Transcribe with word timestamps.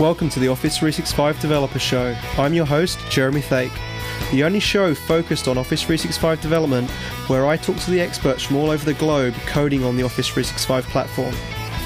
Welcome 0.00 0.28
to 0.30 0.40
the 0.40 0.48
Office 0.48 0.76
365 0.76 1.38
Developer 1.38 1.78
Show. 1.78 2.16
I'm 2.36 2.52
your 2.52 2.66
host, 2.66 2.98
Jeremy 3.10 3.40
Thake, 3.40 3.70
the 4.32 4.42
only 4.42 4.58
show 4.58 4.92
focused 4.92 5.46
on 5.46 5.56
Office 5.56 5.82
365 5.82 6.40
development 6.40 6.90
where 7.28 7.46
I 7.46 7.56
talk 7.56 7.76
to 7.76 7.90
the 7.92 8.00
experts 8.00 8.42
from 8.42 8.56
all 8.56 8.70
over 8.70 8.84
the 8.84 8.94
globe 8.94 9.34
coding 9.46 9.84
on 9.84 9.96
the 9.96 10.02
Office 10.02 10.26
365 10.26 10.84
platform. 10.86 11.32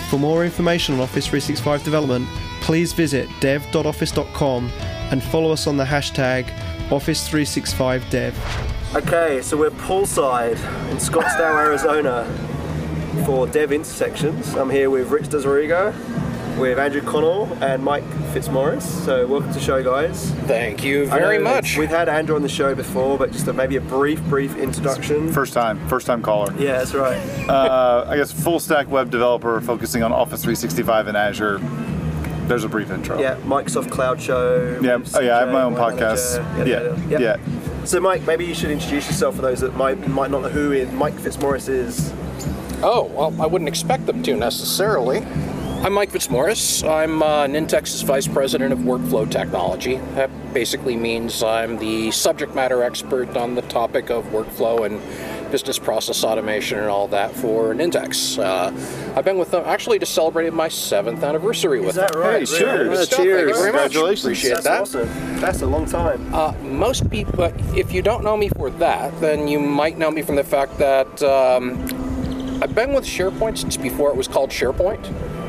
For 0.09 0.19
more 0.19 0.43
information 0.43 0.95
on 0.95 1.03
Office 1.03 1.27
365 1.27 1.85
development, 1.85 2.27
please 2.63 2.95
visit 2.95 3.29
dev.office.com 3.41 4.71
and 5.11 5.23
follow 5.23 5.53
us 5.53 5.67
on 5.67 5.77
the 5.77 5.85
hashtag 5.85 6.47
Office365Dev. 6.89 8.33
Okay, 8.97 9.43
so 9.43 9.55
we're 9.59 9.69
poolside 9.69 10.57
in 10.91 10.97
Scottsdale, 10.97 11.63
Arizona 11.63 12.25
for 13.27 13.47
Dev 13.47 13.71
Intersections. 13.71 14.55
I'm 14.55 14.71
here 14.71 14.89
with 14.89 15.11
Rich 15.11 15.27
diZerega, 15.27 15.93
with 16.59 16.79
Andrew 16.79 17.01
Connell 17.03 17.47
and 17.63 17.83
Mike 17.83 18.05
Fitzmaurice. 18.33 18.85
So 19.05 19.27
welcome 19.27 19.49
to 19.53 19.59
the 19.59 19.65
show, 19.65 19.83
guys. 19.83 20.31
Thank 20.47 20.83
you 20.83 21.07
very 21.07 21.39
much. 21.39 21.77
We've 21.77 21.89
had 21.89 22.09
Andrew 22.09 22.35
on 22.37 22.43
the 22.43 22.49
show 22.49 22.75
before, 22.75 23.17
but 23.17 23.31
just 23.31 23.47
a, 23.47 23.53
maybe 23.53 23.77
a 23.77 23.81
brief, 23.81 24.21
brief 24.25 24.57
introduction. 24.57 25.33
First 25.33 25.53
time, 25.53 25.87
first 25.89 26.07
time 26.07 26.21
caller. 26.23 26.53
Yeah, 26.59 26.79
that's 26.79 26.95
right. 26.95 27.19
Uh, 27.49 28.05
I 28.07 28.17
guess 28.19 28.31
full 28.31 28.61
stack 28.61 28.89
web 28.91 29.11
developer 29.11 29.59
focusing 29.63 30.03
on 30.03 30.13
Office 30.13 30.43
365 30.43 31.07
and 31.09 31.17
Azure. 31.17 31.59
There's 32.47 32.63
a 32.65 32.69
brief 32.69 32.91
intro. 32.91 33.19
Yeah, 33.19 33.37
Microsoft 33.37 33.91
Cloud 33.91 34.21
Show. 34.21 34.79
Yeah. 34.83 34.99
Oh 35.15 35.21
yeah, 35.21 35.37
I 35.37 35.41
have 35.41 35.53
my 35.53 35.63
own 35.63 35.75
podcast. 35.75 36.43
Manager, 36.59 36.97
Yeah. 37.09 37.19
Yeah. 37.19 37.85
So, 37.85 38.01
Mike, 38.01 38.27
maybe 38.27 38.45
you 38.45 38.55
should 38.55 38.71
introduce 38.71 39.07
yourself 39.07 39.37
for 39.37 39.43
those 39.43 39.61
that 39.61 39.77
might 39.77 40.07
might 40.09 40.31
not 40.31 40.43
know 40.43 40.49
who 40.51 40.85
Mike 40.93 41.15
Fitzmaurice 41.15 41.69
is. 41.69 42.13
oh, 42.83 43.05
well, 43.15 43.35
I 43.43 43.47
wouldn't 43.47 43.69
expect 43.69 44.05
them 44.07 44.23
to 44.25 44.37
necessarily. 44.37 45.21
I'm 45.83 45.93
Mike 45.95 46.11
Fitzmaurice. 46.11 46.83
I'm 46.83 47.23
uh, 47.23 47.47
Nintex's 47.47 48.03
Vice 48.03 48.27
President 48.27 48.73
of 48.73 48.81
Workflow 48.81 49.31
Technology. 49.31 49.97
That 50.17 50.29
basically 50.53 50.97
means 50.97 51.43
I'm 51.43 51.79
the 51.79 52.11
subject 52.11 52.55
matter 52.55 52.83
expert 52.83 53.37
on 53.37 53.55
the 53.55 53.63
topic 53.63 54.11
of 54.11 54.25
workflow 54.27 54.85
and 54.85 55.01
business 55.53 55.79
process 55.79 56.25
automation 56.25 56.79
and 56.79 56.89
all 56.89 57.09
that 57.09 57.33
for 57.35 57.73
Nintex. 57.75 58.39
Uh, 58.39 59.15
I've 59.17 59.25
been 59.25 59.39
with 59.39 59.53
them, 59.53 59.63
actually 59.67 59.99
just 59.99 60.15
celebrated 60.15 60.53
my 60.53 60.69
seventh 60.69 61.23
anniversary 61.23 61.79
with 61.81 61.91
Is 61.91 61.95
that 61.95 62.13
them. 62.13 62.21
right? 62.23 62.47
Hey, 62.49 62.55
Really? 62.55 62.59
cheers. 62.59 62.89
Good. 62.99 63.09
Thank 63.09 63.25
you 63.25 63.25
Cheers. 63.25 63.59
very 63.59 63.73
much. 63.73 63.83
Congratulations. 63.93 64.25
Appreciate 64.25 64.51
That's 64.51 64.65
that. 64.65 64.81
awesome. 64.83 65.41
That's 65.41 65.63
a 65.63 65.67
long 65.67 65.87
time. 65.87 66.35
Uh, 66.35 66.53
most 66.65 67.09
people, 67.09 67.45
if 67.77 67.93
you 67.93 68.03
don't 68.03 68.25
know 68.25 68.37
me 68.37 68.49
for 68.51 68.69
that, 68.73 69.19
then 69.21 69.47
you 69.49 69.59
might 69.61 69.97
know 69.97 70.11
me 70.11 70.23
from 70.23 70.35
the 70.37 70.45
fact 70.45 70.77
that 70.79 71.23
um, 71.23 71.81
I've 72.63 72.75
been 72.75 72.93
with 72.93 73.05
SharePoint 73.05 73.57
since 73.57 73.77
before 73.77 74.11
it 74.11 74.17
was 74.17 74.27
called 74.29 74.51
SharePoint. 74.51 75.07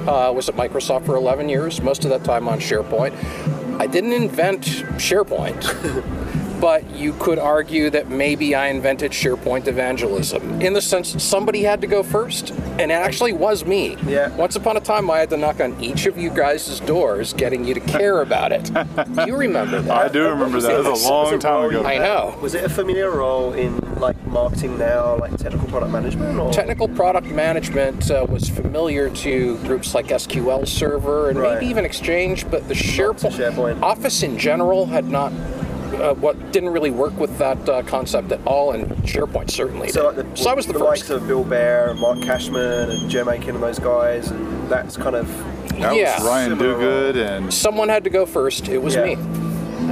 Uh, 0.07 0.31
was 0.31 0.49
at 0.49 0.55
Microsoft 0.55 1.05
for 1.05 1.15
11 1.15 1.49
years, 1.49 1.81
most 1.81 2.03
of 2.03 2.09
that 2.09 2.23
time 2.23 2.47
on 2.47 2.59
SharePoint. 2.59 3.13
I 3.79 3.85
didn't 3.85 4.13
invent 4.13 4.61
SharePoint, 4.97 5.61
but 6.59 6.89
you 6.95 7.13
could 7.13 7.39
argue 7.39 7.89
that 7.89 8.09
maybe 8.09 8.53
I 8.55 8.67
invented 8.67 9.11
SharePoint 9.11 9.67
evangelism 9.67 10.61
in 10.61 10.73
the 10.73 10.81
sense 10.81 11.21
somebody 11.23 11.63
had 11.63 11.81
to 11.81 11.87
go 11.87 12.03
first, 12.03 12.51
and 12.51 12.91
it 12.91 12.95
actually 12.95 13.33
was 13.33 13.65
me. 13.65 13.95
Yeah. 14.05 14.35
Once 14.35 14.55
upon 14.55 14.77
a 14.77 14.79
time, 14.81 15.09
I 15.09 15.19
had 15.19 15.29
to 15.31 15.37
knock 15.37 15.59
on 15.61 15.81
each 15.81 16.05
of 16.05 16.17
you 16.17 16.29
guys' 16.29 16.79
doors, 16.81 17.33
getting 17.33 17.65
you 17.65 17.73
to 17.73 17.79
care 17.79 18.21
about 18.21 18.51
it. 18.51 18.69
you 19.27 19.35
remember 19.35 19.81
that? 19.81 19.91
I 20.05 20.07
do 20.07 20.27
remember 20.27 20.59
that. 20.61 20.71
It 20.71 20.83
was 20.89 21.05
a 21.05 21.09
long 21.09 21.39
time 21.39 21.69
ago. 21.69 21.83
I 21.83 21.97
know. 21.97 22.37
Was 22.41 22.55
it 22.55 22.63
a 22.63 22.69
familiar 22.69 23.09
role 23.11 23.53
in 23.53 23.77
like 23.99 24.21
marketing 24.27 24.77
now, 24.77 25.17
like 25.17 25.35
technical 25.37 25.67
product 25.69 25.91
management? 25.91 26.39
Or? 26.39 26.51
Technical 26.51 26.87
product 26.87 27.27
management 27.27 28.09
uh, 28.11 28.25
was 28.29 28.49
familiar 28.49 29.09
to 29.09 29.57
groups 29.59 29.93
like 29.95 30.07
SQL 30.07 30.67
Server 30.67 31.29
and 31.29 31.39
Right. 31.39 31.55
maybe 31.55 31.67
even 31.67 31.85
Exchange, 31.85 32.49
but 32.51 32.67
the 32.67 32.73
SharePoint, 32.73 33.31
SharePoint. 33.31 33.81
Office 33.81 34.21
in 34.23 34.37
general 34.37 34.85
had 34.85 35.05
not. 35.05 35.31
Uh, 35.93 36.13
what 36.15 36.51
didn't 36.51 36.69
really 36.69 36.91
work 36.91 37.17
with 37.19 37.35
that 37.39 37.67
uh, 37.67 37.81
concept 37.83 38.31
at 38.31 38.39
all, 38.45 38.71
and 38.73 38.85
SharePoint 39.03 39.49
certainly 39.49 39.89
So, 39.89 40.11
did. 40.11 40.17
like 40.25 40.35
the, 40.35 40.41
so 40.41 40.49
I 40.49 40.53
was 40.53 40.65
the, 40.67 40.73
the 40.73 40.79
first. 40.79 40.89
likes 40.89 41.09
of 41.09 41.27
Bill 41.27 41.43
Baer, 41.43 41.93
Mark 41.95 42.21
Kashman, 42.21 42.89
and 42.91 43.09
Jim 43.09 43.27
Aiken 43.27 43.55
and 43.55 43.63
those 43.63 43.79
guys, 43.79 44.29
and 44.31 44.69
that's 44.69 44.95
kind 44.97 45.15
of 45.15 45.27
That 45.79 45.95
Yeah. 45.95 46.17
was 46.19 46.27
Ryan 46.27 46.49
Similar 46.57 46.75
Dugood 46.75 47.15
and 47.15 47.53
Someone 47.53 47.87
had 47.89 48.03
to 48.03 48.09
go 48.09 48.25
first. 48.25 48.67
It 48.69 48.81
was 48.81 48.95
Yeah. 48.95 49.05
me. 49.05 49.17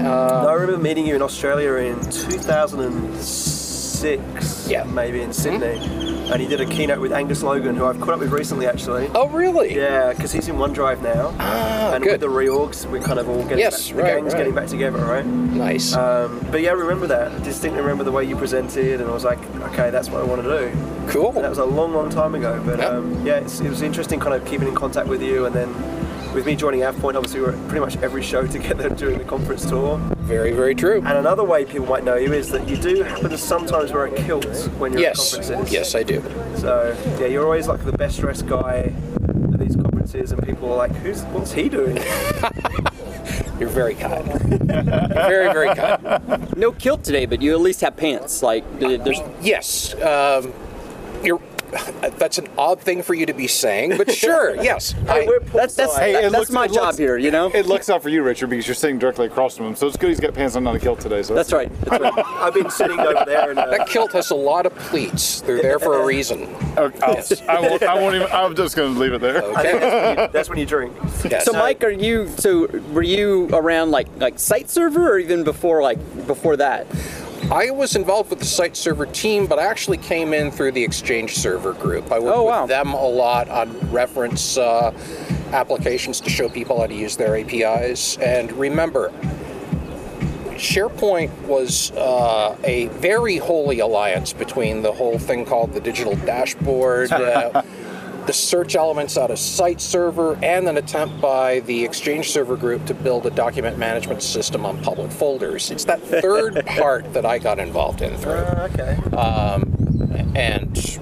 I 0.05 0.53
remember 0.53 0.77
meeting 0.81 1.05
you 1.07 1.15
in 1.15 1.21
Australia 1.21 1.73
in 1.75 1.99
2006, 2.11 4.67
Yeah. 4.69 4.83
maybe 4.83 5.21
in 5.21 5.31
Sydney, 5.33 5.79
and 6.31 6.41
he 6.41 6.47
did 6.47 6.59
a 6.61 6.65
keynote 6.65 6.99
with 6.99 7.11
Angus 7.13 7.41
Logan, 7.43 7.75
who 7.75 7.85
I've 7.85 7.99
caught 7.99 8.13
up 8.15 8.19
with 8.19 8.31
recently, 8.31 8.67
actually. 8.67 9.09
Oh, 9.15 9.27
really? 9.29 9.75
Yeah, 9.75 10.11
because 10.13 10.31
he's 10.31 10.47
in 10.47 10.55
OneDrive 10.55 11.01
now, 11.01 11.33
Ah, 11.39 11.93
and 11.93 12.03
good. 12.03 12.13
with 12.13 12.21
the 12.21 12.27
reorgs, 12.27 12.85
we're 12.89 13.01
kind 13.01 13.19
of 13.19 13.29
all 13.29 13.43
getting 13.43 13.59
Yes, 13.59 13.87
back, 13.87 13.95
the 13.95 14.03
right, 14.03 14.13
gang's 14.15 14.33
right. 14.33 14.37
getting 14.39 14.55
back 14.55 14.67
together, 14.67 14.99
right? 14.99 15.25
Nice. 15.25 15.93
Um, 15.95 16.45
but 16.51 16.61
yeah, 16.61 16.69
I 16.71 16.73
remember 16.73 17.07
that. 17.07 17.31
I 17.31 17.39
distinctly 17.39 17.81
remember 17.81 18.03
the 18.03 18.11
way 18.11 18.23
you 18.25 18.35
presented, 18.35 18.99
and 19.01 19.09
I 19.09 19.13
was 19.13 19.23
like, 19.23 19.39
okay, 19.71 19.89
that's 19.89 20.09
what 20.09 20.21
I 20.21 20.25
want 20.25 20.43
to 20.43 20.49
do. 20.49 20.77
cool. 21.07 21.29
And 21.35 21.43
that 21.45 21.49
was 21.49 21.57
a 21.59 21.65
long, 21.65 21.93
long 21.93 22.09
time 22.09 22.35
ago. 22.35 22.61
But 22.65 22.79
Yeah. 22.79 22.85
um, 22.87 23.25
yeah, 23.25 23.35
it's, 23.37 23.61
it 23.61 23.69
was 23.69 23.81
interesting 23.81 24.19
kind 24.19 24.33
of 24.35 24.45
keeping 24.45 24.67
in 24.67 24.75
contact 24.75 25.07
with 25.07 25.21
you, 25.21 25.45
and 25.45 25.55
then 25.55 25.73
with 26.37 26.45
me 26.45 26.55
joining 26.55 26.81
AvePoint, 26.81 27.15
obviously 27.15 27.39
we 27.39 27.47
were 27.47 27.53
at 27.53 27.67
pretty 27.67 27.79
much 27.79 27.97
every 27.97 28.21
show 28.21 28.45
together 28.45 28.89
during 28.95 29.17
the 29.17 29.23
conference 29.23 29.67
tour. 29.67 29.97
Very, 30.19 30.51
very 30.51 30.75
true. 30.75 30.97
And 30.97 31.17
another 31.17 31.43
way 31.43 31.65
people 31.65 31.87
might 31.87 32.03
know 32.03 32.15
you 32.15 32.31
is 32.31 32.49
that 32.51 32.69
you 32.69 32.77
do 32.77 33.01
happen 33.01 33.31
to 33.31 33.37
sometimes 33.39 33.91
wear 33.91 34.05
a 34.05 34.11
kilt 34.11 34.45
when 34.77 34.93
you're 34.93 35.01
Yes. 35.01 35.33
at 35.33 35.39
conferences. 35.47 35.73
Yes, 35.73 35.95
I 35.95 36.03
do. 36.03 36.21
So 36.57 36.95
yeah, 37.19 37.25
you're 37.25 37.43
always 37.43 37.67
like 37.67 37.83
the 37.83 37.91
best 37.91 38.19
dressed 38.19 38.45
guy 38.45 38.93
at 39.51 39.59
these 39.59 39.75
conferences, 39.75 40.31
and 40.31 40.45
people 40.45 40.71
are 40.71 40.77
like, 40.77 40.91
"Who's 40.97 41.23
what's 41.25 41.51
he 41.53 41.69
doing?" 41.69 41.97
You're 43.59 43.69
very 43.69 43.95
kind. 43.95 44.27
You're 44.27 44.67
very, 45.07 45.51
very 45.51 45.73
kind. 45.73 46.55
No 46.55 46.71
kilt 46.71 47.03
today, 47.03 47.25
but 47.25 47.41
you 47.41 47.53
at 47.53 47.59
least 47.61 47.81
have 47.81 47.97
pants. 47.97 48.43
Like 48.43 48.63
there's 48.79 49.19
Yes. 49.41 49.95
Um, 49.95 50.53
you're. 51.23 51.41
That's 52.17 52.37
an 52.37 52.47
odd 52.57 52.79
thing 52.79 53.01
for 53.01 53.13
you 53.13 53.25
to 53.25 53.33
be 53.33 53.47
saying, 53.47 53.97
but 53.97 54.11
sure. 54.11 54.55
Yes. 54.63 54.95
I- 55.07 55.25
we're 55.25 55.39
that's 55.39 55.75
that's. 55.75 55.95
Hey, 55.97 56.13
that- 56.13 56.23
it 56.25 56.31
that's 56.31 56.49
my 56.49 56.67
job 56.67 56.77
looks- 56.85 56.97
here. 56.97 57.17
You 57.17 57.31
know. 57.31 57.49
it 57.53 57.65
looks 57.65 57.89
out 57.89 58.01
for 58.01 58.09
you, 58.09 58.23
Richard, 58.23 58.49
because 58.49 58.67
you're 58.67 58.75
sitting 58.75 58.97
directly 58.99 59.27
across 59.27 59.57
from 59.57 59.67
him. 59.67 59.75
So 59.75 59.87
it's 59.87 59.97
good 59.97 60.09
he's 60.09 60.19
got 60.19 60.33
pants 60.33 60.55
on, 60.55 60.63
not 60.63 60.75
a 60.75 60.79
kilt 60.79 60.99
today. 60.99 61.21
So 61.23 61.33
That's 61.33 61.51
right. 61.53 61.69
That's 61.81 62.01
right. 62.01 62.13
I've 62.25 62.53
been 62.53 62.69
sitting 62.69 62.99
over 62.99 63.23
there, 63.25 63.49
and 63.49 63.59
uh, 63.59 63.65
that 63.67 63.87
kilt 63.87 64.13
has 64.13 64.31
a 64.31 64.35
lot 64.35 64.65
of 64.65 64.73
pleats. 64.75 65.41
They're 65.41 65.61
there 65.61 65.79
for 65.79 66.01
a 66.01 66.05
reason. 66.05 66.43
Okay, 66.77 66.99
I'll- 67.01 67.23
I 67.49 67.59
won't. 67.61 67.83
I 67.83 67.93
won't 67.95 68.15
even. 68.15 68.27
I'm 68.31 68.55
just 68.55 68.75
going 68.75 68.93
to 68.93 68.99
leave 68.99 69.13
it 69.13 69.21
there. 69.21 69.43
I 69.55 69.61
think 69.63 69.79
that's 69.81 69.93
when 69.93 70.17
you, 70.25 70.31
that's 70.31 70.49
when 70.49 70.57
you 70.59 70.65
drink. 70.65 70.93
Yes. 71.29 71.45
So, 71.45 71.53
Mike, 71.53 71.83
are 71.83 71.89
you? 71.89 72.27
So, 72.37 72.67
were 72.91 73.01
you 73.03 73.49
around 73.51 73.91
like 73.91 74.07
like 74.17 74.39
site 74.39 74.69
server, 74.69 75.11
or 75.11 75.19
even 75.19 75.43
before 75.43 75.81
like 75.81 75.97
before 76.27 76.55
that? 76.57 76.87
I 77.49 77.69
was 77.71 77.95
involved 77.95 78.29
with 78.29 78.39
the 78.39 78.45
site 78.45 78.75
server 78.75 79.05
team, 79.05 79.47
but 79.47 79.57
I 79.57 79.63
actually 79.63 79.97
came 79.99 80.33
in 80.33 80.51
through 80.51 80.73
the 80.73 80.83
Exchange 80.83 81.35
server 81.35 81.71
group. 81.73 82.11
I 82.11 82.19
worked 82.19 82.37
Oh, 82.37 82.43
wow. 82.43 82.61
with 82.63 82.69
them 82.69 82.93
a 82.93 83.07
lot 83.07 83.47
on 83.47 83.89
reference 83.89 84.57
uh, 84.57 84.91
applications 85.53 86.19
to 86.21 86.29
show 86.29 86.49
people 86.49 86.79
how 86.81 86.87
to 86.87 86.93
use 86.93 87.15
their 87.15 87.37
APIs. 87.37 88.17
And 88.17 88.51
remember, 88.51 89.13
SharePoint 90.55 91.31
was 91.47 91.91
uh, 91.91 92.57
a 92.65 92.87
very 92.87 93.37
holy 93.37 93.79
alliance 93.79 94.33
between 94.33 94.81
the 94.81 94.91
whole 94.91 95.17
thing 95.17 95.45
called 95.45 95.73
the 95.73 95.79
digital 95.79 96.15
dashboard. 96.17 97.13
Uh, 97.13 97.61
the 98.27 98.33
search 98.33 98.75
elements 98.75 99.17
out 99.17 99.31
of 99.31 99.39
site 99.39 99.79
server 99.81 100.37
and 100.43 100.67
an 100.67 100.77
attempt 100.77 101.19
by 101.21 101.61
the 101.61 101.83
exchange 101.83 102.29
server 102.31 102.55
group 102.57 102.85
to 102.85 102.93
build 102.93 103.25
a 103.25 103.29
document 103.31 103.77
management 103.77 104.21
system 104.21 104.65
on 104.65 104.81
public 104.83 105.09
folders 105.11 105.71
it's 105.71 105.85
that 105.85 106.01
third 106.01 106.63
part 106.77 107.11
that 107.13 107.25
i 107.25 107.39
got 107.39 107.57
involved 107.59 108.01
in 108.01 108.15
through 108.17 108.33
Uh, 108.33 108.69
okay. 108.71 108.97
and 110.35 110.99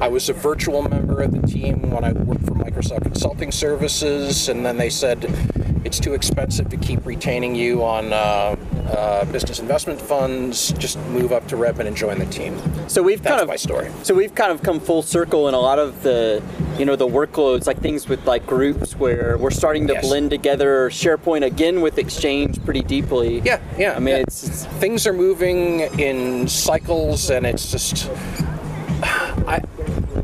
I 0.00 0.06
was 0.06 0.28
a 0.28 0.32
virtual 0.32 0.82
member 0.82 1.20
of 1.22 1.32
the 1.32 1.44
team 1.44 1.90
when 1.90 2.04
I 2.04 2.12
worked 2.12 2.44
for 2.44 2.52
Microsoft 2.52 3.02
Consulting 3.02 3.50
Services, 3.50 4.48
and 4.48 4.64
then 4.64 4.76
they 4.76 4.90
said 4.90 5.20
it's 5.84 5.98
too 6.00 6.14
expensive 6.14 6.68
to 6.70 6.76
keep 6.76 7.04
retaining 7.06 7.54
you 7.54 7.84
on 7.84 8.12
uh, 8.12 8.56
uh, 8.90 9.24
business 9.26 9.58
investment 9.58 10.00
funds. 10.00 10.72
Just 10.72 10.98
move 11.08 11.32
up 11.32 11.46
to 11.48 11.56
Redmond 11.56 11.88
and 11.88 11.96
join 11.96 12.18
the 12.18 12.26
team. 12.26 12.56
So 12.88 13.02
we've 13.02 13.22
That's 13.22 13.30
kind 13.32 13.42
of 13.42 13.48
my 13.48 13.56
story. 13.56 13.90
So 14.02 14.14
we've 14.14 14.34
kind 14.34 14.50
of 14.52 14.62
come 14.62 14.80
full 14.80 15.02
circle 15.02 15.48
in 15.48 15.54
a 15.54 15.58
lot 15.60 15.78
of 15.78 16.02
the, 16.02 16.42
you 16.78 16.84
know, 16.84 16.96
the 16.96 17.06
workloads, 17.06 17.66
like 17.66 17.80
things 17.80 18.08
with 18.08 18.26
like 18.26 18.46
groups 18.46 18.96
where 18.96 19.36
we're 19.38 19.50
starting 19.50 19.86
to 19.88 19.94
Yes. 19.94 20.06
blend 20.06 20.30
together 20.30 20.90
SharePoint 20.90 21.44
again 21.44 21.80
with 21.80 21.98
Exchange 21.98 22.62
pretty 22.64 22.82
deeply. 22.82 23.40
Yeah, 23.40 23.60
yeah. 23.76 23.94
I 23.94 23.98
mean, 23.98 24.16
yeah. 24.16 24.22
it's, 24.22 24.46
it's 24.46 24.64
things 24.78 25.06
are 25.06 25.12
moving 25.12 25.80
in 25.98 26.46
cycles, 26.48 27.30
and 27.30 27.46
it's 27.46 27.70
just 27.70 28.10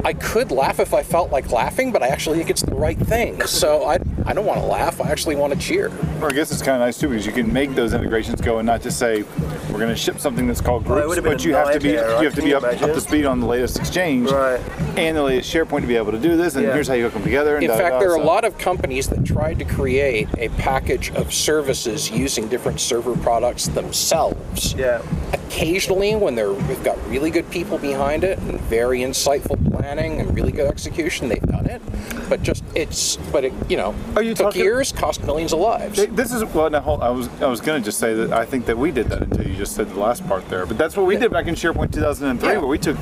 I 0.04 0.14
I 0.14 0.16
could 0.16 0.52
laugh 0.52 0.78
if 0.78 0.94
I 0.94 1.02
felt 1.02 1.32
like 1.32 1.50
laughing, 1.50 1.90
but 1.90 2.02
I 2.02 2.06
actually 2.08 2.38
think 2.38 2.48
it's 2.50 2.62
the 2.62 2.74
right 2.74 2.96
thing. 2.98 3.40
So 3.46 3.84
I, 3.84 3.98
I 4.26 4.32
don't 4.32 4.46
want 4.46 4.60
to 4.60 4.66
laugh. 4.66 5.00
I 5.00 5.08
actually 5.10 5.34
want 5.34 5.52
to 5.52 5.58
cheer. 5.58 5.90
Or 6.20 6.28
I 6.28 6.32
guess 6.32 6.52
it's 6.52 6.62
kind 6.62 6.76
of 6.76 6.80
nice 6.80 6.98
too 6.98 7.08
because 7.08 7.26
you 7.26 7.32
can 7.32 7.52
make 7.52 7.74
those 7.74 7.94
integrations 7.94 8.40
go 8.40 8.58
and 8.58 8.66
not 8.66 8.80
just 8.80 8.96
say 8.98 9.22
we're 9.70 9.78
going 9.80 9.88
to 9.88 9.96
ship 9.96 10.20
something 10.20 10.46
that's 10.46 10.60
called 10.60 10.84
Well, 10.86 10.94
groups, 11.00 11.08
would've 11.08 11.24
but 11.24 11.44
you 11.44 11.54
have 11.54 11.72
to 11.72 11.80
be 11.80 11.94
nightmare, 11.94 12.08
you 12.10 12.14
right? 12.14 12.24
have 12.24 12.34
to 12.36 12.42
be 12.42 12.54
up, 12.54 12.62
up 12.62 12.78
to 12.78 13.00
speed 13.00 13.24
on 13.26 13.40
the 13.40 13.46
latest 13.46 13.76
exchange 13.78 14.30
Right. 14.30 14.60
and 14.96 15.16
the 15.16 15.22
latest 15.22 15.52
SharePoint 15.52 15.80
to 15.80 15.86
be 15.88 15.96
able 15.96 16.12
to 16.12 16.18
do 16.18 16.36
this. 16.36 16.54
And 16.54 16.64
Yeah. 16.64 16.74
here's 16.74 16.86
how 16.86 16.94
you 16.94 17.04
hook 17.04 17.14
them 17.14 17.24
together. 17.24 17.56
And 17.56 17.64
In 17.64 17.70
da, 17.70 17.76
da, 17.76 17.82
fact, 17.82 17.92
da, 17.94 17.98
there 18.00 18.12
are 18.12 18.16
a 18.20 18.24
lot 18.24 18.44
of 18.44 18.56
companies 18.58 19.08
that 19.08 19.24
tried 19.24 19.58
to 19.58 19.64
create 19.64 20.28
a 20.38 20.48
package 20.50 21.10
of 21.12 21.32
services 21.34 22.10
using 22.10 22.46
different 22.48 22.78
server 22.80 23.16
products 23.16 23.66
themselves. 23.66 24.74
Yeah. 24.74 25.02
Occasionally, 25.32 26.14
when 26.14 26.34
they're, 26.36 26.52
they've 26.52 26.84
got 26.84 26.98
really 27.10 27.30
good 27.30 27.48
people 27.50 27.78
behind 27.78 28.22
it 28.22 28.38
and 28.38 28.60
very 28.62 29.00
insightful 29.00 29.58
planning 29.84 30.18
and 30.18 30.34
really 30.34 30.50
good 30.50 30.66
execution, 30.66 31.28
they've 31.28 31.42
done 31.42 31.66
it. 31.66 31.82
But 32.30 32.42
just 32.42 32.64
it's, 32.74 33.16
but 33.30 33.44
it, 33.44 33.52
you 33.68 33.76
know, 33.76 33.94
Are 34.16 34.22
you 34.22 34.32
took 34.34 34.46
talking- 34.46 34.62
years, 34.62 34.92
cost 34.92 35.22
millions 35.24 35.52
of 35.52 35.58
lives. 35.60 36.06
This 36.06 36.32
is 36.32 36.42
well. 36.46 36.70
Now, 36.70 36.80
hold, 36.80 37.02
I 37.02 37.10
was 37.10 37.28
I 37.42 37.46
was 37.46 37.60
going 37.60 37.82
to 37.82 37.84
just 37.84 37.98
say 37.98 38.14
that 38.14 38.32
I 38.32 38.46
think 38.46 38.64
that 38.66 38.78
we 38.78 38.90
did 38.90 39.08
that 39.10 39.22
until 39.22 39.46
you 39.46 39.54
just 39.54 39.76
said 39.76 39.90
the 39.90 40.00
last 40.00 40.26
part 40.26 40.48
there. 40.48 40.64
But 40.64 40.78
that's 40.78 40.96
what 40.96 41.04
we 41.06 41.18
did 41.18 41.30
back 41.30 41.48
in 41.48 41.54
SharePoint 41.54 41.92
2003, 41.92 42.48
Yeah. 42.48 42.58
where 42.58 42.66
we 42.66 42.78
took 42.78 42.96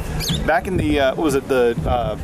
back 0.44 0.66
in 0.66 0.76
the 0.76 0.98
uh, 0.98 1.14
what 1.14 1.24
was 1.24 1.34
it 1.36 1.46
the 1.46 1.78
uh, 1.86 2.18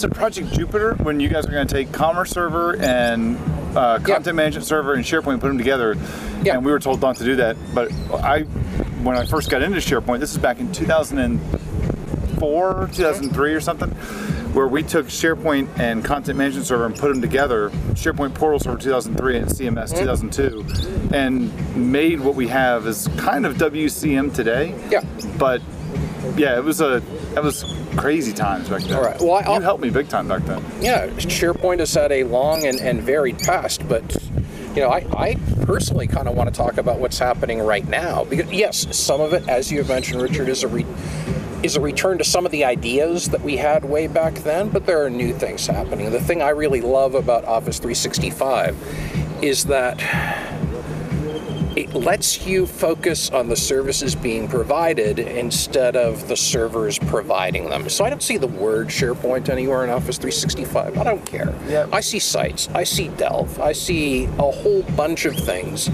it 0.00 0.14
Project 0.14 0.52
Jupiter 0.52 0.94
when 1.02 1.18
you 1.18 1.28
guys 1.28 1.46
were 1.46 1.52
going 1.52 1.66
to 1.66 1.74
take 1.74 1.90
Commerce 1.92 2.30
Server 2.30 2.76
and 2.76 3.36
uh, 3.76 3.98
Content 3.98 4.36
Management 4.36 4.64
Server 4.66 4.94
and 4.94 5.04
SharePoint 5.04 5.32
and 5.32 5.40
put 5.40 5.48
them 5.48 5.58
together. 5.58 5.96
Yeah. 6.44 6.54
And 6.54 6.64
we 6.64 6.70
were 6.70 6.78
told 6.78 7.00
not 7.00 7.16
to 7.16 7.24
do 7.24 7.34
that. 7.36 7.56
But 7.74 7.92
I, 8.12 8.42
when 9.02 9.16
I 9.16 9.24
first 9.26 9.50
got 9.50 9.62
into 9.62 9.78
SharePoint, 9.78 10.20
this 10.20 10.30
is 10.32 10.38
back 10.38 10.60
in 10.60 10.70
2004, 12.44 12.88
2003 12.94 13.54
or 13.54 13.60
something. 13.60 13.90
Where 14.54 14.68
we 14.68 14.84
took 14.84 15.06
SharePoint 15.06 15.80
and 15.80 16.04
Content 16.04 16.38
Management 16.38 16.66
Server 16.66 16.86
and 16.86 16.94
put 16.94 17.08
them 17.08 17.20
together, 17.20 17.70
SharePoint 17.94 18.34
Portal 18.34 18.60
Server 18.60 18.78
2003 18.78 19.38
and 19.38 19.48
CMS 19.48 19.92
mm-hmm. 19.92 20.30
2002, 20.30 21.14
and 21.16 21.76
made 21.76 22.20
what 22.20 22.36
we 22.36 22.46
have 22.48 22.86
is 22.86 23.08
kind 23.16 23.46
of 23.46 23.56
WCM 23.56 24.32
today. 24.32 24.72
Yeah. 24.90 25.04
But 25.38 25.60
yeah, 26.36 26.56
it 26.56 26.62
was 26.62 26.80
a 26.80 27.02
that 27.34 27.42
was 27.42 27.64
crazy 27.96 28.32
times 28.32 28.68
back 28.68 28.82
then. 28.82 28.96
All 28.96 29.02
right. 29.02 29.20
Well, 29.20 29.34
I- 29.34 29.56
you 29.56 29.60
helped 29.60 29.82
me 29.82 29.90
big 29.90 30.08
time 30.08 30.28
back 30.28 30.44
then. 30.44 30.64
yeah, 30.80 31.08
SharePoint 31.08 31.80
has 31.80 31.92
had 31.92 32.12
a 32.12 32.22
long 32.24 32.64
and, 32.64 32.80
and 32.80 33.02
varied 33.02 33.38
past, 33.40 33.88
but 33.88 34.16
you 34.74 34.82
know, 34.82 34.88
I, 34.88 35.06
I 35.16 35.34
personally 35.64 36.06
kind 36.06 36.28
of 36.28 36.36
want 36.36 36.52
to 36.52 36.56
talk 36.56 36.78
about 36.78 36.98
what's 36.98 37.18
happening 37.18 37.60
right 37.60 37.86
now 37.88 38.24
because 38.24 38.52
yes, 38.52 38.96
some 38.96 39.20
of 39.20 39.32
it, 39.32 39.48
as 39.48 39.70
you 39.70 39.78
have 39.78 39.88
mentioned, 39.88 40.20
Richard, 40.20 40.48
is 40.48 40.64
a 40.64 40.68
re- 40.68 40.86
is 41.64 41.76
a 41.76 41.80
return 41.80 42.18
to 42.18 42.24
some 42.24 42.44
of 42.44 42.52
the 42.52 42.62
ideas 42.62 43.30
that 43.30 43.40
we 43.40 43.56
had 43.56 43.86
way 43.86 44.06
back 44.06 44.34
then, 44.34 44.68
but 44.68 44.84
there 44.84 45.02
are 45.02 45.08
new 45.08 45.32
things 45.32 45.66
happening. 45.66 46.10
The 46.10 46.20
thing 46.20 46.42
I 46.42 46.50
really 46.50 46.82
love 46.82 47.14
about 47.14 47.46
Office 47.46 47.78
365 47.78 49.42
is 49.42 49.64
that 49.64 49.98
it 51.74 51.94
lets 51.94 52.46
you 52.46 52.66
focus 52.66 53.30
on 53.30 53.48
the 53.48 53.56
services 53.56 54.14
being 54.14 54.46
provided 54.46 55.18
instead 55.18 55.96
of 55.96 56.28
the 56.28 56.36
servers 56.36 56.98
providing 56.98 57.70
them. 57.70 57.88
So 57.88 58.04
I 58.04 58.10
don't 58.10 58.22
see 58.22 58.36
the 58.36 58.46
word 58.46 58.88
SharePoint 58.88 59.48
anywhere 59.48 59.84
in 59.84 59.90
Office 59.90 60.18
365. 60.18 60.98
I 60.98 61.02
don't 61.02 61.24
care. 61.24 61.54
Yeah. 61.66 61.88
I 61.92 62.00
see 62.00 62.18
sites, 62.18 62.68
I 62.74 62.84
see 62.84 63.08
Delve, 63.08 63.58
I 63.58 63.72
see 63.72 64.26
a 64.26 64.50
whole 64.50 64.82
bunch 64.96 65.24
of 65.24 65.34
things. 65.34 65.88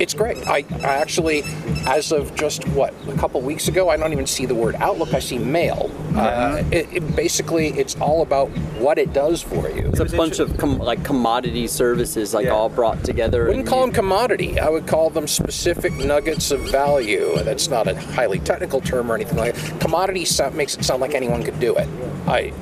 It's 0.00 0.14
great. 0.14 0.38
I, 0.48 0.64
I 0.82 0.94
actually, 0.96 1.42
as 1.86 2.10
of 2.10 2.34
just 2.34 2.66
what 2.68 2.94
a 3.06 3.12
couple 3.18 3.38
weeks 3.42 3.68
ago, 3.68 3.90
I 3.90 3.98
don't 3.98 4.12
even 4.12 4.26
see 4.26 4.46
the 4.46 4.54
word 4.54 4.74
Outlook. 4.76 5.12
I 5.12 5.18
see 5.18 5.36
Mail. 5.38 5.90
Uh, 6.16 6.62
it, 6.72 6.88
it 6.90 7.14
basically, 7.14 7.68
it's 7.78 7.96
all 8.00 8.22
about 8.22 8.48
what 8.78 8.96
it 8.96 9.12
does 9.12 9.42
for 9.42 9.68
you. 9.68 9.88
It's 9.88 10.00
a 10.00 10.16
bunch 10.16 10.38
of 10.38 10.56
com- 10.56 10.78
like 10.78 11.04
commodity 11.04 11.66
services, 11.66 12.32
like 12.32 12.46
Yeah. 12.46 12.52
all 12.52 12.70
brought 12.70 13.04
together. 13.04 13.44
wouldn't 13.46 13.66
call 13.66 13.82
them 13.82 13.92
commodity. 13.92 14.58
I 14.58 14.70
would 14.70 14.86
call 14.86 15.10
them 15.10 15.28
specific 15.28 15.92
nuggets 15.92 16.50
of 16.50 16.60
value. 16.70 17.34
That's 17.42 17.68
not 17.68 17.86
a 17.86 17.94
highly 17.94 18.38
technical 18.38 18.80
term 18.80 19.12
or 19.12 19.16
anything 19.16 19.36
like 19.36 19.54
that. 19.54 19.80
Commodity 19.80 20.26
makes 20.54 20.76
it 20.78 20.84
sound 20.84 21.02
like 21.02 21.14
anyone 21.14 21.42
could 21.42 21.60
do 21.60 21.76
it. 21.76 21.88
I 22.26 22.54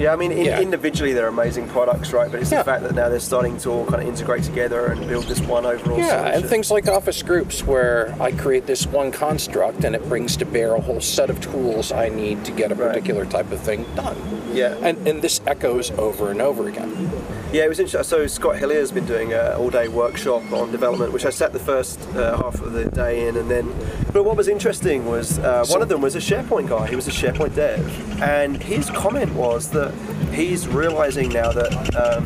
Yeah, 0.00 0.14
I 0.14 0.16
mean, 0.16 0.32
in, 0.32 0.46
Yeah. 0.46 0.60
individually 0.60 1.12
they're 1.12 1.28
amazing 1.28 1.68
products, 1.68 2.14
right? 2.14 2.30
But 2.32 2.40
it's 2.40 2.50
Yeah. 2.50 2.58
the 2.58 2.64
fact 2.64 2.82
that 2.84 2.94
now 2.94 3.10
they're 3.10 3.20
starting 3.20 3.58
to 3.58 3.70
all 3.70 3.84
kind 3.84 4.00
of 4.02 4.08
integrate 4.08 4.44
together 4.44 4.86
and 4.86 5.06
build 5.06 5.24
this 5.24 5.40
one 5.42 5.66
overall 5.66 5.98
yeah, 5.98 6.16
solution. 6.22 6.40
and 6.40 6.44
things 6.48 6.70
like 6.70 6.88
office 6.88 7.22
groups 7.22 7.66
where 7.66 8.14
I 8.18 8.32
create 8.32 8.66
this 8.66 8.86
one 8.86 9.12
construct 9.12 9.84
and 9.84 9.94
it 9.94 10.08
brings 10.08 10.36
to 10.38 10.46
bear 10.46 10.74
a 10.74 10.80
whole 10.80 11.00
set 11.02 11.28
of 11.28 11.38
tools 11.42 11.92
I 11.92 12.08
need 12.08 12.44
to 12.46 12.50
get 12.52 12.72
a 12.72 12.74
Right. 12.74 12.88
particular 12.88 13.26
type 13.26 13.52
of 13.52 13.60
thing 13.60 13.84
done. 13.94 14.16
Yeah. 14.54 14.72
And 14.82 15.06
and 15.06 15.20
this 15.20 15.40
echoes 15.46 15.92
over 15.98 16.30
and 16.30 16.40
over 16.40 16.66
again. 16.66 17.10
Yeah, 17.52 17.64
it 17.64 17.68
was 17.68 17.80
interesting. 17.80 18.08
So 18.08 18.28
Scot 18.28 18.58
Hillier 18.58 18.78
has 18.78 18.92
been 18.92 19.06
doing 19.06 19.32
an 19.32 19.56
all-day 19.56 19.88
workshop 19.88 20.52
on 20.52 20.70
development, 20.70 21.12
which 21.12 21.24
I 21.24 21.30
sat 21.30 21.52
the 21.52 21.58
first 21.58 22.00
uh, 22.10 22.36
half 22.36 22.60
of 22.60 22.72
the 22.72 22.84
day 22.84 23.26
in, 23.26 23.36
and 23.36 23.50
then. 23.50 23.74
But 24.12 24.24
what 24.24 24.36
was 24.36 24.46
interesting 24.46 25.04
was 25.04 25.40
uh, 25.40 25.66
one 25.66 25.82
of 25.82 25.88
them 25.88 26.00
was 26.00 26.14
a 26.14 26.20
SharePoint 26.20 26.68
guy. 26.68 26.86
He 26.86 26.94
was 26.94 27.08
a 27.08 27.10
SharePoint 27.10 27.56
dev, 27.56 28.22
and 28.22 28.62
his 28.62 28.88
comment 28.90 29.34
was 29.34 29.68
that 29.70 29.92
he's 30.32 30.68
realizing 30.68 31.30
now 31.30 31.50
that 31.50 31.96
um, 31.96 32.24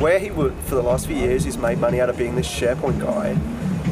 where 0.00 0.18
he 0.18 0.32
would 0.32 0.54
for 0.64 0.74
the 0.74 0.82
last 0.82 1.06
few 1.06 1.16
years 1.16 1.44
he's 1.44 1.56
made 1.56 1.78
money 1.78 2.00
out 2.00 2.10
of 2.10 2.18
being 2.18 2.34
this 2.34 2.48
SharePoint 2.48 2.98
guy. 3.00 3.38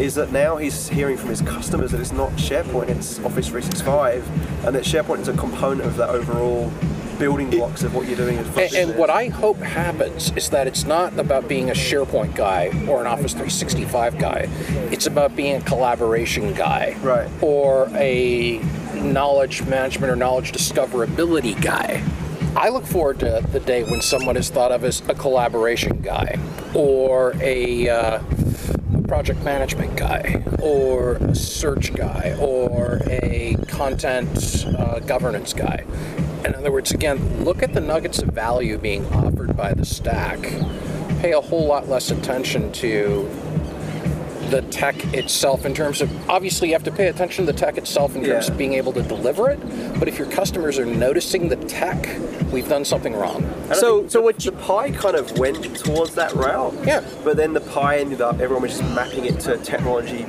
Is 0.03 0.17
that 0.17 0.33
now 0.33 0.57
he's 0.57 0.89
hearing 0.89 1.17
from 1.17 1.29
his 1.29 1.43
customers 1.43 1.93
that 1.93 2.01
it's 2.01 2.11
not 2.11 2.33
SharePoint, 2.33 2.89
it's 2.89 3.21
Office 3.21 3.47
365, 3.47 4.67
and 4.67 4.75
that 4.75 4.83
SharePoint 4.83 5.21
is 5.21 5.29
a 5.29 5.37
component 5.37 5.87
of 5.87 5.97
that 5.97 6.09
overall 6.09 6.73
building 7.23 7.49
blocks 7.51 7.85
of 7.85 7.95
what 7.95 8.09
you're 8.09 8.17
doing 8.17 8.37
And, 8.37 8.75
and 8.75 8.97
what 8.97 9.09
I 9.09 9.29
hope 9.29 9.57
happens 9.59 10.33
is 10.33 10.51
that 10.51 10.67
it's 10.67 10.85
not 10.85 11.17
about 11.21 11.47
being 11.47 11.71
a 11.71 11.73
SharePoint 11.73 12.35
guy 12.35 12.67
or 12.89 13.01
an 13.01 13.07
Office 13.07 13.31
365 13.33 14.19
guy. 14.19 14.49
It's 14.91 15.07
about 15.07 15.37
being 15.37 15.55
a 15.55 15.61
collaboration 15.61 16.53
guy. 16.53 16.97
Right. 17.01 17.31
Or 17.41 17.89
a 17.95 18.59
knowledge 18.95 19.63
management 19.67 20.13
or 20.13 20.17
knowledge 20.17 20.51
discoverability 20.51 21.61
guy. 21.63 22.03
I 22.57 22.71
look 22.71 22.85
forward 22.85 23.21
to 23.21 23.47
the 23.53 23.61
day 23.61 23.85
when 23.85 24.03
someone 24.03 24.37
is 24.37 24.51
thought 24.51 24.73
of 24.73 24.83
as 24.83 25.01
a 25.09 25.15
collaboration 25.15 26.03
guy 26.03 26.41
or 26.75 27.35
a 27.41 27.89
uh, 27.89 28.19
project 29.07 29.45
management 29.45 29.97
guy 29.97 30.43
or 30.61 31.13
a 31.15 31.37
search 31.37 31.95
guy 31.95 32.37
or 32.41 33.01
a 33.07 33.57
content 33.69 34.67
uh, 34.77 34.99
governance 34.99 35.53
guy. 35.53 35.85
In 36.45 36.55
other 36.55 36.73
words, 36.73 36.91
again, 36.93 37.45
look 37.45 37.63
at 37.63 37.73
the 37.73 37.81
nuggets 37.81 38.21
of 38.21 38.29
value 38.31 38.79
being 38.79 39.07
offered 39.13 39.57
by 39.57 39.75
the 39.75 39.85
stack. 39.85 40.41
Pay 41.21 41.33
a 41.33 41.41
whole 41.41 41.67
lot 41.67 41.89
less 41.89 42.11
attention 42.11 42.73
to 42.73 43.29
the 44.51 44.61
tech 44.71 44.97
itself 45.15 45.65
in 45.65 45.73
terms 45.73 46.03
of 46.03 46.11
obviously 46.29 46.69
you 46.69 46.75
have 46.75 46.83
to 46.83 46.91
pay 46.91 47.07
attention 47.07 47.47
to 47.47 47.53
the 47.53 47.59
tech 47.59 47.79
itself 47.79 48.15
in 48.17 48.23
terms 48.25 48.47
Yeah. 48.47 48.53
of 48.53 48.59
being 48.59 48.75
able 48.75 48.93
to 48.93 49.03
deliver 49.03 49.49
it. 49.49 49.59
But 49.99 50.09
if 50.09 50.19
your 50.19 50.27
customers 50.29 50.79
are 50.79 50.85
noticing 50.85 51.49
the 51.49 51.57
tech, 51.57 52.07
we've 52.53 52.69
done 52.69 52.85
something 52.85 53.15
wrong. 53.15 53.47
So- 53.73 54.07
so 54.09 54.19
the, 54.19 54.21
what 54.23 54.39
the 54.39 54.53
pie 54.53 54.91
kind 54.91 55.17
of 55.17 55.39
went 55.39 55.77
towards 55.79 56.15
that 56.17 56.35
route. 56.35 56.75
Yeah. 56.85 57.03
But 57.25 57.37
then 57.39 57.55
the 57.55 57.61
pie 57.63 57.99
ended 57.99 58.21
up 58.21 58.41
everyone 58.41 58.63
was 58.63 58.79
just 58.79 58.95
mapping 58.95 59.25
it 59.25 59.41
to 59.41 59.57
technology. 59.59 60.27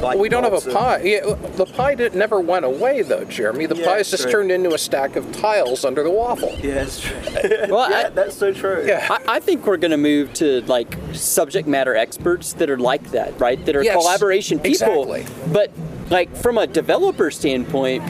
Like 0.00 0.18
we 0.18 0.28
don't 0.28 0.44
have 0.44 0.52
a 0.52 0.70
pie. 0.70 1.00
Yeah, 1.02 1.34
the 1.56 1.66
pie 1.66 1.94
did, 1.94 2.14
never 2.14 2.38
went 2.40 2.64
away, 2.64 3.02
though, 3.02 3.24
Jeremy. 3.24 3.66
The 3.66 3.76
Yeah, 3.76 3.86
pie 3.86 3.98
is 3.98 4.10
just 4.10 4.24
true. 4.24 4.32
turned 4.32 4.52
into 4.52 4.74
a 4.74 4.78
stack 4.78 5.16
of 5.16 5.30
tiles 5.32 5.84
under 5.84 6.02
the 6.02 6.10
waffle. 6.10 6.50
Yeah, 6.62 6.82
it's 6.82 7.00
true. 7.00 7.16
Well, 7.68 7.90
yeah, 7.90 8.06
I- 8.06 8.10
that's 8.10 8.36
so 8.36 8.52
true. 8.52 8.84
Yeah. 8.86 9.06
I, 9.10 9.36
I 9.36 9.40
think 9.40 9.66
we're 9.66 9.76
going 9.78 9.90
to 9.90 9.96
move 9.96 10.32
to 10.34 10.60
like 10.62 10.96
subject 11.12 11.66
matter 11.66 11.94
experts 11.96 12.52
that 12.54 12.70
are 12.70 12.78
like 12.78 13.10
that, 13.12 13.38
right? 13.40 13.62
That 13.66 13.76
are 13.76 13.82
Yes, 13.82 13.94
collaboration 13.96 14.58
people. 14.58 15.14
exactly. 15.14 15.52
But 15.52 15.70
like 16.10 16.34
from 16.36 16.58
a 16.58 16.66
developer 16.66 17.30
standpoint, 17.30 18.02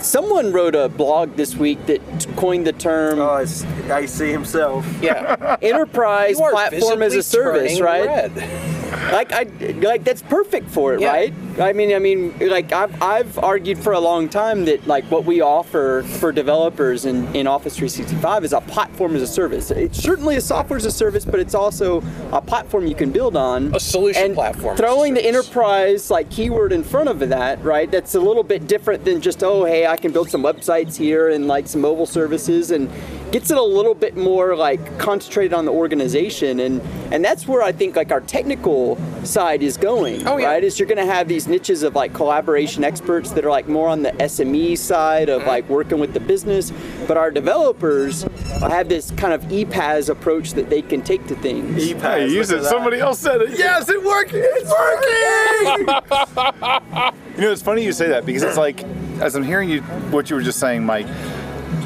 someone 0.00 0.52
wrote 0.52 0.74
a 0.74 0.88
blog 0.88 1.36
this 1.36 1.54
week 1.56 1.84
that 1.86 2.00
coined 2.36 2.66
the 2.66 2.72
term 2.72 3.18
Oh, 3.20 3.36
it's 3.36 3.64
AC 3.88 4.30
himself. 4.30 4.86
Yeah. 5.02 5.56
enterprise 5.62 6.36
platform 6.38 7.02
as 7.02 7.14
a 7.14 7.22
service, 7.22 7.80
right? 7.80 8.06
red. 8.06 8.81
Like 9.12 9.32
I 9.32 9.44
like 9.80 10.04
that's 10.04 10.22
perfect 10.22 10.70
for 10.70 10.94
it, 10.94 11.00
Yeah. 11.00 11.10
right? 11.12 11.34
I 11.60 11.72
mean, 11.72 11.94
I 11.94 11.98
mean, 11.98 12.34
like 12.40 12.72
I've 12.72 13.00
I've 13.02 13.38
argued 13.38 13.78
for 13.78 13.92
a 13.92 14.00
long 14.00 14.28
time 14.28 14.64
that 14.66 14.86
like 14.86 15.04
what 15.10 15.24
we 15.24 15.40
offer 15.40 16.02
for 16.02 16.32
developers 16.32 17.04
in, 17.04 17.34
in 17.34 17.46
Office 17.46 17.76
365 17.76 18.44
is 18.44 18.52
a 18.52 18.60
platform 18.62 19.14
as 19.16 19.22
a 19.22 19.26
service. 19.26 19.70
It's 19.70 19.98
certainly 19.98 20.36
a 20.36 20.40
software 20.40 20.76
as 20.76 20.84
a 20.86 20.90
service, 20.90 21.24
but 21.24 21.40
it's 21.40 21.54
also 21.54 22.02
a 22.32 22.40
platform 22.40 22.86
you 22.86 22.94
can 22.94 23.10
build 23.12 23.36
on. 23.36 23.74
A 23.74 23.80
solution 23.80 24.24
and 24.24 24.34
platform 24.34 24.76
Throwing 24.76 25.14
the 25.14 25.24
enterprise 25.24 26.10
like 26.10 26.30
keyword 26.30 26.72
in 26.72 26.82
front 26.84 27.08
of 27.08 27.18
that, 27.20 27.62
right? 27.62 27.90
That's 27.90 28.14
a 28.14 28.20
little 28.20 28.42
bit 28.44 28.66
different 28.66 29.04
than 29.04 29.20
just 29.20 29.42
oh 29.42 29.64
hey, 29.64 29.86
I 29.86 29.96
can 29.96 30.12
build 30.12 30.30
some 30.30 30.42
websites 30.42 30.96
here 30.96 31.28
and 31.30 31.46
like 31.48 31.66
some 31.66 31.80
mobile 31.80 32.06
services 32.06 32.70
and 32.70 32.90
gets 33.32 33.50
it 33.50 33.56
a 33.56 33.62
little 33.62 33.94
bit 33.94 34.14
more 34.16 34.54
like 34.54 34.98
concentrated 34.98 35.52
on 35.54 35.64
the 35.64 35.72
organization 35.72 36.60
and 36.60 36.80
and 37.12 37.24
that's 37.24 37.48
where 37.48 37.62
I 37.62 37.72
think 37.72 37.96
like 37.96 38.12
our 38.12 38.20
technical 38.20 38.96
side 39.24 39.62
is 39.62 39.76
going 39.78 40.26
Oh, 40.26 40.36
yeah. 40.36 40.48
right 40.48 40.62
is 40.62 40.78
you're 40.78 40.86
going 40.88 41.04
to 41.04 41.10
have 41.12 41.28
these 41.28 41.48
niches 41.48 41.82
of 41.82 41.94
like 41.94 42.12
collaboration 42.12 42.84
experts 42.84 43.30
that 43.32 43.44
are 43.44 43.50
like 43.50 43.68
more 43.68 43.88
on 43.88 44.02
the 44.02 44.12
SME 44.12 44.76
side 44.78 45.28
of 45.30 45.44
like 45.46 45.66
working 45.68 45.98
with 45.98 46.12
the 46.12 46.20
business 46.20 46.72
but 47.08 47.16
our 47.16 47.30
developers 47.30 48.22
have 48.60 48.88
this 48.90 49.10
kind 49.12 49.32
of 49.32 49.42
EPAS 49.44 50.08
approach 50.10 50.52
that 50.52 50.68
they 50.70 50.82
can 50.82 51.00
take 51.02 51.26
to 51.26 51.34
things 51.36 51.82
Hey, 52.02 52.28
use 52.28 52.50
it. 52.50 52.64
Somebody 52.64 52.98
else 53.00 53.18
said 53.18 53.40
it. 53.42 53.58
Yes, 53.58 53.88
it 53.88 54.02
worked. 54.02 54.32
It's 54.34 54.70
working. 54.70 55.86
you 57.36 57.42
know, 57.42 57.52
it's 57.52 57.62
funny 57.62 57.82
you 57.84 57.92
say 57.92 58.08
that 58.08 58.26
because 58.26 58.42
it's 58.42 58.56
like, 58.56 58.82
as 59.20 59.34
I'm 59.34 59.42
hearing 59.42 59.68
you, 59.70 59.80
what 60.10 60.28
you 60.30 60.36
were 60.36 60.42
just 60.42 60.58
saying, 60.60 60.84
Mike. 60.84 61.06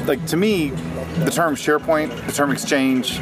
Like 0.05 0.25
to 0.27 0.37
me, 0.37 0.71
the 1.25 1.31
term 1.31 1.55
SharePoint, 1.55 2.25
the 2.25 2.31
term 2.31 2.51
Exchange, 2.51 3.19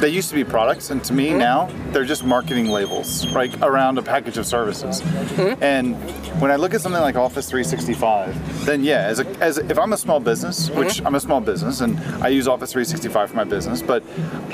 they 0.00 0.08
used 0.08 0.28
to 0.30 0.34
be 0.34 0.42
products, 0.42 0.90
and 0.90 1.02
to 1.04 1.12
me 1.12 1.28
mm-hmm. 1.28 1.38
now 1.38 1.66
they're 1.92 2.04
just 2.04 2.24
marketing 2.24 2.66
labels, 2.66 3.26
right, 3.28 3.54
around 3.62 3.98
a 3.98 4.02
package 4.02 4.36
of 4.36 4.46
services. 4.46 5.00
Mm-hmm. 5.00 5.62
And 5.62 5.94
when 6.40 6.50
I 6.50 6.56
look 6.56 6.74
at 6.74 6.80
something 6.80 7.00
like 7.00 7.14
Office 7.14 7.48
365, 7.48 8.66
then 8.66 8.82
yeah, 8.82 9.06
as, 9.06 9.20
a, 9.20 9.26
as 9.40 9.58
a, 9.58 9.70
if 9.70 9.78
I'm 9.78 9.92
a 9.92 9.96
small 9.96 10.18
business, 10.18 10.68
mm-hmm. 10.68 10.80
which 10.80 11.00
I'm 11.04 11.14
a 11.14 11.20
small 11.20 11.40
business, 11.40 11.80
and 11.80 11.98
I 12.22 12.28
use 12.28 12.48
Office 12.48 12.72
365 12.72 13.30
for 13.30 13.36
my 13.36 13.44
business, 13.44 13.80
but 13.80 14.02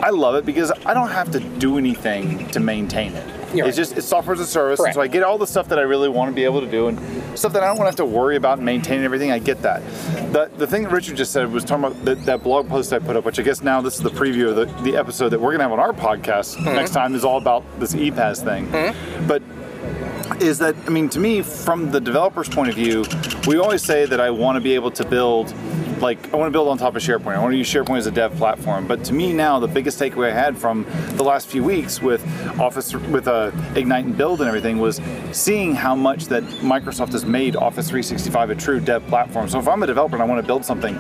I 0.00 0.10
love 0.10 0.34
it 0.34 0.44
because 0.44 0.70
I 0.84 0.92
don't 0.92 1.10
have 1.10 1.30
to 1.30 1.40
do 1.40 1.78
anything 1.78 2.46
to 2.48 2.60
maintain 2.60 3.14
it. 3.14 3.37
You're 3.54 3.66
It's 3.66 3.76
right. 3.78 3.84
just 3.84 3.96
it's 3.96 4.06
software 4.06 4.34
as 4.34 4.40
a 4.40 4.46
service, 4.46 4.80
and 4.80 4.92
so 4.94 5.00
I 5.00 5.06
get 5.06 5.22
all 5.22 5.38
the 5.38 5.46
stuff 5.46 5.68
that 5.68 5.78
I 5.78 5.82
really 5.82 6.08
want 6.08 6.30
to 6.30 6.34
be 6.34 6.44
able 6.44 6.60
to 6.60 6.70
do, 6.70 6.88
and 6.88 6.98
stuff 7.38 7.52
that 7.54 7.62
I 7.62 7.66
don't 7.66 7.78
want 7.78 7.86
to 7.86 8.02
have 8.02 8.08
to 8.10 8.16
worry 8.16 8.36
about 8.36 8.58
and 8.58 8.64
maintain 8.66 9.02
everything. 9.02 9.30
I 9.30 9.38
get 9.38 9.62
that. 9.62 9.82
The 10.32 10.50
the 10.56 10.66
thing 10.66 10.82
that 10.84 10.92
Richard 10.92 11.16
just 11.16 11.32
said 11.32 11.50
was 11.50 11.64
talking 11.64 11.84
about 11.84 12.04
that, 12.04 12.24
that 12.26 12.42
blog 12.42 12.68
post 12.68 12.92
I 12.92 12.98
put 12.98 13.16
up, 13.16 13.24
which 13.24 13.38
I 13.38 13.42
guess 13.42 13.62
now 13.62 13.80
this 13.80 13.94
is 13.96 14.00
the 14.00 14.10
preview 14.10 14.48
of 14.50 14.56
the, 14.56 14.66
the 14.82 14.96
episode 14.96 15.30
that 15.30 15.40
we're 15.40 15.52
gonna 15.52 15.64
have 15.64 15.72
on 15.72 15.80
our 15.80 15.92
podcast 15.92 16.56
Mm-hmm. 16.56 16.64
next 16.74 16.90
time 16.92 17.14
is 17.14 17.24
all 17.24 17.38
about 17.38 17.64
this 17.80 17.94
EPAS 17.94 18.42
thing. 18.44 18.68
But 19.26 19.42
is 20.40 20.58
that 20.58 20.74
I 20.86 20.90
mean 20.90 21.08
to 21.10 21.18
me 21.18 21.42
from 21.42 21.90
the 21.90 22.00
developer's 22.00 22.48
point 22.48 22.68
of 22.68 22.74
view, 22.74 23.04
we 23.46 23.58
always 23.58 23.82
say 23.82 24.06
that 24.06 24.20
I 24.20 24.30
want 24.30 24.56
to 24.56 24.60
be 24.60 24.74
able 24.74 24.90
to 24.92 25.04
build 25.04 25.54
like 26.00 26.32
I 26.32 26.36
want 26.36 26.48
to 26.48 26.52
build 26.52 26.68
on 26.68 26.78
top 26.78 26.94
of 26.96 27.02
SharePoint. 27.02 27.34
I 27.34 27.40
want 27.40 27.52
to 27.52 27.56
use 27.56 27.68
SharePoint 27.68 27.98
as 27.98 28.06
a 28.06 28.10
dev 28.10 28.34
platform. 28.36 28.86
But 28.86 29.04
to 29.04 29.12
me 29.12 29.32
now, 29.32 29.58
the 29.58 29.68
biggest 29.68 29.98
takeaway 29.98 30.30
I 30.30 30.34
had 30.34 30.56
from 30.56 30.86
the 31.14 31.24
last 31.24 31.48
few 31.48 31.64
weeks 31.64 32.00
with 32.00 32.24
Office 32.60 32.94
with 32.94 33.26
uh, 33.26 33.50
Ignite 33.74 34.04
and 34.04 34.16
Build 34.16 34.40
and 34.40 34.48
everything 34.48 34.78
was 34.78 35.00
seeing 35.32 35.74
how 35.74 35.94
much 35.94 36.26
that 36.26 36.44
Microsoft 36.62 37.12
has 37.12 37.24
made 37.24 37.56
Office 37.56 37.88
365 37.88 38.50
a 38.50 38.54
true 38.54 38.80
dev 38.80 39.06
platform. 39.08 39.48
So 39.48 39.58
if 39.58 39.68
I'm 39.68 39.82
a 39.82 39.86
developer 39.86 40.14
and 40.14 40.22
I 40.22 40.26
want 40.26 40.40
to 40.40 40.46
build 40.46 40.64
something, 40.64 40.96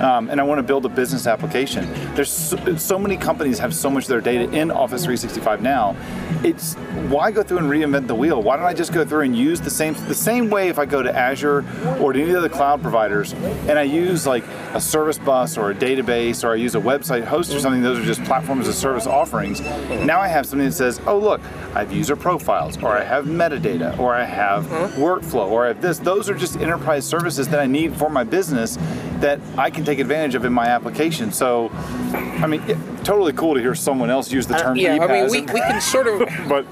um, 0.00 0.30
and 0.30 0.40
I 0.40 0.44
want 0.44 0.58
to 0.58 0.62
build 0.62 0.84
a 0.86 0.88
business 0.88 1.26
application. 1.26 1.92
There's 2.14 2.30
so, 2.30 2.76
so 2.76 2.98
many 2.98 3.16
companies 3.16 3.58
have 3.58 3.74
so 3.74 3.90
much 3.90 4.04
of 4.04 4.08
their 4.08 4.20
data 4.20 4.50
in 4.52 4.70
Office 4.70 5.02
365 5.02 5.62
now. 5.62 5.96
It's 6.44 6.74
why 7.08 7.30
go 7.30 7.42
through 7.42 7.58
and 7.58 7.70
reinvent 7.70 8.06
the 8.06 8.14
wheel? 8.14 8.42
Why 8.42 8.56
don't 8.56 8.64
I 8.64 8.74
just 8.74 8.92
go 8.92 9.04
through 9.04 9.22
and 9.22 9.36
use 9.36 9.60
the 9.60 9.70
same 9.70 9.94
the 10.06 10.14
same 10.14 10.50
way 10.50 10.68
if 10.68 10.78
I 10.78 10.84
go 10.84 11.02
to 11.02 11.16
Azure 11.16 11.64
or 12.00 12.12
to 12.12 12.22
any 12.22 12.32
of 12.32 12.42
the 12.42 12.48
cloud 12.48 12.82
providers 12.82 13.32
and 13.32 13.78
I 13.78 13.82
use 13.82 14.26
like 14.26 14.44
a 14.74 14.80
service 14.80 15.18
bus 15.18 15.56
or 15.56 15.70
a 15.70 15.74
database 15.74 16.44
or 16.44 16.52
I 16.52 16.56
use 16.56 16.74
a 16.74 16.80
website 16.80 17.24
host 17.24 17.52
or 17.54 17.60
something. 17.60 17.82
Those 17.82 17.98
are 17.98 18.04
just 18.04 18.22
platforms 18.24 18.68
as 18.68 18.76
a 18.76 18.78
service 18.78 19.06
offerings. 19.06 19.60
Now 19.60 20.20
I 20.20 20.28
have 20.28 20.46
something 20.46 20.66
that 20.66 20.74
says, 20.74 21.00
oh 21.06 21.18
look, 21.18 21.40
I 21.74 21.80
have 21.80 21.92
user 21.92 22.16
profiles 22.16 22.76
or 22.82 22.96
I 22.96 23.04
have 23.04 23.24
metadata 23.24 23.98
or 23.98 24.14
I 24.14 24.24
have 24.24 24.66
workflow 24.96 25.50
or 25.50 25.64
I 25.64 25.68
have 25.68 25.82
this. 25.82 25.98
Those 25.98 26.28
are 26.30 26.34
just 26.34 26.56
enterprise 26.58 27.06
services 27.06 27.48
that 27.48 27.60
I 27.60 27.66
need 27.66 27.96
for 27.96 28.08
my 28.08 28.24
business 28.24 28.76
that 29.20 29.40
I 29.56 29.70
can 29.70 29.84
take 29.88 29.98
advantage 30.00 30.34
of 30.34 30.44
in 30.44 30.52
my 30.52 30.66
application. 30.66 31.32
So, 31.32 31.70
I 31.72 32.46
mean, 32.46 32.62
yeah, 32.68 32.76
totally 33.04 33.32
cool 33.32 33.54
to 33.54 33.60
hear 33.60 33.74
someone 33.74 34.10
else 34.10 34.30
use 34.30 34.46
the 34.46 34.54
term 34.58 34.72
Uh, 34.72 34.80
Yeah, 34.80 34.98
I 35.00 35.06
mean, 35.06 35.30
we, 35.30 35.40
we 35.52 35.60
can 35.60 35.80
sort 35.80 36.06
of. 36.06 36.28
but 36.48 36.66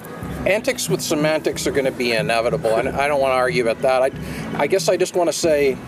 antics 0.46 0.90
with 0.90 1.00
semantics 1.00 1.66
are 1.66 1.70
going 1.70 1.86
to 1.86 1.90
be 1.90 2.12
inevitable, 2.12 2.76
and 2.76 2.88
I 2.90 3.08
don't 3.08 3.20
want 3.20 3.32
to 3.32 3.36
argue 3.36 3.66
about 3.66 3.80
that. 3.82 4.02
I, 4.02 4.60
I 4.62 4.66
guess 4.66 4.88
I 4.90 4.98
just 4.98 5.16
want 5.16 5.28
to 5.28 5.32
say, 5.32 5.78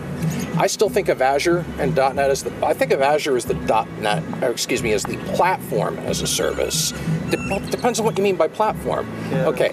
I 0.58 0.66
still 0.66 0.88
think 0.88 1.08
of 1.08 1.22
Azure 1.22 1.64
and 1.78 1.94
.NET 1.94 2.18
as 2.18 2.42
the. 2.42 2.52
I 2.66 2.74
think 2.74 2.90
of 2.90 3.00
Azure 3.00 3.36
as 3.36 3.44
the 3.44 3.54
.NET, 4.00 4.24
or 4.42 4.50
excuse 4.50 4.82
me, 4.82 4.92
as 4.92 5.04
the 5.04 5.16
platform 5.34 5.96
as 6.00 6.20
a 6.20 6.26
service. 6.26 6.92
Dep- 7.30 7.70
depends 7.70 8.00
on 8.00 8.04
what 8.06 8.18
you 8.18 8.24
mean 8.24 8.34
by 8.34 8.48
platform. 8.48 9.06
Yeah. 9.30 9.46
Okay, 9.46 9.68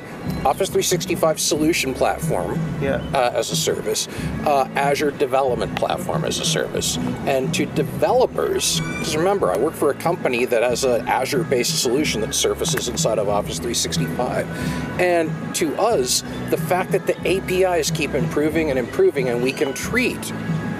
Office 0.45 0.69
365 0.69 1.39
solution 1.39 1.93
platform 1.95 2.59
Yeah. 2.81 3.01
uh, 3.13 3.31
as 3.33 3.49
a 3.49 3.55
service, 3.55 4.07
uh, 4.45 4.67
Azure 4.75 5.09
Development 5.11 5.75
Platform 5.75 6.23
as 6.23 6.39
a 6.39 6.45
service. 6.45 6.97
And 7.25 7.51
to 7.55 7.65
developers, 7.65 8.79
because 8.81 9.15
remember, 9.17 9.51
I 9.51 9.57
work 9.57 9.73
for 9.73 9.89
a 9.89 9.95
company 9.95 10.45
that 10.45 10.61
has 10.61 10.83
an 10.83 11.07
Azure 11.07 11.43
based 11.45 11.81
solution 11.81 12.21
that 12.21 12.35
surfaces 12.35 12.89
inside 12.89 13.17
of 13.17 13.27
Office 13.29 13.57
365. 13.57 14.45
And 14.99 15.31
to 15.55 15.73
us, 15.81 16.23
the 16.51 16.57
fact 16.57 16.91
that 16.91 17.07
the 17.07 17.15
APIs 17.25 17.89
keep 17.89 18.13
improving 18.13 18.69
and 18.69 18.77
improving, 18.77 19.29
and 19.29 19.41
we 19.41 19.51
can 19.51 19.73
treat 19.73 20.31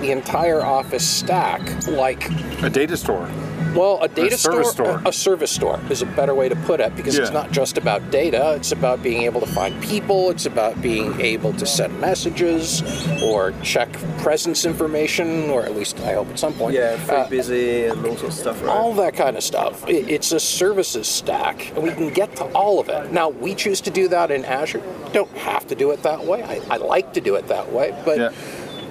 the 0.01 0.11
entire 0.11 0.61
Office 0.63 1.07
stack 1.07 1.87
like 1.87 2.29
a 2.63 2.69
data 2.69 2.95
store. 2.97 3.29
well, 3.75 3.99
a 4.01 4.07
data 4.07 4.37
service 4.37 4.71
store, 4.71 4.85
store. 4.99 5.01
A, 5.05 5.09
a 5.09 5.13
service 5.13 5.51
store 5.51 5.79
is 5.89 6.01
a 6.01 6.05
better 6.05 6.33
way 6.33 6.47
to 6.49 6.55
put 6.55 6.79
it 6.79 6.95
because 6.95 7.17
it's 7.17 7.31
not 7.31 7.51
just 7.51 7.77
about 7.77 8.09
data. 8.11 8.53
It's 8.55 8.71
about 8.71 9.01
being 9.03 9.23
able 9.23 9.41
to 9.41 9.47
find 9.47 9.81
people. 9.83 10.29
It's 10.29 10.45
about 10.45 10.81
being 10.81 11.19
able 11.21 11.53
to 11.53 11.65
send 11.65 11.99
messages 11.99 12.81
or 13.21 13.53
check 13.63 13.91
presence 14.19 14.65
information, 14.65 15.49
or 15.49 15.63
at 15.63 15.75
least 15.75 15.99
I 16.01 16.13
hope 16.13 16.29
at 16.29 16.39
some 16.39 16.53
point. 16.53 16.73
Yeah, 16.75 16.97
free 16.97 17.15
Uh, 17.17 17.27
busy 17.27 17.85
and 17.85 18.05
all 18.05 18.15
sorts 18.15 18.35
of 18.35 18.41
stuff, 18.41 18.61
right? 18.61 18.69
all 18.69 18.93
that 18.95 19.15
kind 19.15 19.35
of 19.37 19.43
stuff. 19.43 19.87
It, 19.89 20.09
it's 20.09 20.31
a 20.31 20.39
services 20.39 21.07
stack, 21.07 21.71
and 21.75 21.83
we 21.83 21.91
can 21.91 22.09
get 22.09 22.35
to 22.37 22.45
all 22.53 22.79
of 22.79 22.89
it. 22.89 23.11
Now, 23.11 23.29
we 23.29 23.55
choose 23.55 23.81
to 23.81 23.89
do 23.91 24.07
that 24.09 24.31
in 24.31 24.45
Azure. 24.45 24.81
Don't 25.13 25.31
have 25.37 25.67
to 25.67 25.75
do 25.75 25.91
it 25.91 26.01
that 26.03 26.23
way. 26.25 26.43
I, 26.43 26.75
I 26.75 26.77
like 26.77 27.13
to 27.13 27.21
do 27.21 27.35
it 27.35 27.47
that 27.47 27.71
way, 27.71 27.93
but. 28.05 28.17
Yeah. 28.17 28.31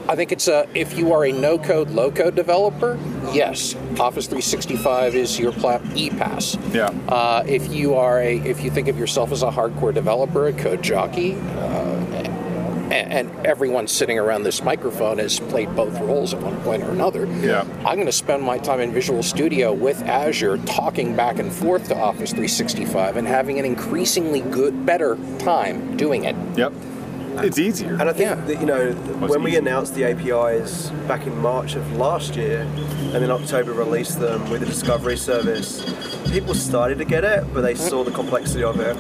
I 0.09 0.17
think 0.17 0.33
it's 0.33 0.49
a 0.49 0.69
if 0.75 0.99
you 0.99 1.13
are 1.13 1.25
a 1.25 1.33
no-code, 1.33 1.91
low-code 1.91 2.35
developer, 2.35 2.99
yes, 3.33 3.75
Office 3.99 4.27
365 4.27 5.15
is 5.15 5.39
your 5.39 5.53
plat 5.53 5.83
EPAS. 5.83 6.75
Yeah. 6.75 6.89
Uh, 7.09 7.43
if 7.47 7.73
you 7.73 7.95
are 7.95 8.21
a 8.21 8.39
if 8.39 8.63
you 8.63 8.71
think 8.71 8.89
of 8.89 8.99
yourself 8.99 9.33
as 9.33 9.43
a 9.43 9.51
hardcore 9.51 9.95
developer, 9.95 10.47
a 10.47 10.53
code 10.53 10.83
jockey, 10.83 11.35
uh, 11.35 12.05
and, 12.91 13.13
and 13.13 13.47
everyone 13.47 13.89
sitting 13.89 14.19
around 14.19 14.43
this 14.43 14.63
microphone 14.63 15.19
has 15.19 15.41
played 15.41 15.75
both 15.75 15.99
roles 16.01 16.35
at 16.35 16.41
one 16.41 16.61
point 16.63 16.83
or 16.83 16.91
another. 16.91 17.27
Yeah. 17.41 17.63
I'm 17.79 17.97
going 17.97 18.07
to 18.07 18.13
spend 18.13 18.43
my 18.43 18.59
time 18.59 18.81
in 18.81 18.93
Visual 18.93 19.23
Studio 19.23 19.73
with 19.73 20.03
Azure, 20.03 20.59
talking 20.59 21.17
back 21.17 21.39
and 21.39 21.53
forth 21.53 21.89
to 21.89 21.97
Office 21.97 22.31
365, 22.31 23.17
and 23.17 23.27
having 23.27 23.59
an 23.59 23.65
increasingly 23.65 24.43
good, 24.43 24.85
better 24.85 25.17
time 25.39 25.97
doing 25.97 26.25
it. 26.25 26.37
Yep. 26.57 26.73
It's 27.43 27.59
easier. 27.59 27.93
And 27.95 28.03
I 28.03 28.13
think 28.13 28.31
Yeah. 28.31 28.35
that, 28.47 28.61
you 28.61 28.67
know, 28.67 28.93
when 29.27 29.43
we 29.43 29.51
easy. 29.53 29.59
announced 29.59 29.95
the 29.95 30.05
APIs 30.05 30.91
back 31.09 31.27
in 31.27 31.37
March 31.41 31.75
of 31.75 31.97
last 31.97 32.37
year, 32.37 32.67
and 33.13 33.23
then 33.23 33.31
October 33.31 33.73
released 33.73 34.21
them 34.21 34.49
with 34.51 34.61
the 34.61 34.67
Discovery 34.67 35.17
service, 35.17 35.85
people 36.31 36.55
started 36.55 36.99
to 36.99 37.05
get 37.05 37.25
it, 37.25 37.45
but 37.53 37.63
they 37.63 37.75
saw 37.75 38.05
the 38.05 38.11
complexity 38.11 38.63
of 38.65 38.79
it. 38.81 38.97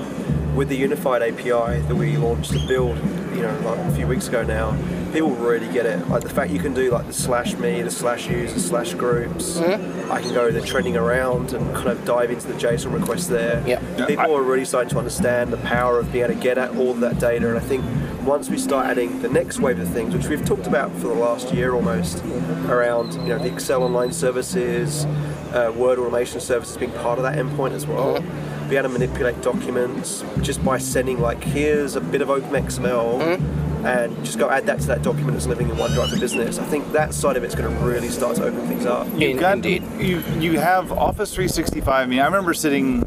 With 0.55 0.69
the 0.69 0.77
unified 0.77 1.21
API 1.23 1.81
that 1.89 1.95
we 1.97 2.17
launched 2.17 2.53
to 2.53 2.61
build, 2.69 2.97
you 3.35 3.43
know, 3.43 3.55
like 3.65 3.79
a 3.79 3.91
few 3.97 4.07
weeks 4.07 4.29
ago 4.29 4.45
now, 4.45 4.77
people 5.13 5.31
really 5.31 5.67
get 5.73 5.85
it. 5.85 6.09
Like 6.09 6.23
the 6.23 6.29
fact 6.29 6.53
you 6.53 6.61
can 6.61 6.73
do 6.75 6.93
like 6.93 7.09
the 7.09 7.13
slash 7.13 7.57
me, 7.57 7.83
the 7.83 7.91
slash 7.91 8.29
use, 8.29 8.53
the 8.55 8.61
slash 8.61 8.95
groups. 8.95 9.59
Mm-hmm. 9.59 10.13
I 10.13 10.21
can 10.21 10.33
go 10.33 10.53
the 10.53 10.61
trending 10.61 10.97
around 10.97 11.53
and 11.55 11.75
kind 11.75 11.89
of 11.89 12.05
dive 12.05 12.31
into 12.31 12.47
the 12.47 12.55
JSON 12.55 12.93
request 12.95 13.31
there. 13.31 13.65
Yeah. 13.67 13.81
Yeah, 13.99 14.07
People 14.07 14.27
I- 14.27 14.39
are 14.39 14.43
really 14.43 14.65
starting 14.65 14.91
to 14.91 14.99
understand 14.99 15.53
the 15.53 15.57
power 15.59 15.99
of 15.99 16.13
being 16.13 16.25
able 16.25 16.35
to 16.35 16.41
get 16.41 16.57
at 16.57 16.71
all 16.77 16.91
of 16.93 17.01
that 17.01 17.19
data. 17.19 17.49
And 17.49 17.57
I 17.57 17.61
think 17.61 17.85
once 18.25 18.49
we 18.49 18.59
start 18.59 18.87
adding 18.87 19.21
the 19.21 19.29
next 19.29 19.61
wave 19.61 19.79
of 19.79 19.89
things, 19.89 20.15
which 20.15 20.27
we've 20.29 20.45
talked 20.45 20.67
about 20.67 20.91
for 20.93 21.09
the 21.09 21.15
last 21.15 21.53
year 21.53 21.75
almost, 21.75 22.25
around 22.69 23.13
you 23.15 23.29
know 23.29 23.39
the 23.39 23.53
Excel 23.53 23.83
online 23.83 24.13
services, 24.13 25.05
uh, 25.53 25.73
Word 25.77 25.99
automation 25.99 26.41
services 26.41 26.77
being 26.77 26.93
part 26.93 27.19
of 27.19 27.25
that 27.25 27.37
endpoint 27.37 27.73
as 27.73 27.87
well. 27.87 28.21
Be 28.69 28.77
able 28.77 28.89
to 28.89 28.99
manipulate 28.99 29.41
documents 29.43 30.25
just 30.41 30.65
by 30.65 30.79
sending 30.79 31.21
like 31.21 31.43
here's 31.43 31.97
a 31.97 32.01
bit 32.01 32.23
of 32.23 32.29
OpenXML. 32.29 33.41
And 33.85 34.17
just 34.25 34.39
go 34.39 34.49
add 34.49 34.65
that 34.65 34.81
to 34.81 34.87
that 34.87 35.03
document 35.03 35.33
that's 35.33 35.47
living 35.47 35.69
in 35.69 35.77
OneDrive 35.77 36.09
for 36.09 36.19
Business. 36.19 36.59
I 36.59 36.65
think 36.65 36.91
that 36.93 37.13
side 37.13 37.37
of 37.37 37.45
it's 37.45 37.55
going 37.55 37.71
to 37.71 37.85
really 37.85 38.09
start 38.09 38.37
to 38.37 38.45
open 38.45 38.67
things 38.67 38.87
up. 38.87 39.07
In- 39.21 39.37
got, 39.37 39.53
indeed. 39.57 39.83
You 39.99 40.21
you 40.41 40.59
have 40.59 40.91
Office 40.91 41.35
365. 41.35 41.87
I 41.87 42.07
mean, 42.07 42.21
I 42.21 42.25
remember 42.25 42.55
sitting 42.55 43.03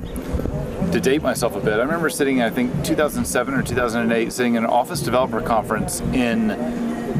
to 0.91 0.99
date 0.99 1.21
myself 1.21 1.55
a 1.55 1.59
bit. 1.59 1.73
I 1.73 1.83
remember 1.83 2.09
sitting, 2.09 2.41
I 2.41 2.49
think 2.49 2.71
2007 2.83 3.53
or 3.53 3.63
2008, 3.63 4.31
sitting 4.31 4.55
in 4.55 4.63
an 4.63 4.69
Office 4.69 5.01
Developer 5.01 5.41
Conference 5.41 6.01
in 6.01 6.51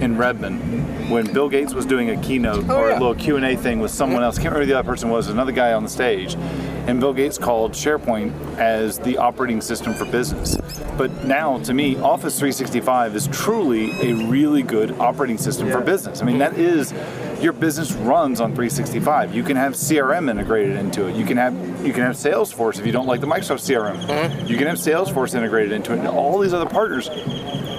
in 0.01 0.15
Redmond 0.15 1.09
when 1.09 1.31
Bill 1.33 1.49
Gates 1.49 1.73
was 1.73 1.85
doing 1.85 2.11
a 2.11 2.21
keynote 2.21 2.65
oh, 2.69 2.77
or 2.77 2.89
yeah. 2.89 2.97
a 2.97 2.99
little 2.99 3.15
Q 3.15 3.37
and 3.37 3.45
A 3.45 3.55
thing 3.55 3.79
with 3.79 3.91
someone 3.91 4.23
else. 4.23 4.35
Can't 4.35 4.53
remember 4.53 4.65
who 4.65 4.71
the 4.71 4.79
other 4.79 4.87
person 4.87 5.09
was. 5.09 5.27
Another 5.27 5.51
guy 5.51 5.73
on 5.73 5.83
the 5.83 5.89
stage, 5.89 6.35
and 6.35 6.99
Bill 6.99 7.13
Gates 7.13 7.37
called 7.37 7.71
SharePoint 7.71 8.31
as 8.57 8.99
the 8.99 9.17
operating 9.17 9.61
system 9.61 9.93
for 9.93 10.05
business. 10.05 10.57
But 10.97 11.25
now, 11.25 11.59
to 11.59 11.73
me, 11.73 11.97
Office 11.97 12.37
365 12.37 13.15
is 13.15 13.27
truly 13.27 13.91
a 14.01 14.13
really 14.27 14.63
good 14.63 14.91
operating 14.99 15.37
system 15.37 15.71
for 15.71 15.81
business. 15.81 16.21
I 16.21 16.25
mean, 16.25 16.37
that 16.39 16.57
is 16.57 16.91
your 17.41 17.53
business 17.53 17.91
runs 17.93 18.41
on 18.41 18.49
365. 18.51 19.33
You 19.35 19.43
can 19.43 19.55
have 19.55 19.73
CRM 19.73 20.29
integrated 20.29 20.75
into 20.75 21.07
it. 21.07 21.15
You 21.15 21.25
can 21.25 21.37
have 21.37 21.53
you 21.85 21.93
can 21.93 22.03
have 22.03 22.15
Salesforce 22.15 22.79
if 22.79 22.85
you 22.85 22.91
don't 22.91 23.07
like 23.07 23.21
the 23.21 23.27
Microsoft 23.27 23.61
CRM. 23.61 23.97
Mm-hmm. 24.05 24.47
You 24.47 24.57
can 24.57 24.67
have 24.67 24.77
Salesforce 24.77 25.35
integrated 25.35 25.71
into 25.71 25.93
it. 25.93 25.99
And 25.99 26.07
all 26.07 26.39
these 26.39 26.53
other 26.53 26.65
partners 26.65 27.09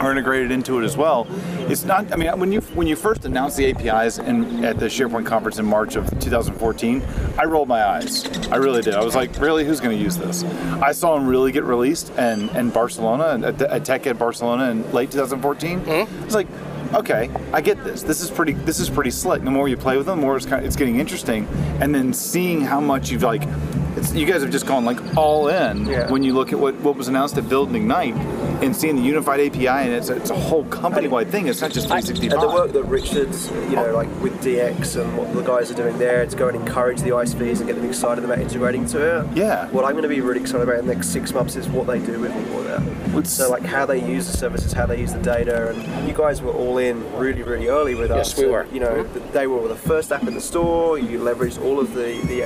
are 0.00 0.12
integrated 0.12 0.52
into 0.52 0.78
it 0.80 0.84
as 0.84 0.96
well. 0.96 1.26
It's 1.70 1.84
not. 1.84 2.12
I 2.12 2.16
mean, 2.16 2.38
when 2.38 2.52
you 2.52 2.60
when 2.74 2.86
you 2.86 2.94
first 2.94 3.24
announced 3.24 3.56
the 3.56 3.70
APIs 3.70 4.18
in, 4.18 4.64
at 4.64 4.78
the 4.78 4.86
SharePoint 4.86 5.26
conference 5.26 5.58
in 5.58 5.66
March 5.66 5.96
of 5.96 6.08
2014, 6.20 7.02
I 7.36 7.44
rolled 7.44 7.68
my 7.68 7.84
eyes. 7.84 8.26
I 8.48 8.56
really 8.56 8.82
did. 8.82 8.94
I 8.94 9.04
was 9.04 9.16
like, 9.16 9.38
really, 9.40 9.64
who's 9.64 9.80
going 9.80 9.96
to 9.96 10.02
use 10.02 10.16
this? 10.16 10.44
I 10.80 10.92
saw 10.92 11.16
them 11.16 11.26
really 11.26 11.50
get 11.52 11.64
released 11.64 12.12
and 12.16 12.48
in 12.50 12.70
Barcelona 12.70 13.44
at, 13.46 13.58
the- 13.58 13.72
at 13.72 13.84
Tech 13.84 14.06
at 14.06 14.18
Barcelona 14.18 14.70
in 14.70 14.90
late 14.92 15.10
2014. 15.10 15.80
Mm-hmm. 15.80 16.22
I 16.22 16.24
was 16.24 16.34
like. 16.34 16.46
Okay, 16.94 17.30
I 17.52 17.60
get 17.60 17.82
this. 17.84 18.02
This 18.02 18.20
is 18.22 18.30
pretty. 18.30 18.52
This 18.54 18.80
is 18.80 18.88
pretty 18.88 19.10
slick. 19.10 19.42
The 19.44 19.50
more 19.50 19.68
you 19.68 19.76
play 19.76 19.96
with 19.96 20.06
them, 20.06 20.20
the 20.20 20.26
more 20.26 20.36
it's 20.36 20.46
kind 20.46 20.60
of, 20.60 20.66
it's 20.66 20.76
getting 20.76 20.98
interesting. 20.98 21.46
And 21.80 21.94
then 21.94 22.12
seeing 22.14 22.60
how 22.62 22.80
much 22.80 23.10
you've 23.10 23.22
like, 23.22 23.42
it's, 23.96 24.14
you 24.14 24.24
guys 24.26 24.40
have 24.42 24.50
just 24.50 24.66
gone 24.66 24.84
like 24.86 25.16
all 25.16 25.48
in 25.48 25.86
Yeah. 25.86 26.10
when 26.10 26.22
you 26.22 26.32
look 26.32 26.52
at 26.52 26.58
what, 26.58 26.74
what 26.76 26.96
was 26.96 27.08
announced 27.08 27.36
at 27.36 27.48
Build 27.48 27.68
and 27.68 27.76
Ignite, 27.76 28.14
and 28.62 28.74
seeing 28.74 28.96
the 28.96 29.02
unified 29.02 29.38
API, 29.40 29.66
and 29.68 29.92
it's 29.92 30.08
a, 30.08 30.16
it's 30.16 30.30
a 30.30 30.34
whole 30.38 30.64
company-wide 30.64 31.28
thing. 31.30 31.46
It's 31.46 31.60
not 31.60 31.72
just 31.72 31.88
365. 31.88 32.32
And 32.32 32.42
the 32.50 32.54
work 32.54 32.72
that 32.72 32.84
Richard's, 32.84 33.50
you 33.70 33.76
know, 33.76 33.92
like 33.94 34.08
with 34.22 34.32
DX 34.42 35.00
and 35.00 35.16
what 35.16 35.32
the 35.34 35.42
guys 35.42 35.70
are 35.70 35.74
doing 35.74 35.98
there 35.98 36.24
to 36.26 36.36
go 36.36 36.48
and 36.48 36.56
encourage 36.56 37.00
the 37.02 37.10
ISVs 37.10 37.58
and 37.58 37.66
get 37.66 37.76
them 37.76 37.84
excited 37.86 38.24
about 38.24 38.38
integrating 38.38 38.86
to 38.86 39.20
it. 39.20 39.36
Yeah. 39.36 39.68
What 39.68 39.84
I'm 39.84 39.92
going 39.92 40.02
to 40.02 40.08
be 40.08 40.20
really 40.20 40.40
excited 40.40 40.62
about 40.62 40.78
in 40.80 40.86
the 40.86 40.94
next 40.94 41.08
six 41.08 41.32
months 41.32 41.54
is 41.56 41.68
what 41.68 41.86
they 41.86 41.98
do 41.98 42.18
with 42.20 42.32
all 42.32 42.60
of 42.60 42.64
that. 43.12 43.26
So 43.26 43.50
like 43.50 43.64
how 43.64 43.84
they 43.84 44.04
use 44.04 44.26
the 44.30 44.36
services, 44.36 44.72
how 44.72 44.86
they 44.86 45.00
use 45.00 45.12
the 45.12 45.20
data, 45.22 45.70
and 45.70 46.08
you 46.08 46.14
guys 46.14 46.40
were 46.40 46.52
all 46.52 46.77
in 46.78 47.12
really, 47.16 47.42
really 47.42 47.68
early 47.68 47.94
with 47.94 48.10
Yes, 48.10 48.32
us. 48.32 48.38
we 48.38 48.44
and, 48.44 48.52
were. 48.52 48.66
You 48.72 48.80
know, 48.80 49.04
mm-hmm. 49.04 49.32
they 49.32 49.46
were 49.46 49.66
the 49.68 49.76
first 49.76 50.12
app 50.12 50.22
in 50.22 50.34
the 50.34 50.40
store. 50.40 50.98
You 50.98 51.18
leveraged 51.18 51.62
all 51.62 51.80
of 51.80 51.94
the 51.94 52.18
the, 52.28 52.40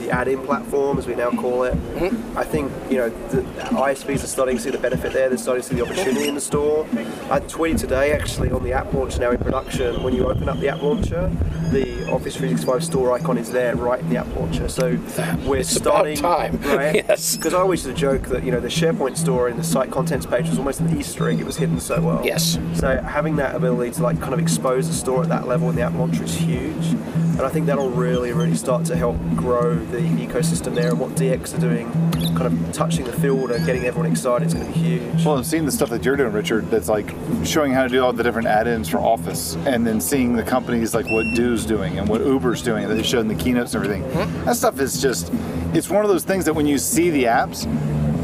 the 0.00 0.10
add-in 0.10 0.44
platform, 0.44 0.98
as 0.98 1.06
we 1.06 1.14
now 1.14 1.30
call 1.30 1.64
it. 1.64 1.74
Mm-hmm. 1.74 2.38
I 2.38 2.44
think 2.44 2.72
you 2.90 2.98
know 2.98 3.08
the 3.28 3.42
ISVs 3.42 4.24
are 4.24 4.26
starting 4.26 4.56
to 4.56 4.62
see 4.62 4.70
the 4.70 4.78
benefit 4.78 5.12
there. 5.12 5.28
They're 5.28 5.38
starting 5.38 5.62
to 5.62 5.68
see 5.68 5.74
the 5.76 5.82
opportunity 5.84 6.28
in 6.28 6.34
the 6.34 6.40
store. 6.40 6.86
I 7.30 7.40
tweeted 7.40 7.78
today 7.80 8.12
actually 8.12 8.50
on 8.50 8.62
the 8.62 8.72
app 8.72 8.92
launcher 8.92 9.20
now 9.20 9.30
in 9.30 9.38
production. 9.38 10.02
When 10.02 10.14
you 10.14 10.28
open 10.28 10.48
up 10.48 10.58
the 10.58 10.68
app 10.68 10.82
launcher, 10.82 11.28
the 11.70 11.98
Office 12.10 12.36
365 12.36 12.84
store 12.84 13.12
icon 13.12 13.36
is 13.38 13.50
there 13.50 13.76
right 13.76 14.00
in 14.00 14.08
the 14.08 14.16
app 14.16 14.34
launcher. 14.36 14.68
So 14.68 14.98
we're 15.44 15.58
It's 15.58 15.76
about 15.76 15.92
starting 15.92 16.16
time. 16.16 16.60
right? 16.62 16.94
Yes. 16.96 17.36
Because 17.36 17.54
I 17.54 17.58
always 17.58 17.84
used 17.84 17.96
to 17.96 18.00
joke 18.00 18.22
that 18.28 18.42
you 18.44 18.50
know 18.50 18.60
the 18.60 18.68
SharePoint 18.68 19.16
store 19.16 19.48
in 19.48 19.56
the 19.56 19.64
site 19.64 19.90
contents 19.90 20.26
page 20.26 20.48
was 20.48 20.58
almost 20.58 20.80
an 20.80 20.98
Easter 20.98 21.28
egg. 21.28 21.40
It 21.40 21.46
was 21.46 21.56
hidden 21.56 21.80
so 21.80 22.00
well. 22.00 22.24
Yes. 22.24 22.58
So 22.74 23.00
having 23.02 23.36
that 23.36 23.54
ability 23.54 23.77
to 23.78 24.02
like 24.02 24.20
kind 24.20 24.34
of 24.34 24.40
expose 24.40 24.88
the 24.88 24.94
store 24.94 25.22
at 25.22 25.28
that 25.28 25.46
level 25.46 25.70
in 25.70 25.76
the 25.76 25.82
app 25.82 25.94
launcher 25.94 26.24
is 26.24 26.34
huge, 26.34 26.86
and 26.86 27.40
I 27.42 27.48
think 27.48 27.66
that'll 27.66 27.90
really, 27.90 28.32
really 28.32 28.56
start 28.56 28.84
to 28.86 28.96
help 28.96 29.16
grow 29.36 29.76
the 29.76 29.98
ecosystem 29.98 30.74
there. 30.74 30.90
And 30.90 31.00
what 31.00 31.10
DX 31.12 31.56
are 31.56 31.60
doing, 31.60 31.90
kind 32.36 32.46
of 32.46 32.72
touching 32.72 33.04
the 33.04 33.12
field 33.12 33.52
and 33.52 33.64
getting 33.64 33.84
everyone 33.84 34.10
excited, 34.10 34.48
is 34.48 34.54
going 34.54 34.66
to 34.66 34.72
be 34.72 34.78
huge. 34.78 35.24
Well, 35.24 35.36
and 35.36 35.46
seeing 35.46 35.64
the 35.64 35.72
stuff 35.72 35.90
that 35.90 36.04
you're 36.04 36.16
doing, 36.16 36.32
Richard, 36.32 36.70
that's 36.70 36.88
like 36.88 37.14
showing 37.44 37.72
how 37.72 37.84
to 37.84 37.88
do 37.88 38.02
all 38.02 38.12
the 38.12 38.24
different 38.24 38.48
add-ins 38.48 38.88
for 38.88 38.98
Office, 38.98 39.54
and 39.66 39.86
then 39.86 40.00
seeing 40.00 40.34
the 40.34 40.42
companies 40.42 40.94
like 40.94 41.06
what 41.06 41.24
Do's 41.34 41.64
doing 41.64 41.98
and 41.98 42.08
what 42.08 42.20
Uber's 42.20 42.62
doing 42.62 42.88
that 42.88 42.94
they 42.94 43.02
showed 43.04 43.20
in 43.20 43.28
the 43.28 43.34
keynotes 43.34 43.74
and 43.74 43.84
everything. 43.84 44.10
Mm-hmm. 44.10 44.44
That 44.44 44.56
stuff 44.56 44.80
is 44.80 45.00
just, 45.00 45.30
it's 45.72 45.88
one 45.88 46.04
of 46.04 46.10
those 46.10 46.24
things 46.24 46.44
that 46.44 46.54
when 46.54 46.66
you 46.66 46.78
see 46.78 47.10
the 47.10 47.24
apps, 47.24 47.64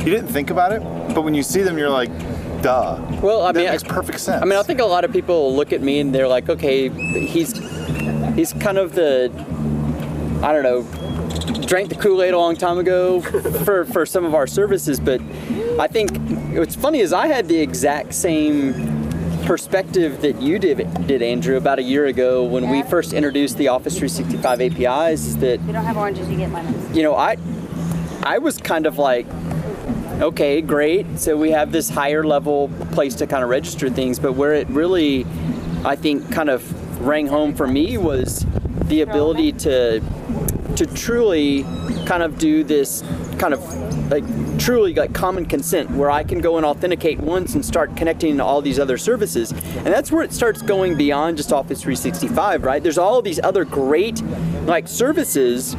you 0.04 0.10
didn't 0.10 0.28
think 0.28 0.50
about 0.50 0.72
it, 0.72 0.82
but 1.14 1.22
when 1.22 1.34
you 1.34 1.42
see 1.42 1.62
them, 1.62 1.78
you're 1.78 1.88
like, 1.88 2.10
duh. 2.64 2.98
Well, 3.22 3.42
I 3.42 3.52
that 3.52 3.60
mean, 3.60 3.70
makes 3.70 3.84
I- 3.84 3.88
perfect 3.88 4.20
sense. 4.20 4.42
I 4.42 4.44
mean, 4.46 4.58
I 4.58 4.62
think 4.62 4.80
a 4.80 4.84
lot 4.84 5.04
of 5.04 5.12
people 5.12 5.54
look 5.54 5.72
at 5.72 5.82
me 5.82 6.00
and 6.00 6.14
they're 6.14 6.28
like, 6.28 6.48
okay, 6.48 6.88
he's 7.26 7.52
he's 8.34 8.52
kind 8.54 8.78
of 8.78 8.94
the 8.94 9.30
I 10.42 10.52
don't 10.52 10.62
know, 10.62 10.82
drank 11.66 11.88
the 11.90 11.94
Kool 11.94 12.22
Aid 12.22 12.34
a 12.34 12.38
long 12.38 12.56
time 12.56 12.78
ago 12.78 13.20
for 13.64 13.84
for 13.84 14.06
some 14.06 14.24
of 14.24 14.34
our 14.34 14.46
services, 14.46 14.98
but 14.98 15.20
I 15.78 15.86
think 15.88 16.16
what's 16.56 16.74
funny 16.74 17.00
is 17.00 17.12
I 17.12 17.26
had 17.26 17.48
the 17.48 17.58
exact 17.60 18.14
same 18.14 18.72
perspective 19.44 20.22
that 20.22 20.40
you 20.40 20.58
did, 20.58 20.78
did 21.06 21.20
Andrew, 21.20 21.56
about 21.58 21.78
a 21.78 21.82
year 21.82 22.06
ago 22.06 22.44
when 22.44 22.70
we 22.70 22.82
first 22.82 23.12
introduced 23.12 23.58
the 23.58 23.68
Office 23.68 23.98
365 23.98 24.60
APIs. 24.62 25.36
That 25.36 25.60
you 25.66 25.72
don't 25.72 25.84
have 25.84 25.98
oranges, 25.98 26.28
you 26.30 26.38
get 26.38 26.50
lemons. 26.50 26.96
you 26.96 27.02
know, 27.02 27.14
I 27.14 27.36
I 28.22 28.38
was 28.38 28.56
kind 28.56 28.86
of 28.86 28.96
like, 28.98 29.26
okay, 30.20 30.60
great. 30.60 31.18
So 31.18 31.36
we 31.36 31.50
have 31.50 31.72
this 31.72 31.88
higher 31.88 32.24
level 32.24 32.70
place 32.92 33.14
to 33.16 33.26
kind 33.26 33.42
of 33.42 33.50
register 33.50 33.90
things, 33.90 34.18
but 34.18 34.34
where 34.34 34.54
it 34.54 34.68
really, 34.68 35.26
I 35.84 35.96
think, 35.96 36.32
kind 36.32 36.50
of 36.50 36.62
rang 37.00 37.26
home 37.26 37.54
for 37.54 37.66
me 37.66 37.98
was 37.98 38.46
the 38.86 39.02
ability 39.02 39.52
to 39.52 40.00
to 40.76 40.86
truly 40.86 41.62
kind 42.04 42.22
of 42.22 42.36
do 42.36 42.64
this 42.64 43.02
kind 43.38 43.54
of 43.54 44.10
like 44.10 44.24
truly 44.58 44.94
like 44.94 45.12
common 45.12 45.46
consent 45.46 45.90
where 45.92 46.10
I 46.10 46.24
can 46.24 46.40
go 46.40 46.56
and 46.56 46.66
authenticate 46.66 47.18
once 47.20 47.54
and 47.54 47.64
start 47.64 47.96
connecting 47.96 48.36
to 48.38 48.44
all 48.44 48.60
these 48.60 48.78
other 48.78 48.98
services. 48.98 49.52
And 49.52 49.86
that's 49.86 50.10
where 50.10 50.22
it 50.22 50.32
starts 50.32 50.62
going 50.62 50.96
beyond 50.96 51.36
just 51.36 51.52
Office 51.52 51.82
365, 51.82 52.64
right? 52.64 52.82
There's 52.82 52.98
all 52.98 53.22
these 53.22 53.40
other 53.40 53.64
great 53.64 54.20
like 54.66 54.88
services 54.88 55.74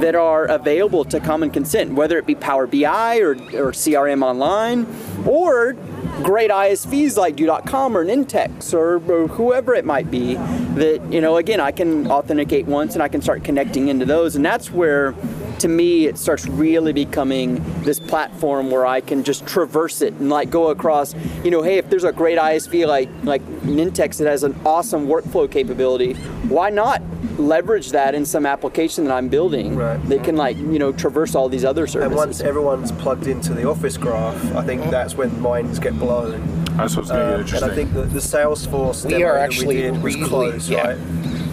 that 0.00 0.14
are 0.14 0.44
available 0.46 1.04
to 1.04 1.20
common 1.20 1.50
consent, 1.50 1.92
whether 1.92 2.18
it 2.18 2.26
be 2.26 2.34
Power 2.34 2.66
BI 2.66 3.18
or, 3.18 3.32
or 3.32 3.72
CRM 3.72 4.22
Online 4.22 4.86
or 5.26 5.74
great 6.22 6.50
ISVs 6.50 7.16
like 7.16 7.36
Do.com 7.36 7.96
or 7.96 8.04
Nintex 8.04 8.74
or, 8.74 8.96
or 9.10 9.28
whoever 9.28 9.74
it 9.74 9.84
might 9.84 10.10
be 10.10 10.34
that, 10.34 11.00
you 11.12 11.20
know, 11.20 11.36
again, 11.36 11.60
I 11.60 11.70
can 11.70 12.10
authenticate 12.10 12.66
once 12.66 12.94
and 12.94 13.02
I 13.02 13.08
can 13.08 13.22
start 13.22 13.44
connecting 13.44 13.88
into 13.88 14.04
those. 14.04 14.36
And 14.36 14.44
that's 14.44 14.70
where, 14.70 15.14
to 15.60 15.68
me, 15.68 16.06
it 16.06 16.18
starts 16.18 16.46
really 16.46 16.92
becoming 16.92 17.62
this 17.82 18.00
platform 18.00 18.70
where 18.70 18.86
I 18.86 19.00
can 19.00 19.22
just 19.22 19.46
traverse 19.46 20.02
it 20.02 20.14
and 20.14 20.28
like 20.28 20.50
go 20.50 20.68
across, 20.68 21.14
you 21.44 21.50
know, 21.50 21.62
hey, 21.62 21.78
if 21.78 21.88
there's 21.88 22.04
a 22.04 22.12
great 22.12 22.38
ISV 22.38 22.86
like, 22.86 23.08
like 23.22 23.42
Nintex 23.62 24.18
that 24.18 24.26
has 24.26 24.42
an 24.42 24.58
awesome 24.64 25.06
workflow 25.06 25.50
capability, 25.50 26.14
why 26.48 26.70
not 26.70 27.00
leverage 27.38 27.90
that 27.92 28.14
in 28.14 28.24
some 28.24 28.44
application 28.46 29.04
that 29.04 29.12
I'm 29.12 29.28
building? 29.28 29.76
Right. 29.76 29.96
They 30.08 30.18
can 30.18 30.36
like, 30.36 30.56
you 30.56 30.78
know, 30.78 30.92
traverse 30.92 31.34
all 31.34 31.48
these 31.48 31.64
other 31.64 31.86
services. 31.86 32.10
And 32.10 32.16
once 32.16 32.40
everyone's 32.40 32.92
plugged 32.92 33.26
into 33.26 33.54
the 33.54 33.68
Office 33.68 33.96
graph, 33.96 34.54
I 34.54 34.64
think 34.64 34.82
that's 34.90 35.14
when 35.16 35.40
minds 35.40 35.78
get 35.78 35.98
blown. 35.98 36.64
that's 36.76 36.96
what's 36.96 37.10
going 37.10 37.26
to 37.26 37.34
Um, 37.36 37.44
get 37.44 37.48
and. 37.48 37.64
I 37.70 37.74
think 37.74 37.94
that 37.94 38.12
the 38.12 38.20
Salesforce 38.20 39.04
We 39.04 39.12
demo 39.12 39.26
are 39.26 39.34
that 39.34 39.44
actually 39.44 39.76
we 39.76 39.82
did 39.82 40.02
was 40.02 40.14
really, 40.16 40.28
close, 40.28 40.68
yeah. 40.68 40.88
right? 40.88 40.98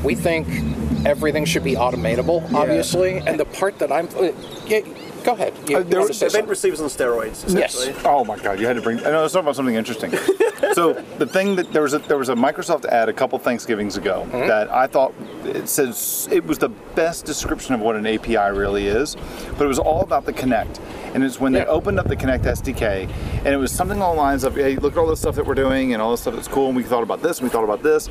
We 0.04 0.16
think 0.16 0.48
everything 1.06 1.46
should 1.46 1.64
be 1.64 1.74
automatable, 1.76 2.52
obviously, 2.54 3.18
and 3.18 3.40
the 3.40 3.46
part 3.46 3.80
that 3.80 3.92
I'm, 3.92 4.08
uh, 4.18 4.32
yeah, 4.66 4.80
go 5.26 5.34
ahead. 5.34 5.54
You, 5.68 5.78
Uh, 5.78 5.84
there 5.84 6.00
wanted 6.00 6.10
was- 6.10 6.18
Event 6.22 6.32
something. 6.32 6.50
receivers 6.50 6.80
on 6.82 6.88
steroids, 6.88 7.44
Yes. 7.54 7.76
essentially. 7.76 7.96
Oh 8.06 8.24
my 8.24 8.38
God! 8.38 8.60
You 8.60 8.68
had 8.68 8.76
to 8.78 8.82
bring. 8.82 9.00
I 9.00 9.12
know. 9.12 9.22
Let's 9.22 9.34
talk 9.34 9.44
about 9.44 9.56
something 9.56 9.76
interesting. 9.76 10.12
so 10.74 10.94
the 11.18 11.26
thing 11.26 11.56
that 11.58 11.74
there 11.74 11.82
was 11.82 11.94
a 11.94 12.00
there 12.00 12.18
was 12.18 12.30
a 12.30 12.36
Microsoft 12.36 12.86
ad 12.86 13.10
a 13.10 13.14
couple 13.14 13.38
Thanksgivings 13.40 13.98
ago 13.98 14.28
that 14.32 14.72
I 14.72 14.88
thought 14.88 15.14
it 15.44 15.68
says 15.68 16.28
it 16.32 16.46
was 16.46 16.58
the 16.60 16.70
best 16.96 17.26
description 17.26 17.74
of 17.76 17.82
what 17.82 17.96
an 17.96 18.06
API 18.08 18.52
really 18.52 18.88
is, 18.88 19.16
but 19.58 19.66
it 19.66 19.68
was 19.68 19.80
all 19.80 20.02
about 20.02 20.26
the 20.26 20.34
Connect. 20.34 20.80
And 21.14 21.24
it's 21.24 21.40
when 21.40 21.54
they 21.54 21.66
opened 21.66 21.98
up 21.98 22.10
the 22.10 22.16
Connect 22.18 22.44
SDK, 22.46 23.08
and 23.38 23.48
it 23.48 23.56
was 23.56 23.72
something 23.72 23.98
along 24.00 24.18
the 24.18 24.22
lines 24.22 24.44
of, 24.44 24.56
"Hey, 24.56 24.76
look 24.76 24.94
at 24.94 25.00
all 25.00 25.08
this 25.08 25.20
stuff 25.22 25.36
that 25.36 25.46
we're 25.48 25.54
doing, 25.56 25.94
and 25.94 26.02
all 26.02 26.12
this 26.12 26.20
stuff 26.20 26.36
that's 26.36 26.50
cool, 26.50 26.68
and 26.68 26.76
we 26.76 26.84
thought 26.84 27.04
about 27.04 27.22
this, 27.22 27.40
and 27.40 27.46
we 27.48 27.50
thought 27.50 27.64
about 27.64 27.82
this." 27.82 28.10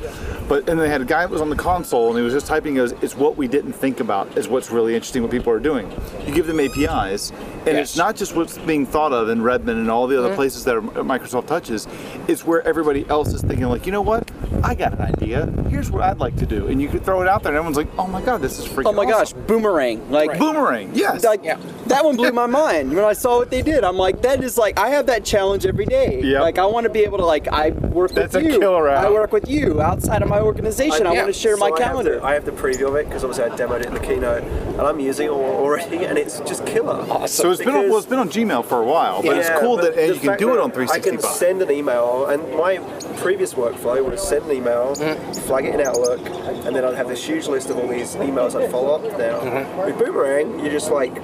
But 0.49 0.67
and 0.67 0.79
they 0.79 0.89
had 0.89 1.01
a 1.01 1.05
guy 1.05 1.21
that 1.21 1.29
was 1.29 1.39
on 1.41 1.51
the 1.51 1.55
console, 1.55 2.07
and 2.09 2.17
he 2.17 2.23
was 2.23 2.33
just 2.33 2.47
typing. 2.47 2.73
He 2.73 2.77
goes, 2.77 2.93
"It's 3.03 3.15
what 3.15 3.37
we 3.37 3.47
didn't 3.47 3.73
think 3.73 3.99
about. 3.99 4.35
Is 4.37 4.47
what's 4.47 4.71
really 4.71 4.95
interesting. 4.95 5.21
What 5.21 5.29
people 5.31 5.53
are 5.53 5.59
doing. 5.59 5.91
You 6.25 6.33
give 6.33 6.47
them 6.47 6.59
APIs, 7.05 7.31
and 7.65 7.77
it's 7.77 7.95
not 7.95 8.15
just 8.15 8.35
what's 8.35 8.57
being 8.59 8.85
thought 8.85 9.13
of 9.13 9.29
in 9.29 9.41
Redmond 9.41 9.79
and 9.79 9.89
all 9.89 10.07
the 10.07 10.17
other 10.17 10.29
mm-hmm. 10.29 10.35
places 10.35 10.63
that 10.65 10.75
Microsoft 10.75 11.47
touches. 11.47 11.87
It's 12.27 12.45
where 12.45 12.61
everybody 12.67 13.07
else 13.09 13.33
is 13.33 13.41
thinking, 13.41 13.65
like, 13.67 13.85
you 13.85 13.91
know 13.91 14.01
what? 14.01 14.29
I 14.63 14.73
got 14.73 14.93
an 14.93 15.01
idea. 15.01 15.45
Here's 15.69 15.91
what 15.91 16.01
I'd 16.01 16.19
like 16.19 16.35
to 16.37 16.45
do, 16.45 16.67
and 16.67 16.81
you 16.81 16.87
could 16.87 17.03
throw 17.03 17.21
it 17.21 17.27
out 17.27 17.43
there, 17.43 17.51
and 17.51 17.57
everyone's 17.57 17.77
like, 17.77 17.87
oh 17.97 18.07
my 18.07 18.21
god, 18.21 18.41
this 18.41 18.59
is 18.59 18.65
freaking 18.67 18.85
oh 18.87 18.93
my 18.93 19.05
gosh, 19.05 19.33
boomerang. 19.33 20.09
Like, 20.09 20.29
Right. 20.29 20.39
boomerang. 20.39 20.91
Yes. 20.93 21.23
like 21.23 21.43
Yeah. 21.43 21.57
that 21.87 22.03
one 22.03 22.15
blew 22.15 22.31
my 22.43 22.45
mind 22.45 22.93
when 22.93 23.03
I 23.05 23.13
saw 23.13 23.37
what 23.37 23.51
they 23.51 23.61
did. 23.61 23.83
I'm 23.83 23.97
like, 23.97 24.21
that 24.21 24.43
is 24.43 24.57
like 24.57 24.79
I 24.79 24.89
have 24.89 25.05
that 25.07 25.23
challenge 25.23 25.65
every 25.65 25.85
day. 25.85 26.21
Yep. 26.21 26.41
Like 26.41 26.57
I 26.57 26.65
want 26.65 26.85
to 26.85 26.89
be 26.89 27.01
able 27.03 27.17
to 27.19 27.25
like 27.25 27.47
I 27.47 27.69
work 27.69 28.11
That's 28.11 28.33
with 28.33 28.45
a 28.45 28.47
you. 28.53 28.59
killer 28.59 28.87
app. 28.89 29.05
I 29.05 29.11
work 29.11 29.31
with 29.31 29.49
you 29.49 29.81
outside 29.81 30.21
of 30.21 30.29
my 30.29 30.39
organization. 30.39 31.05
I, 31.05 31.13
yeah. 31.13 31.23
want 31.23 31.33
to 31.33 31.39
share 31.39 31.57
my 31.57 31.69
So 31.69 31.75
I 31.75 31.79
have 31.79 31.87
calendar. 31.89 32.19
the- 32.19 32.25
I 32.25 32.33
have 32.33 32.45
the 32.45 32.51
preview 32.51 32.87
of 32.87 32.95
it 32.95 33.05
because 33.07 33.23
obviously 33.23 33.45
I 33.51 33.55
demoed 33.55 33.81
it 33.81 33.85
in 33.87 33.93
the 33.93 33.99
keynote, 33.99 34.43
and 34.43 34.81
I'm 34.81 34.99
using 34.99 35.27
it 35.27 35.31
already, 35.31 36.05
and 36.05 36.17
it's 36.17 36.39
just 36.41 36.65
killer. 36.65 36.94
So 37.27 37.51
it's 37.51 37.59
been 37.63 37.75
on, 37.75 37.89
well, 37.89 37.97
it's 37.97 38.07
been 38.07 38.19
on 38.19 38.29
Gmail 38.29 38.65
for 38.65 38.81
a 38.81 38.85
while, 38.85 39.21
but 39.21 39.37
it's 39.37 39.49
cool 39.59 39.77
but 39.77 39.95
that 39.95 40.03
and 40.03 40.15
you 40.15 40.21
can 40.21 40.37
do 40.37 40.53
it 40.53 40.59
on 40.59 40.71
I 40.89 40.99
can 40.99 41.19
send 41.19 41.61
an 41.61 41.71
email, 41.71 42.25
and 42.27 42.41
my 42.55 42.77
previous 43.17 43.53
workflow 43.53 44.03
was 44.03 44.21
send 44.21 44.45
an 44.45 44.51
email, 44.51 44.95
mm-hmm. 44.95 45.31
flag 45.47 45.65
it 45.65 45.75
in 45.75 45.81
Outlook, 45.81 46.19
and 46.65 46.75
then 46.75 46.83
I'd 46.83 46.95
have 46.95 47.07
this 47.07 47.25
huge 47.25 47.47
list 47.47 47.69
of 47.69 47.77
all 47.77 47.87
these 47.87 48.15
emails 48.15 48.55
I'd 48.59 48.71
follow 48.71 48.95
up 48.95 49.03
now. 49.17 49.39
Mm-hmm. 49.39 49.85
With 49.85 49.99
Boomerang, 49.99 50.59
you 50.59 50.69
just 50.69 50.91
like 50.91 51.15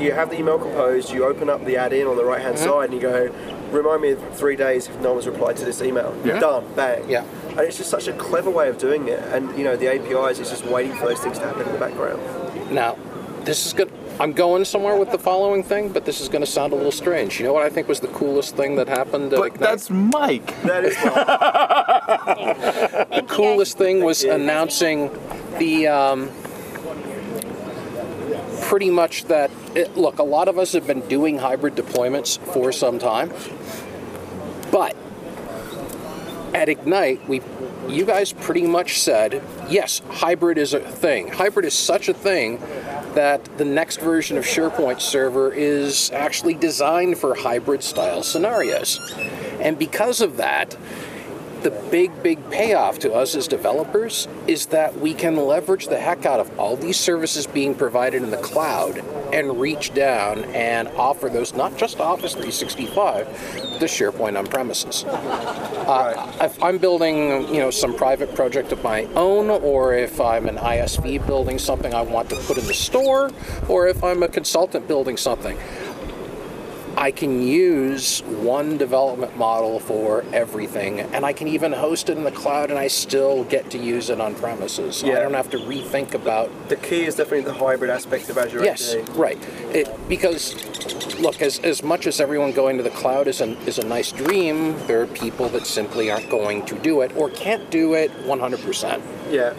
you 0.00 0.12
have 0.12 0.30
the 0.30 0.38
email 0.38 0.58
composed, 0.58 1.12
you 1.12 1.24
open 1.24 1.48
up 1.48 1.64
the 1.64 1.76
add-in 1.76 2.06
on 2.06 2.16
the 2.16 2.24
right-hand 2.24 2.56
mm-hmm. 2.56 2.64
side, 2.64 2.90
and 2.90 2.94
you 2.94 3.00
go, 3.00 3.32
remind 3.70 4.02
me 4.02 4.10
in 4.10 4.16
three 4.32 4.56
days 4.56 4.88
if 4.88 4.98
no 5.00 5.12
one's 5.12 5.26
replied 5.26 5.56
to 5.56 5.64
this 5.64 5.82
email. 5.82 6.16
Yeah. 6.24 6.40
Done, 6.40 6.64
bang. 6.74 7.08
Yeah. 7.08 7.24
And 7.50 7.60
it's 7.60 7.76
just 7.76 7.90
such 7.90 8.08
a 8.08 8.12
clever 8.12 8.50
way 8.50 8.68
of 8.68 8.78
doing 8.78 9.08
it, 9.08 9.20
and 9.32 9.56
you 9.58 9.64
know 9.64 9.76
the 9.76 9.88
APIs 9.88 10.38
is 10.38 10.50
just 10.50 10.64
waiting 10.64 10.94
for 10.94 11.06
those 11.06 11.20
things 11.20 11.38
to 11.38 11.44
happen 11.44 11.66
in 11.66 11.72
the 11.72 11.78
background. 11.78 12.20
Now, 12.72 12.96
this 13.44 13.66
is 13.66 13.72
good. 13.72 13.90
I'm 14.20 14.32
going 14.32 14.64
somewhere 14.64 14.96
with 14.96 15.12
the 15.12 15.18
following 15.18 15.62
thing, 15.62 15.90
but 15.92 16.04
this 16.04 16.20
is 16.20 16.28
going 16.28 16.40
to 16.40 16.46
sound 16.50 16.72
a 16.72 16.76
little 16.76 16.90
strange. 16.90 17.38
You 17.38 17.46
know 17.46 17.52
what 17.52 17.62
I 17.62 17.70
think 17.70 17.86
was 17.86 18.00
the 18.00 18.08
coolest 18.08 18.56
thing 18.56 18.74
that 18.76 18.88
happened 18.88 19.32
at 19.32 19.38
But 19.38 19.54
Ignite? 19.54 19.60
that's 19.60 19.90
Mike. 19.90 20.62
That 20.62 20.84
is 20.84 20.96
fun. 20.96 21.14
the 23.10 23.24
coolest 23.28 23.78
thing 23.78 24.02
was 24.02 24.24
announcing 24.24 25.10
the 25.58 25.86
um, 25.86 26.30
pretty 28.62 28.90
much 28.90 29.24
that 29.24 29.50
it, 29.74 29.96
look 29.96 30.18
a 30.18 30.22
lot 30.22 30.48
of 30.48 30.58
us 30.58 30.72
have 30.72 30.86
been 30.86 31.00
doing 31.08 31.38
hybrid 31.38 31.74
deployments 31.74 32.38
for 32.52 32.70
some 32.72 32.98
time 32.98 33.32
but 34.70 34.94
at 36.58 36.68
ignite 36.68 37.26
we 37.28 37.40
you 37.88 38.04
guys 38.04 38.32
pretty 38.32 38.66
much 38.66 39.00
said 39.00 39.40
yes 39.70 40.02
hybrid 40.10 40.58
is 40.58 40.74
a 40.74 40.80
thing. 40.80 41.28
Hybrid 41.28 41.64
is 41.64 41.74
such 41.74 42.08
a 42.08 42.14
thing 42.14 42.58
that 43.14 43.44
the 43.58 43.64
next 43.64 44.00
version 44.00 44.36
of 44.36 44.44
sharepoint 44.44 45.00
server 45.00 45.52
is 45.52 46.10
actually 46.10 46.54
designed 46.54 47.16
for 47.16 47.34
hybrid 47.34 47.82
style 47.82 48.22
scenarios. 48.22 48.98
And 49.60 49.78
because 49.78 50.20
of 50.20 50.36
that 50.38 50.76
the 51.62 51.70
big, 51.90 52.22
big 52.22 52.50
payoff 52.50 52.98
to 53.00 53.12
us 53.12 53.34
as 53.34 53.48
developers 53.48 54.28
is 54.46 54.66
that 54.66 54.98
we 54.98 55.14
can 55.14 55.36
leverage 55.36 55.88
the 55.88 55.98
heck 55.98 56.24
out 56.24 56.40
of 56.40 56.58
all 56.58 56.76
these 56.76 56.98
services 56.98 57.46
being 57.46 57.74
provided 57.74 58.22
in 58.22 58.30
the 58.30 58.36
cloud 58.38 58.98
and 59.32 59.60
reach 59.60 59.92
down 59.94 60.44
and 60.54 60.88
offer 60.88 61.28
those 61.28 61.54
not 61.54 61.76
just 61.76 62.00
Office 62.00 62.32
365, 62.32 63.26
but 63.70 63.80
the 63.80 63.86
SharePoint 63.86 64.38
on 64.38 64.46
premises. 64.46 65.04
Uh, 65.04 66.32
if 66.40 66.62
I'm 66.62 66.78
building, 66.78 67.52
you 67.52 67.60
know, 67.60 67.70
some 67.70 67.94
private 67.94 68.34
project 68.34 68.72
of 68.72 68.82
my 68.82 69.04
own, 69.14 69.50
or 69.50 69.94
if 69.94 70.20
I'm 70.20 70.48
an 70.48 70.56
ISV 70.56 71.26
building 71.26 71.58
something 71.58 71.92
I 71.94 72.02
want 72.02 72.30
to 72.30 72.36
put 72.36 72.58
in 72.58 72.66
the 72.66 72.74
store, 72.74 73.30
or 73.68 73.88
if 73.88 74.02
I'm 74.02 74.22
a 74.22 74.28
consultant 74.28 74.88
building 74.88 75.16
something, 75.16 75.58
I 76.98 77.12
can 77.12 77.40
use 77.40 78.22
one 78.24 78.76
development 78.76 79.36
model 79.36 79.78
for 79.78 80.24
everything, 80.32 80.98
and 80.98 81.24
I 81.24 81.32
can 81.32 81.46
even 81.46 81.72
host 81.72 82.10
it 82.10 82.18
in 82.18 82.24
the 82.24 82.32
cloud, 82.32 82.70
and 82.70 82.78
I 82.78 82.88
still 82.88 83.44
get 83.44 83.70
to 83.70 83.78
use 83.78 84.10
it 84.10 84.20
on 84.20 84.34
premises. 84.34 85.04
I 85.04 85.10
don't 85.10 85.32
have 85.34 85.48
to 85.50 85.58
rethink 85.58 86.14
about. 86.14 86.50
the 86.68 86.74
key 86.74 87.04
is 87.04 87.14
definitely 87.14 87.42
the 87.42 87.54
hybrid 87.54 87.88
aspect 87.88 88.28
of 88.30 88.36
Azure 88.36 88.64
Yes, 88.64 88.94
AD. 88.96 89.08
right. 89.10 89.38
It 89.72 89.88
because 90.08 90.56
look, 91.20 91.40
as 91.40 91.60
as 91.60 91.84
much 91.84 92.08
as 92.08 92.20
everyone 92.20 92.50
going 92.50 92.76
to 92.78 92.82
the 92.82 92.90
cloud 92.90 93.28
is 93.28 93.40
a 93.40 93.56
is 93.68 93.78
a 93.78 93.86
nice 93.86 94.10
dream, 94.10 94.76
there 94.88 95.00
are 95.02 95.06
people 95.06 95.48
that 95.50 95.66
simply 95.66 96.10
aren't 96.10 96.28
going 96.28 96.66
to 96.66 96.74
do 96.80 97.02
it 97.02 97.16
or 97.16 97.30
can't 97.30 97.70
do 97.70 97.94
it 97.94 98.10
100%. 98.26 99.00
Yeah. 99.30 99.54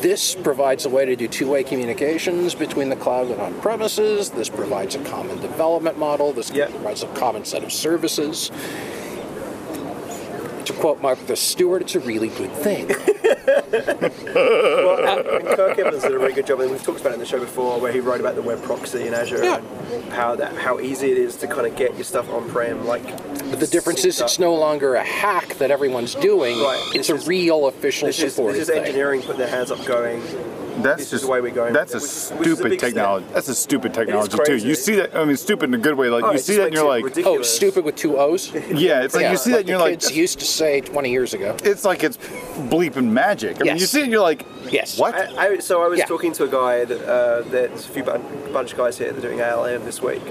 This 0.00 0.36
provides 0.36 0.84
a 0.84 0.88
way 0.88 1.04
to 1.06 1.16
do 1.16 1.26
two-way 1.26 1.64
communications 1.64 2.54
between 2.54 2.88
the 2.88 2.94
cloud 2.94 3.32
and 3.32 3.40
on-premises. 3.40 4.30
This 4.30 4.48
provides 4.48 4.94
a 4.94 5.00
common 5.00 5.40
development 5.40 5.98
model. 5.98 6.32
This 6.32 6.50
Yep. 6.50 6.70
provides 6.70 7.02
a 7.02 7.08
common 7.08 7.44
set 7.44 7.64
of 7.64 7.72
services. 7.72 8.52
To 10.80 10.94
Mark 11.02 11.18
the 11.26 11.36
Stewart, 11.36 11.82
it's 11.82 11.94
a 11.94 12.00
really 12.00 12.28
good 12.28 12.52
thing. 12.52 12.90
Well, 13.48 15.18
and 15.18 15.46
Kirk 15.56 15.78
Evans 15.78 16.02
did 16.02 16.12
a 16.12 16.18
really 16.18 16.32
good 16.32 16.46
job, 16.46 16.60
and 16.60 16.70
we've 16.70 16.82
talked 16.82 17.00
about 17.00 17.10
it 17.10 17.14
in 17.14 17.20
the 17.20 17.26
show 17.26 17.40
before, 17.40 17.80
where 17.80 17.90
he 17.92 18.00
wrote 18.00 18.20
about 18.20 18.34
the 18.34 18.42
web 18.42 18.62
proxy 18.62 19.06
in 19.06 19.14
Azure 19.14 19.42
Yeah. 19.42 19.56
and 19.90 20.04
how 20.12 20.34
that 20.36 20.54
how 20.54 20.78
easy 20.80 21.10
it 21.10 21.18
is 21.18 21.36
to 21.36 21.46
kind 21.46 21.66
of 21.66 21.74
get 21.76 21.94
your 21.94 22.04
stuff 22.04 22.30
on 22.30 22.48
prem. 22.48 22.86
Like, 22.86 23.04
But 23.50 23.60
the 23.60 23.66
difference 23.66 24.04
is 24.04 24.20
it's 24.20 24.38
no 24.38 24.54
longer 24.54 24.94
a 24.94 25.04
hack 25.04 25.54
that 25.56 25.70
everyone's 25.70 26.14
doing. 26.14 26.58
Right. 26.60 26.82
It's 26.94 27.08
a 27.10 27.16
real 27.16 27.66
official 27.66 28.06
this 28.06 28.20
is, 28.20 28.36
this 28.36 28.56
is 28.56 28.70
engineering 28.70 29.22
putting 29.22 29.38
their 29.38 29.48
hands 29.48 29.70
up, 29.70 29.84
going. 29.84 30.22
That's 30.82 31.00
This 31.02 31.10
just 31.10 31.24
the 31.24 31.30
way 31.30 31.40
we're 31.40 31.50
going. 31.54 31.72
That's 31.72 31.92
a 31.94 31.96
Which- 31.96 32.02
which 32.40 32.48
a 32.48 32.54
stupid 32.56 32.72
step. 32.78 32.80
technology. 32.80 33.26
That's 33.32 33.48
a 33.48 33.54
stupid 33.54 33.94
technology 33.94 34.38
too. 34.44 34.56
You 34.56 34.74
see 34.74 34.94
that? 34.96 35.14
I 35.16 35.24
mean, 35.24 35.36
stupid 35.36 35.68
in 35.70 35.74
a 35.74 35.78
good 35.78 35.94
way. 35.96 36.08
Like 36.08 36.24
Oh, 36.24 36.32
you 36.32 36.38
see 36.38 36.56
that, 36.56 36.62
and 36.64 36.70
makes 36.70 36.80
you're 36.80 36.88
like, 36.88 37.04
ridiculous. 37.04 37.38
Oh, 37.40 37.42
stupid 37.42 37.84
with 37.84 37.96
two 37.96 38.18
O's? 38.18 38.52
yeah. 38.70 39.02
It's 39.02 39.14
like 39.14 39.22
Yeah, 39.22 39.30
you 39.32 39.36
see 39.36 39.50
that, 39.52 39.60
and 39.60 39.68
you're 39.68 39.78
the 39.78 39.84
like, 39.84 40.00
kids 40.00 40.16
used 40.16 40.38
to 40.40 40.44
say 40.44 40.80
20 40.80 41.10
years 41.10 41.34
ago. 41.34 41.56
it's 41.64 41.84
like 41.84 42.02
it's 42.04 42.16
bleeping 42.16 43.06
magic. 43.10 43.56
I 43.60 43.64
mean, 43.64 43.76
you 43.78 43.86
see 43.86 44.00
it, 44.00 44.04
and 44.04 44.12
you're 44.12 44.20
like, 44.22 44.44
Yes. 44.70 44.98
what? 44.98 45.14
I, 45.14 45.48
I, 45.54 45.58
so 45.58 45.82
I 45.82 45.88
was 45.88 45.98
Yeah. 45.98 46.04
talking 46.06 46.32
to 46.32 46.44
a 46.44 46.48
guy 46.48 46.84
that 46.84 47.08
uh, 47.08 47.42
there's 47.48 47.86
a 47.86 47.88
few 47.88 48.02
bun- 48.04 48.22
bunch 48.52 48.72
of 48.72 48.78
guys 48.78 48.98
here 48.98 49.12
that 49.12 49.18
are 49.18 49.26
doing 49.28 49.40
ALM 49.40 49.84
this 49.84 50.02
week, 50.02 50.22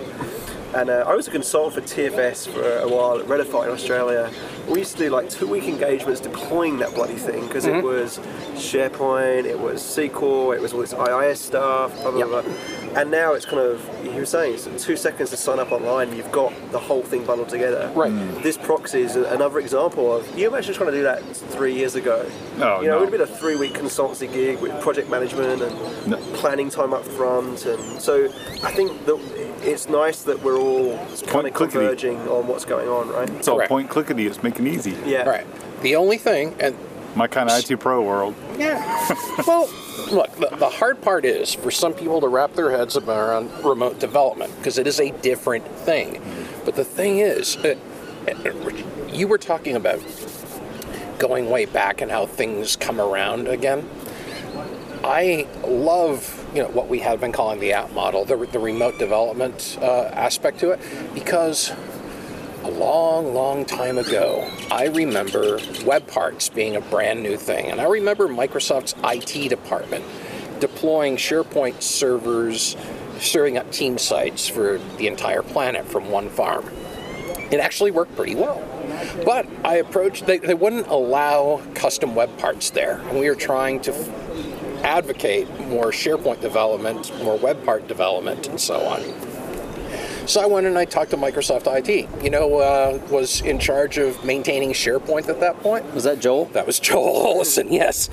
and 0.76 0.90
uh, 0.90 1.04
I 1.08 1.16
was 1.16 1.28
a 1.28 1.32
consultant 1.32 1.74
for 1.90 1.96
TFS 1.96 2.48
for 2.50 2.62
a 2.80 2.88
while 2.88 3.20
at 3.20 3.26
Readify 3.26 3.66
in 3.66 3.72
Australia. 3.72 4.32
We 4.70 4.80
used 4.80 4.94
to 4.98 5.04
do 5.06 5.10
like 5.10 5.30
two 5.30 5.48
week 5.48 5.64
engagements 5.66 6.20
deploying 6.20 6.78
that 6.80 6.94
bloody 6.94 7.16
thing 7.16 7.48
because 7.48 7.66
Mm-hmm. 7.66 7.78
it 7.80 7.84
was 7.84 8.20
SharePoint, 8.56 9.46
it 9.46 9.60
was 9.60 9.82
SQL, 9.82 10.56
it 10.56 10.62
was 10.62 10.74
all 10.74 10.82
this 10.82 10.94
IIS 10.94 11.40
stuff, 11.40 11.94
blah 12.02 12.12
blah 12.12 12.20
Yep. 12.20 12.28
blah. 12.28 12.87
And 12.98 13.12
now 13.12 13.34
it's 13.34 13.46
kind 13.46 13.60
of 13.60 13.80
he 14.04 14.20
was 14.20 14.30
saying 14.30 14.56
it's 14.56 14.84
two 14.84 14.96
seconds 14.98 15.30
to 15.30 15.38
sign 15.38 15.60
up 15.60 15.72
online, 15.72 16.16
you've 16.16 16.32
got 16.32 16.52
the 16.72 16.80
whole 16.80 17.04
thing 17.04 17.24
bundled 17.26 17.50
together. 17.50 17.92
Right. 17.94 18.12
Mm. 18.12 18.42
This 18.42 18.58
proxy 18.58 19.02
is 19.02 19.16
another 19.16 19.60
example 19.60 20.16
of 20.16 20.38
you 20.38 20.48
imagine 20.48 20.74
trying 20.74 20.90
to 20.92 20.98
do 20.98 21.04
that 21.04 21.22
three 21.36 21.76
years 21.76 21.94
ago. 21.96 22.26
Oh, 22.60 22.82
you 22.82 22.88
know, 22.88 22.94
no. 22.94 22.98
it 22.98 23.12
would 23.12 23.20
have 23.20 23.28
been 23.30 23.36
a 23.36 23.40
three 23.40 23.56
week 23.56 23.74
consultancy 23.74 24.32
gig 24.32 24.60
with 24.62 24.80
project 24.82 25.10
management 25.12 25.62
and 25.62 26.08
No. 26.08 26.18
planning 26.34 26.70
time 26.72 26.92
up 26.94 27.06
front. 27.06 27.66
And 27.68 28.02
so 28.02 28.26
I 28.64 28.72
think 28.72 29.06
that 29.06 29.18
it's 29.62 29.88
nice 29.88 30.24
that 30.24 30.42
we're 30.42 30.58
all 30.58 30.98
kind 30.98 31.28
Point 31.28 31.48
of 31.48 31.54
clickety. 31.54 31.78
converging 31.80 32.18
on 32.28 32.48
what's 32.48 32.66
going 32.66 32.90
on, 32.90 33.10
right? 33.10 33.30
It's 33.30 33.48
all 33.48 33.62
point 33.68 33.90
clickety. 33.92 34.26
It's 34.26 34.42
making 34.42 34.66
it 34.66 34.74
easy. 34.74 34.96
Yeah. 35.06 35.22
Right. 35.30 35.46
The 35.84 35.96
only 35.96 36.18
thing, 36.18 36.56
and 36.60 36.76
My 37.16 37.28
kind 37.28 37.48
of 37.50 37.60
IT 37.60 37.80
pro 37.80 38.02
world. 38.02 38.34
Yeah. 38.58 38.80
well, 39.46 39.70
look, 40.12 40.36
the, 40.36 40.56
the 40.58 40.70
hard 40.70 41.02
part 41.02 41.26
is 41.26 41.54
for 41.54 41.72
some 41.72 41.94
people 41.94 42.22
to 42.22 42.28
wrap 42.28 42.54
their 42.54 42.72
heads 42.72 42.96
around 42.98 43.52
remote 43.64 44.00
development 44.00 44.56
because 44.58 44.78
it 44.78 44.88
is 44.88 45.00
a 45.00 45.12
different 45.12 45.66
thing. 45.68 46.22
But 46.66 46.76
the 46.76 46.84
thing 46.84 47.20
is, 47.20 47.58
uh, 47.58 47.76
you 49.12 49.28
were 49.28 49.38
talking 49.38 49.76
about 49.76 50.00
going 51.20 51.50
way 51.50 51.66
back 51.66 52.02
and 52.02 52.12
how 52.12 52.26
things 52.26 52.76
come 52.76 53.02
around 53.02 53.48
again. 53.48 53.90
I 55.04 55.48
love 55.64 56.38
you 56.54 56.64
know 56.64 56.70
what 56.70 56.88
we 56.88 57.00
have 57.00 57.22
been 57.22 57.32
calling 57.32 57.60
the 57.60 57.74
app 57.74 57.92
model, 57.92 58.26
the, 58.26 58.36
the 58.36 58.60
remote 58.60 58.98
development 58.98 59.78
uh, 59.82 60.10
aspect 60.14 60.60
to 60.60 60.72
it, 60.72 60.80
because 61.14 61.72
long, 62.98 63.32
long 63.32 63.64
time 63.64 64.00
ago, 64.00 64.50
I 64.72 64.88
remember 64.88 65.60
web 65.86 66.08
parts 66.08 66.50
being 66.50 66.76
a 66.76 66.82
brand 66.82 67.22
new 67.22 67.38
thing. 67.38 67.68
And 67.68 67.80
I 67.80 67.86
remember 67.86 68.28
Microsoft's 68.28 68.96
IT 69.04 69.50
department 69.50 70.04
deploying 70.60 71.16
SharePoint 71.16 71.84
servers, 71.84 72.76
serving 73.20 73.56
up 73.56 73.72
team 73.72 74.00
sites 74.00 74.48
for 74.48 74.80
the 74.98 75.06
entire 75.06 75.44
planet 75.44 75.86
from 75.86 76.10
one 76.10 76.30
farm. 76.30 76.68
It 77.52 77.60
actually 77.60 77.92
worked 77.92 78.16
pretty 78.16 78.34
well. 78.34 78.64
But 79.24 79.46
I 79.64 79.76
approached, 79.76 80.26
they, 80.26 80.40
they 80.40 80.56
wouldn't 80.56 80.88
allow 80.88 81.62
custom 81.76 82.16
web 82.16 82.36
parts 82.40 82.72
there. 82.72 83.00
And 83.10 83.20
we 83.20 83.30
were 83.30 83.36
trying 83.36 83.80
to 83.82 83.94
f- 83.94 84.84
advocate 84.84 85.48
more 85.68 85.92
SharePoint 85.92 86.42
development, 86.42 87.16
more 87.24 87.38
web 87.38 87.64
part 87.64 87.88
development, 87.88 88.48
and 88.48 88.60
so 88.60 88.80
on. 88.88 89.02
So 90.28 90.42
I 90.42 90.46
went 90.46 90.68
and 90.68 90.78
I 90.78 90.84
talked 90.84 91.12
to 91.12 91.18
Microsoft 91.18 91.74
IT. 91.74 92.10
You 92.22 92.30
know, 92.30 92.58
uh, 92.58 93.00
was 93.10 93.40
in 93.42 93.60
charge 93.60 93.98
of 93.98 94.26
maintaining 94.26 94.74
SharePoint 94.74 95.30
at 95.30 95.40
that 95.40 95.58
point. 95.62 95.86
Was 95.94 96.04
that 96.04 96.20
Joel? 96.20 96.46
That 96.46 96.68
was 96.68 96.80
Joel 96.88 97.16
Olson, 97.16 97.72
yes. 97.72 98.10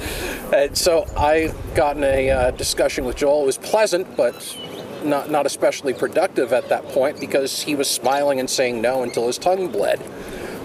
And 0.53 0.79
so 0.79 1.07
I 1.16 1.53
got 1.74 1.96
in 1.96 2.05
a 2.05 2.31
uh, 2.31 2.50
discussion 2.53 3.05
with 3.05 3.16
Joel. 3.16 3.42
It 3.42 3.46
was 3.46 3.59
pleasant, 3.59 4.16
but 4.16 4.57
not 5.05 5.29
not 5.29 5.44
especially 5.44 5.92
productive 5.92 6.53
at 6.53 6.68
that 6.68 6.85
point 6.90 7.18
because 7.18 7.62
he 7.62 7.74
was 7.74 7.90
smiling 7.90 8.38
and 8.38 8.48
saying 8.48 8.81
no 8.81 9.03
until 9.03 9.27
his 9.27 9.37
tongue 9.37 9.68
bled. 9.72 10.00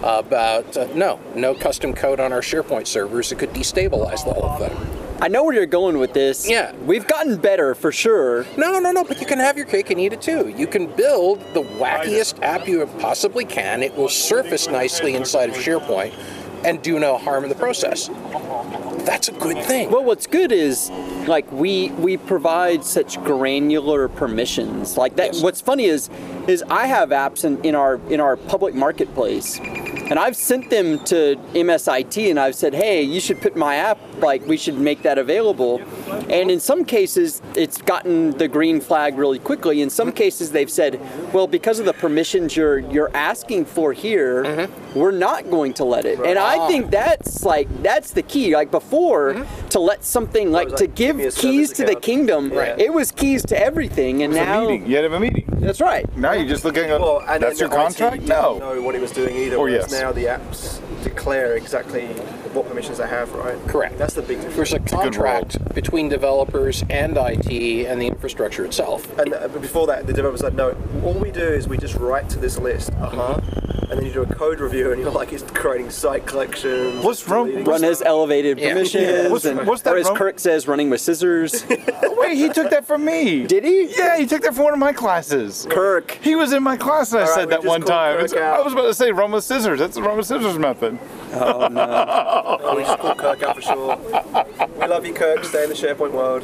About 0.04 0.78
uh, 0.78 0.88
no, 0.94 1.20
no 1.36 1.56
custom 1.56 1.94
code 1.94 2.20
on 2.20 2.32
our 2.32 2.42
SharePoint 2.42 2.86
servers. 2.86 3.32
It 3.32 3.40
could 3.40 3.50
destabilize 3.50 4.24
the 4.24 4.34
whole 4.34 4.56
thing. 4.60 4.99
I 5.22 5.28
know 5.28 5.44
where 5.44 5.54
you're 5.54 5.66
going 5.66 5.98
with 5.98 6.14
this. 6.14 6.50
Yeah. 6.50 6.74
We've 6.86 7.06
gotten 7.06 7.36
better 7.36 7.76
for 7.76 7.92
sure. 7.92 8.46
No, 8.58 8.80
no, 8.80 8.92
no, 8.92 9.04
but 9.04 9.20
you 9.20 9.26
can 9.26 9.40
have 9.40 9.58
your 9.58 9.66
cake 9.66 9.90
and 9.90 10.00
eat 10.00 10.14
it 10.14 10.22
too. 10.22 10.48
You 10.56 10.66
can 10.66 10.88
build 10.96 11.42
the 11.54 11.62
wackiest 11.62 12.42
app 12.42 12.68
you 12.68 12.86
possibly 13.00 13.44
can. 13.44 13.84
It 13.84 13.96
will 13.96 14.08
surface 14.08 14.70
nicely 14.70 15.16
inside 15.16 15.50
of 15.50 15.56
SharePoint 15.56 16.14
and 16.64 16.82
do 16.82 17.00
no 17.00 17.18
harm 17.18 17.44
in 17.44 17.50
the 17.50 17.56
process. 17.56 18.10
That's 19.06 19.28
a 19.28 19.34
good 19.34 19.64
thing. 19.66 19.92
Well, 19.92 20.04
what's 20.04 20.28
good 20.28 20.52
is 20.52 20.90
like 21.28 21.52
we 21.52 21.90
we 21.92 22.16
provide 22.18 22.86
such 22.86 23.22
granular 23.24 24.08
permissions. 24.08 24.98
Like 24.98 25.16
that. 25.16 25.34
Yes. 25.34 25.44
What's 25.44 25.62
funny 25.62 25.86
is 25.86 26.10
is 26.48 26.64
I 26.70 26.86
have 26.86 27.10
apps 27.10 27.44
in, 27.44 27.64
in 27.64 27.76
our 27.76 28.00
in 28.10 28.20
our 28.20 28.38
public 28.38 28.76
marketplace 28.76 29.60
and 30.10 30.18
I've 30.18 30.36
sent 30.36 30.72
them 30.72 31.04
to 31.06 31.36
MSIT 31.54 32.30
and 32.30 32.40
I've 32.40 32.56
said, 32.56 32.74
hey, 32.74 33.04
you 33.04 33.20
should 33.20 33.42
put 33.42 33.56
my 33.56 33.76
app, 33.76 34.00
like 34.18 34.46
we 34.48 34.58
should 34.58 34.80
make 34.80 35.04
that 35.04 35.20
available. 35.20 35.80
And 36.30 36.50
in 36.50 36.60
some 36.60 36.86
cases, 36.86 37.42
it's 37.56 37.82
gotten 37.82 38.32
the 38.38 38.48
green 38.48 38.80
flag 38.80 39.18
really 39.18 39.40
quickly. 39.40 39.82
In 39.82 39.90
some 39.90 40.12
cases, 40.12 40.52
they've 40.52 40.70
said, 40.72 41.00
well, 41.34 41.48
because 41.48 41.80
of 41.80 41.86
the 41.86 41.94
permissions 41.94 42.56
you're 42.56 42.80
you're 42.80 43.12
asking 43.16 43.66
for 43.66 43.94
here, 43.94 44.44
mm-hmm. 44.44 45.00
we're 45.00 45.12
not 45.12 45.50
going 45.50 45.74
to 45.76 45.84
let 45.84 46.06
it. 46.06 46.20
And 46.20 46.40
I 46.40 46.68
think 46.68 46.92
that's 46.92 47.44
like 47.44 47.68
that's 47.84 48.12
the 48.12 48.24
key. 48.24 48.56
Like 48.56 48.72
before, 48.72 49.34
mm-hmm. 49.34 49.68
to 49.70 49.80
let 49.80 50.04
something 50.04 50.52
like 50.52 50.70
was 50.70 50.80
to 50.80 50.88
give 50.88 51.10
give 51.18 51.18
me 51.18 51.32
keys 51.32 51.74
to 51.74 51.86
the 51.86 51.96
kingdom, 51.96 52.52
Right. 52.52 52.80
it 52.80 52.94
was 52.94 53.12
keys 53.12 53.44
to 53.48 53.60
everything. 53.60 54.24
And 54.24 54.34
It's 54.34 54.46
now. 54.46 54.70
You 54.70 54.96
had 54.96 55.04
have 55.04 55.14
a 55.14 55.20
meeting. 55.20 55.46
that's 55.60 55.82
right. 55.82 56.06
Now 56.18 56.34
you're 56.34 56.48
just 56.48 56.66
looking 56.66 56.86
at 56.86 57.02
Well, 57.02 57.24
and 57.28 57.42
that's 57.42 57.60
your 57.60 57.70
the 57.70 57.76
IT 57.76 57.80
contract. 57.80 58.24
No. 58.24 58.58
know 58.58 58.82
what 58.82 58.96
it 58.96 59.02
was 59.02 59.12
doing 59.12 59.36
either. 59.36 59.58
Oh, 59.58 59.62
or 59.62 59.70
yes. 59.70 59.92
now 59.92 60.12
the 60.12 60.26
apps 60.26 60.82
declare 61.04 61.56
exactly 61.56 62.08
what 62.54 62.68
permissions 62.68 62.98
they 62.98 63.08
have, 63.08 63.34
right? 63.34 63.58
Correct. 63.68 63.98
That's 63.98 64.14
the 64.14 64.22
big 64.22 64.38
difference. 64.38 64.56
There's 64.56 64.74
a 64.74 64.80
good 64.80 64.90
contract 64.90 65.74
between 65.74 66.10
developers 66.10 66.84
and 66.90 67.18
IT 67.18 67.86
and 67.88 68.02
the 68.02 68.08
infrastructure 68.08 68.66
itself. 68.66 69.18
And 69.20 69.34
uh, 69.34 69.48
before 69.50 69.88
that, 69.88 70.08
the 70.08 70.14
developers 70.14 70.42
said, 70.42 70.56
no, 70.56 70.76
all 71.04 71.14
we 71.14 71.32
do 71.32 71.42
is 71.42 71.68
we 71.68 71.78
just 71.78 71.96
write 71.96 72.30
to 72.30 72.40
this 72.40 72.58
list. 72.58 72.92
Uh 72.94 73.10
huh. 73.10 73.42
And 73.90 73.98
then 73.98 74.06
you 74.06 74.14
do 74.14 74.22
a 74.22 74.28
code 74.36 74.60
review, 74.60 74.92
and 74.92 75.02
you're 75.02 75.10
like, 75.10 75.34
it's 75.34 75.42
creating 75.42 75.90
site 75.90 76.28
collections. 76.28 77.04
What's 77.04 77.28
wrong- 77.28 77.52
Run 77.64 77.80
stuff. 77.80 77.82
has 77.82 78.02
elevated 78.04 78.60
Yeah. 78.60 78.70
permissions. 78.74 79.04
Yeah. 79.04 79.30
What's- 79.30 79.46
and, 79.46 79.66
what's 79.66 79.82
that 79.82 79.96
or 79.96 79.98
as 79.98 80.06
wrong- 80.06 80.16
Kirk 80.16 80.40
says, 80.40 80.68
running 80.68 80.92
with 80.92 81.02
scissors. 81.02 81.66
Wait, 82.04 82.36
he 82.38 82.50
took 82.50 82.70
that 82.70 82.86
from 82.86 83.04
me. 83.04 83.48
Did 83.48 83.64
he? 83.64 83.92
Yeah, 83.98 84.18
he 84.20 84.28
took 84.28 84.44
that 84.44 84.54
from 84.54 84.66
one 84.66 84.74
of 84.74 84.80
my 84.80 84.94
classes. 84.94 85.66
Kirk. 85.72 86.12
He 86.22 86.36
was 86.36 86.54
in 86.54 86.62
my 86.62 86.78
class 86.78 87.12
and 87.14 87.22
I 87.22 87.24
All 87.24 87.30
right, 87.30 87.36
said 87.36 87.50
that 87.50 87.64
one 87.64 87.82
time. 87.82 88.18
Kirk 88.18 88.26
It's- 88.26 88.40
out. 88.40 88.60
I 88.60 88.62
was 88.64 88.74
about 88.74 88.84
to 88.84 88.94
say 88.94 89.12
run 89.12 89.32
with 89.32 89.44
scissors. 89.44 89.80
That's 89.80 89.96
the 89.96 90.04
run 90.04 90.18
with 90.18 90.28
scissors 90.28 90.60
method. 90.60 91.00
Oh, 91.34 91.68
we 92.76 92.86
should 92.86 93.00
call 93.00 93.16
Kirk 93.16 93.44
out 93.44 93.56
for 93.56 93.62
sure. 93.62 93.98
We 94.80 94.88
love 94.88 95.06
you, 95.06 95.14
Kirk. 95.14 95.44
Stay 95.44 95.64
in 95.64 95.70
the 95.70 95.76
SharePoint 95.76 96.12
world. 96.12 96.44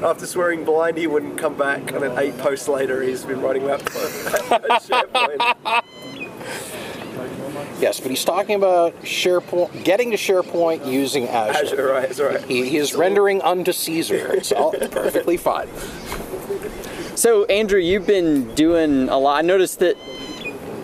After 0.04 0.26
swearing 0.26 0.64
blind 0.64 0.96
he 0.96 1.06
wouldn't 1.06 1.36
come 1.38 1.56
back, 1.56 1.92
and 1.92 2.02
then 2.02 2.18
eight 2.18 2.36
posts 2.38 2.68
later 2.68 3.02
he's 3.02 3.24
been 3.24 3.40
writing 3.40 3.64
about 3.64 3.80
SharePoint. 3.84 5.82
Yes, 7.80 7.98
but 7.98 8.10
he's 8.10 8.24
talking 8.24 8.56
about 8.56 8.94
SharePoint, 9.02 9.84
getting 9.84 10.10
to 10.10 10.16
SharePoint 10.16 10.86
using 10.86 11.28
Azure. 11.28 11.66
Azure, 11.66 11.86
right? 11.86 12.08
That's 12.08 12.20
right. 12.20 12.44
He, 12.44 12.68
he 12.68 12.76
is 12.76 12.94
rendering 12.94 13.40
unto 13.42 13.72
Caesar. 13.72 14.34
It's 14.34 14.52
all 14.52 14.72
perfectly 14.90 15.36
fine. 15.38 15.68
So, 17.16 17.44
Andrew, 17.46 17.80
you've 17.80 18.06
been 18.06 18.54
doing 18.54 19.08
a 19.08 19.18
lot. 19.18 19.38
I 19.38 19.42
noticed 19.42 19.78
that 19.80 19.96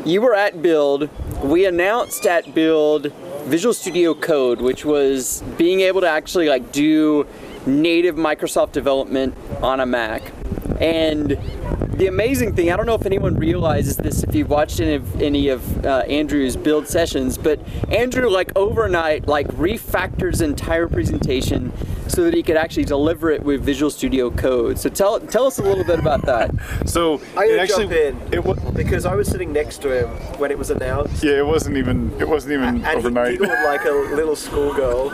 you 0.04 0.20
were 0.22 0.34
at 0.34 0.62
Build. 0.62 1.10
We 1.46 1.64
announced 1.64 2.26
at 2.26 2.54
Build 2.54 3.12
Visual 3.44 3.72
Studio 3.72 4.14
Code, 4.14 4.60
which 4.60 4.84
was 4.84 5.44
being 5.56 5.80
able 5.80 6.00
to 6.00 6.08
actually 6.08 6.48
like 6.48 6.72
do 6.72 7.24
native 7.66 8.16
Microsoft 8.16 8.72
development 8.72 9.36
on 9.62 9.78
a 9.78 9.86
Mac. 9.86 10.32
And 10.80 11.38
the 11.96 12.06
amazing 12.06 12.54
thing, 12.54 12.70
I 12.70 12.76
don't 12.76 12.86
know 12.86 12.94
if 12.94 13.06
anyone 13.06 13.36
realizes 13.36 13.96
this 13.96 14.22
if 14.22 14.34
you've 14.34 14.50
watched 14.50 14.80
any 14.80 14.94
of, 14.94 15.22
any 15.22 15.48
of 15.48 15.86
uh, 15.86 16.04
Andrew's 16.08 16.56
build 16.56 16.86
sessions, 16.86 17.38
but 17.38 17.60
Andrew 17.90 18.28
like 18.28 18.52
overnight 18.56 19.26
like 19.26 19.48
refactors 19.48 20.42
entire 20.42 20.88
presentation 20.88 21.72
so 22.08 22.22
that 22.24 22.34
he 22.34 22.42
could 22.42 22.56
actually 22.56 22.84
deliver 22.84 23.30
it 23.30 23.42
with 23.42 23.62
Visual 23.62 23.90
Studio 23.90 24.30
Code. 24.30 24.78
So 24.78 24.88
tell 24.88 25.20
tell 25.20 25.46
us 25.46 25.58
a 25.58 25.62
little 25.62 25.84
bit 25.84 25.98
about 25.98 26.22
that. 26.22 26.50
So 26.86 27.20
I'm 27.36 27.50
it 27.50 27.58
actually 27.58 27.88
jump 27.88 27.92
in 28.28 28.34
it 28.34 28.44
was 28.44 28.58
because 28.74 29.06
I 29.06 29.14
was 29.14 29.28
sitting 29.28 29.52
next 29.52 29.82
to 29.82 29.90
him 29.90 30.08
when 30.38 30.50
it 30.50 30.58
was 30.58 30.70
announced, 30.70 31.22
yeah 31.22 31.38
it 31.38 31.46
wasn't 31.46 31.76
even 31.76 32.12
it 32.20 32.28
wasn't 32.28 32.54
even 32.54 32.84
and 32.84 32.86
overnight. 32.86 33.32
he 33.32 33.38
giggled 33.38 33.58
like 33.64 33.84
a 33.84 33.90
little 34.14 34.36
schoolgirl, 34.36 35.10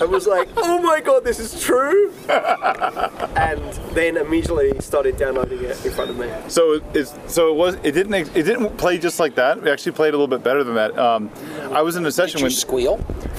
and 0.00 0.10
was 0.10 0.26
like, 0.26 0.48
"Oh 0.56 0.80
my 0.80 1.00
god, 1.00 1.24
this 1.24 1.38
is 1.38 1.62
true!" 1.62 2.12
and 2.28 3.60
then 3.94 4.16
immediately 4.16 4.78
started 4.80 5.16
downloading 5.16 5.62
it 5.64 5.84
in 5.84 5.92
front 5.92 6.10
of 6.10 6.18
me. 6.18 6.30
So 6.48 6.72
it- 6.74 6.82
it's 6.94 7.14
so 7.26 7.48
it 7.50 7.54
was 7.56 7.74
it 7.82 7.92
didn't 7.92 8.14
it 8.14 8.32
didn't 8.34 8.76
play 8.76 8.98
just 8.98 9.20
like 9.20 9.34
that. 9.36 9.58
It 9.58 9.68
actually 9.68 9.92
played 9.92 10.10
a 10.14 10.16
little 10.16 10.26
bit 10.28 10.42
better 10.42 10.64
than 10.64 10.74
that. 10.74 10.98
Um, 10.98 11.30
I 11.72 11.82
was 11.82 11.96
in 11.96 12.04
a 12.06 12.12
session 12.12 12.40
Did 12.40 12.40
you 12.40 12.44
when 12.46 12.50
squeal? 12.52 12.96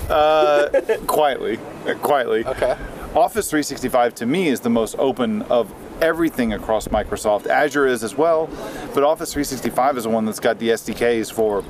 quietly, 1.08 1.58
uh, 1.88 1.94
quietly. 1.96 2.46
Okay. 2.46 2.76
Office 3.16 3.50
365 3.50 4.16
to 4.16 4.26
me 4.26 4.48
is 4.48 4.62
the 4.62 4.70
most 4.70 4.96
open 4.98 5.42
of 5.44 5.74
everything 6.02 6.54
across 6.54 6.88
Microsoft. 6.88 7.46
Azure 7.48 7.86
is 7.88 8.04
as 8.04 8.16
well, 8.18 8.48
but 8.94 9.04
Office 9.04 9.34
365 9.34 9.98
is 9.98 10.04
the 10.04 10.10
one 10.10 10.26
that's 10.26 10.40
got 10.40 10.60
the 10.60 10.70
SDKs 10.70 11.32
for 11.32 11.64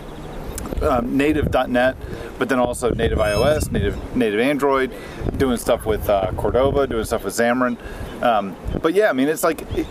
um, 0.81 1.17
native 1.17 1.53
.NET, 1.67 1.95
but 2.39 2.49
then 2.49 2.59
also 2.59 2.91
native 2.91 3.19
iOS, 3.19 3.71
native 3.71 4.15
native 4.15 4.39
Android, 4.39 4.91
doing 5.37 5.57
stuff 5.57 5.85
with 5.85 6.09
uh, 6.09 6.31
Cordova, 6.37 6.87
doing 6.87 7.05
stuff 7.05 7.23
with 7.23 7.33
Xamarin. 7.33 7.77
Um, 8.23 8.55
but 8.81 8.93
yeah, 8.93 9.09
I 9.09 9.13
mean, 9.13 9.27
it's 9.27 9.43
like 9.43 9.61
it, 9.77 9.87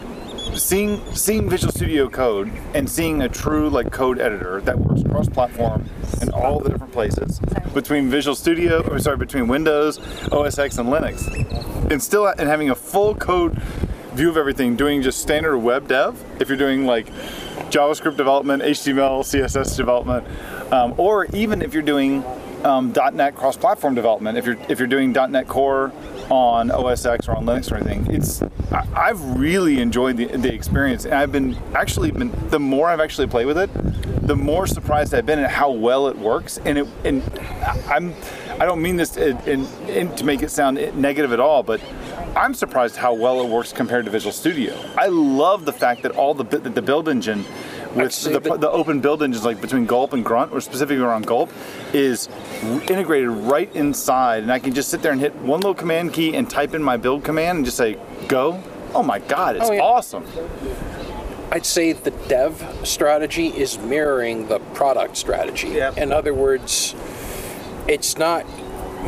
seeing 0.57 1.01
seeing 1.15 1.49
Visual 1.49 1.73
Studio 1.73 2.09
Code 2.09 2.51
and 2.75 2.89
seeing 2.89 3.23
a 3.23 3.29
true 3.29 3.71
like 3.71 3.93
code 3.93 4.19
editor 4.19 4.61
that 4.63 4.79
works 4.79 5.03
cross-platform 5.05 5.89
in 6.23 6.31
all 6.31 6.61
the 6.61 6.71
different 6.71 6.93
places 6.93 7.41
between 7.75 8.09
Visual 8.09 8.35
Studio, 8.35 8.81
or 8.89 8.99
sorry, 8.99 9.17
between 9.17 9.49
Windows, 9.49 9.99
OS 10.33 10.59
X, 10.59 10.79
and 10.79 10.89
Linux, 10.89 11.91
and 11.91 12.03
still 12.03 12.27
and 12.27 12.49
having 12.49 12.71
a 12.71 12.75
full 12.75 13.15
code 13.15 13.61
view 14.13 14.29
of 14.29 14.37
everything, 14.37 14.77
doing 14.77 15.03
just 15.03 15.21
standard 15.21 15.59
web 15.59 15.89
dev. 15.89 16.23
If 16.41 16.49
you're 16.49 16.59
doing 16.59 16.87
like 16.87 17.07
JavaScript 17.71 18.17
development, 18.17 18.63
HTML, 18.63 19.21
CSS 19.23 19.77
development, 19.77 20.27
um, 20.73 20.95
or 20.97 21.27
even 21.27 21.63
if 21.63 21.75
you're 21.75 21.83
doing 21.83 22.25
um, 22.65 22.93
.NET 22.93 23.35
cross-platform 23.35 23.95
development, 23.95 24.37
if 24.37 24.45
you're 24.45 24.59
if 24.69 24.79
you're 24.79 24.89
doing 24.89 25.13
.NET 25.13 25.49
Core 25.49 25.93
on 26.31 26.71
OS 26.71 27.07
X 27.07 27.29
or 27.29 27.37
on 27.37 27.45
Linux 27.45 27.73
or 27.73 27.77
anything, 27.77 28.07
it's 28.15 28.43
I, 28.71 28.87
I've 28.95 29.39
really 29.39 29.81
enjoyed 29.81 30.17
the, 30.17 30.27
the 30.27 30.53
experience, 30.53 31.05
and 31.05 31.15
I've 31.15 31.33
been 31.33 31.57
actually 31.75 32.11
been 32.11 32.33
the 32.51 32.61
more 32.61 32.89
I've 32.89 33.01
actually 33.01 33.29
played 33.29 33.47
with 33.47 33.59
it, 33.59 33.71
the 34.27 34.37
more 34.37 34.67
surprised 34.67 35.15
I've 35.15 35.27
been 35.27 35.39
at 35.39 35.51
how 35.51 35.71
well 35.71 36.09
it 36.09 36.19
works, 36.19 36.59
and 36.65 36.79
it 36.79 36.87
and 37.05 37.23
I'm 37.89 38.15
I 38.59 38.67
don't 38.67 38.83
mean 38.83 38.97
this 38.97 39.17
in, 39.17 39.67
in- 39.89 40.15
to 40.17 40.25
make 40.25 40.43
it 40.43 40.51
sound 40.51 40.77
negative 40.95 41.33
at 41.33 41.41
all, 41.41 41.63
but 41.63 41.81
I'm 42.37 42.55
surprised 42.55 42.97
how 42.97 43.13
well 43.15 43.41
it 43.43 43.49
works 43.49 43.73
compared 43.73 44.05
to 44.05 44.11
Visual 44.11 44.33
Studio. 44.33 44.75
I 44.97 45.07
love 45.07 45.65
the 45.65 45.73
fact 45.73 46.03
that 46.03 46.13
all 46.13 46.35
the 46.35 46.45
the 46.59 46.83
build 46.83 47.09
engine 47.09 47.45
with 47.95 48.07
Actually, 48.07 48.39
the, 48.39 48.57
the- 48.57 48.71
open 48.71 49.01
build 49.01 49.23
engines 49.23 49.45
like 49.45 49.61
between 49.61 49.85
Gulp 49.85 50.13
and 50.13 50.25
Grunt, 50.25 50.53
or 50.53 50.61
specifically 50.61 51.03
around 51.05 51.27
Gulp, 51.27 51.51
is 51.93 52.29
integrated 52.89 53.29
right 53.29 53.75
inside, 53.75 54.45
and 54.45 54.53
I 54.53 54.61
can 54.61 54.73
just 54.73 54.91
sit 54.91 55.03
there 55.03 55.11
and 55.13 55.21
hit 55.21 55.35
one 55.37 55.61
little 55.61 55.75
command 55.75 56.13
key 56.13 56.35
and 56.37 56.49
type 56.49 56.73
in 56.73 56.83
my 56.83 56.97
build 56.97 57.25
command 57.25 57.59
and 57.59 57.65
just 57.65 57.77
say 57.77 57.99
go. 58.29 58.63
Oh 58.95 59.03
my 59.03 59.19
God, 59.21 59.57
it's 59.57 59.69
Oh, 59.69 59.73
yeah. 59.73 59.81
awesome. 59.83 60.25
I'd 61.53 61.67
say 61.67 61.93
the 61.93 62.11
dev 62.29 62.81
strategy 62.85 63.49
is 63.49 63.77
mirroring 63.79 64.47
the 64.47 64.61
product 64.75 65.17
strategy. 65.17 65.69
Yeah. 65.69 65.93
In 65.97 66.13
other 66.13 66.33
words, 66.33 66.95
it's 67.89 68.17
not 68.19 68.47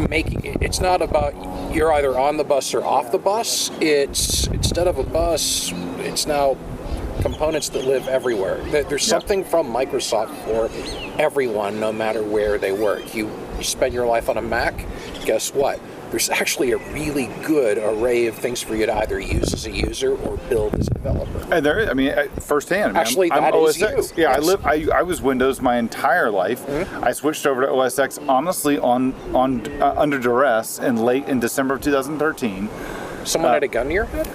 making 0.08 0.58
it's 0.60 0.80
not 0.80 1.02
about 1.02 1.34
you're 1.74 1.92
either 1.92 2.18
on 2.18 2.36
the 2.36 2.44
bus 2.44 2.74
or 2.74 2.84
off 2.84 3.12
the 3.12 3.18
bus. 3.18 3.70
It's 3.80 4.46
instead 4.48 4.86
of 4.86 4.98
a 4.98 5.02
bus, 5.04 5.72
it's 5.98 6.26
now 6.26 6.56
components 7.20 7.68
that 7.70 7.84
live 7.84 8.08
everywhere. 8.08 8.56
There- 8.70 8.82
There's 8.84 9.04
Yeah. 9.06 9.18
something 9.18 9.44
from 9.44 9.72
Microsoft 9.72 10.34
for 10.44 10.68
everyone, 11.20 11.78
no 11.78 11.92
matter 11.92 12.22
where 12.22 12.58
they 12.58 12.72
work. 12.72 13.14
You, 13.14 13.30
you 13.58 13.64
spend 13.64 13.94
your 13.94 14.06
life 14.06 14.28
on 14.28 14.36
a 14.38 14.42
Mac, 14.42 14.84
guess 15.24 15.54
what? 15.54 15.78
There's 16.12 16.28
actually 16.28 16.72
a 16.72 16.76
really 16.76 17.30
good 17.42 17.78
array 17.78 18.26
of 18.26 18.34
things 18.34 18.60
for 18.60 18.76
you 18.76 18.84
to 18.84 18.94
either 18.94 19.18
use 19.18 19.54
as 19.54 19.64
a 19.64 19.70
user 19.70 20.14
or 20.14 20.36
build 20.50 20.74
as 20.74 20.86
a 20.86 20.90
developer. 20.90 21.54
And 21.54 21.64
there, 21.64 21.88
I 21.90 21.94
mean, 21.94 22.12
firsthand. 22.38 22.84
I 22.84 22.86
mean, 22.88 22.96
Actually, 22.98 23.32
I'm, 23.32 23.44
I'm 23.44 23.54
is 23.64 23.80
you. 23.80 24.04
Yeah, 24.14 24.32
I 24.32 24.38
live. 24.38 24.66
I, 24.66 24.86
I 24.94 25.00
was 25.02 25.22
Windows 25.22 25.62
my 25.62 25.78
entire 25.78 26.30
life. 26.30 26.68
I 27.02 27.12
switched 27.12 27.46
over 27.46 27.62
to 27.62 27.72
OS 27.72 27.98
X 27.98 28.18
honestly 28.28 28.78
on 28.78 29.14
on 29.34 29.66
uh, 29.80 29.94
under 29.96 30.18
duress 30.18 30.78
in 30.80 30.96
late 30.98 31.24
in 31.28 31.40
December 31.40 31.76
of 31.76 31.80
2013. 31.80 32.68
Someone 33.24 33.50
Uh, 33.50 33.54
had 33.54 33.62
a 33.62 33.68
gun 33.68 33.86
to 33.86 33.94
your 33.94 34.04
head? 34.04 34.26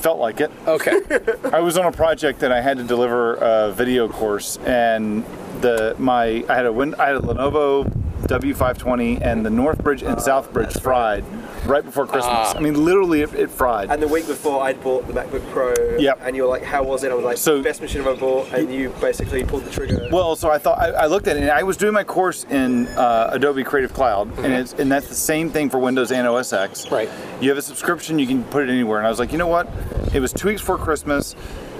Felt 0.00 0.18
like 0.18 0.40
it. 0.40 0.50
Okay. 0.66 0.98
I 1.52 1.60
was 1.60 1.76
on 1.76 1.84
a 1.84 1.92
project 1.92 2.40
that 2.40 2.52
I 2.52 2.62
had 2.62 2.78
to 2.78 2.84
deliver 2.84 3.34
a 3.34 3.70
video 3.72 4.08
course, 4.08 4.56
and 4.64 5.26
the 5.60 5.94
my 5.98 6.42
I 6.48 6.54
had 6.54 6.64
a 6.64 6.72
win, 6.72 6.94
I 6.94 7.08
had 7.08 7.16
a 7.16 7.20
Lenovo 7.20 7.84
W520, 8.28 9.20
and 9.22 9.44
the 9.44 9.50
North 9.50 9.82
Bridge 9.82 10.02
and 10.02 10.20
South 10.20 10.52
Bridge 10.52 10.72
fried 10.80 11.24
right 11.66 11.84
before 11.84 12.06
Christmas. 12.06 12.54
I 12.54 12.60
mean, 12.60 12.84
literally, 12.84 13.22
it, 13.22 13.34
it 13.34 13.50
fried. 13.50 13.90
And 13.90 14.02
the 14.02 14.08
week 14.08 14.26
before, 14.26 14.62
I'd 14.62 14.82
bought 14.82 15.06
the 15.06 15.12
MacBook 15.12 15.50
Pro. 15.50 15.74
Yep. 15.98 16.20
And 16.22 16.36
you 16.36 16.42
were 16.42 16.48
like, 16.48 16.62
"How 16.62 16.82
was 16.82 17.04
it?" 17.04 17.10
I 17.10 17.14
was 17.14 17.24
like, 17.24 17.36
So- 17.38 17.62
"Best 17.62 17.80
machine 17.80 18.02
I've 18.02 18.06
ever 18.08 18.20
bought." 18.20 18.52
And 18.52 18.72
you 18.72 18.90
basically 19.00 19.44
pulled 19.44 19.64
the 19.64 19.70
trigger. 19.70 20.08
Well, 20.12 20.36
so 20.36 20.50
I 20.50 20.58
thought 20.58 20.78
I, 20.78 20.90
I 20.90 21.06
looked 21.06 21.26
at 21.26 21.36
it, 21.36 21.42
and 21.42 21.50
I 21.50 21.62
was 21.62 21.76
doing 21.76 21.92
my 21.94 22.04
course 22.04 22.44
in 22.44 22.86
uh, 22.88 23.30
Adobe 23.32 23.64
Creative 23.64 23.92
Cloud, 23.92 24.38
and 24.38 24.52
it's 24.52 24.72
and 24.74 24.90
that's 24.90 25.08
the 25.08 25.14
same 25.14 25.50
thing 25.50 25.70
for 25.70 25.78
Windows 25.78 26.12
and 26.12 26.26
OS 26.26 26.52
X. 26.52 26.90
Right. 26.90 27.08
You 27.40 27.48
have 27.48 27.58
a 27.58 27.62
subscription, 27.62 28.18
you 28.18 28.26
can 28.26 28.44
put 28.44 28.62
it 28.68 28.70
anywhere, 28.70 28.98
and 28.98 29.06
I 29.06 29.10
was 29.10 29.18
like, 29.18 29.32
you 29.32 29.38
know 29.38 29.46
what? 29.46 29.68
It 30.12 30.20
was 30.20 30.32
two 30.32 30.48
weeks 30.48 30.60
before 30.60 30.78
Christmas. 30.78 31.34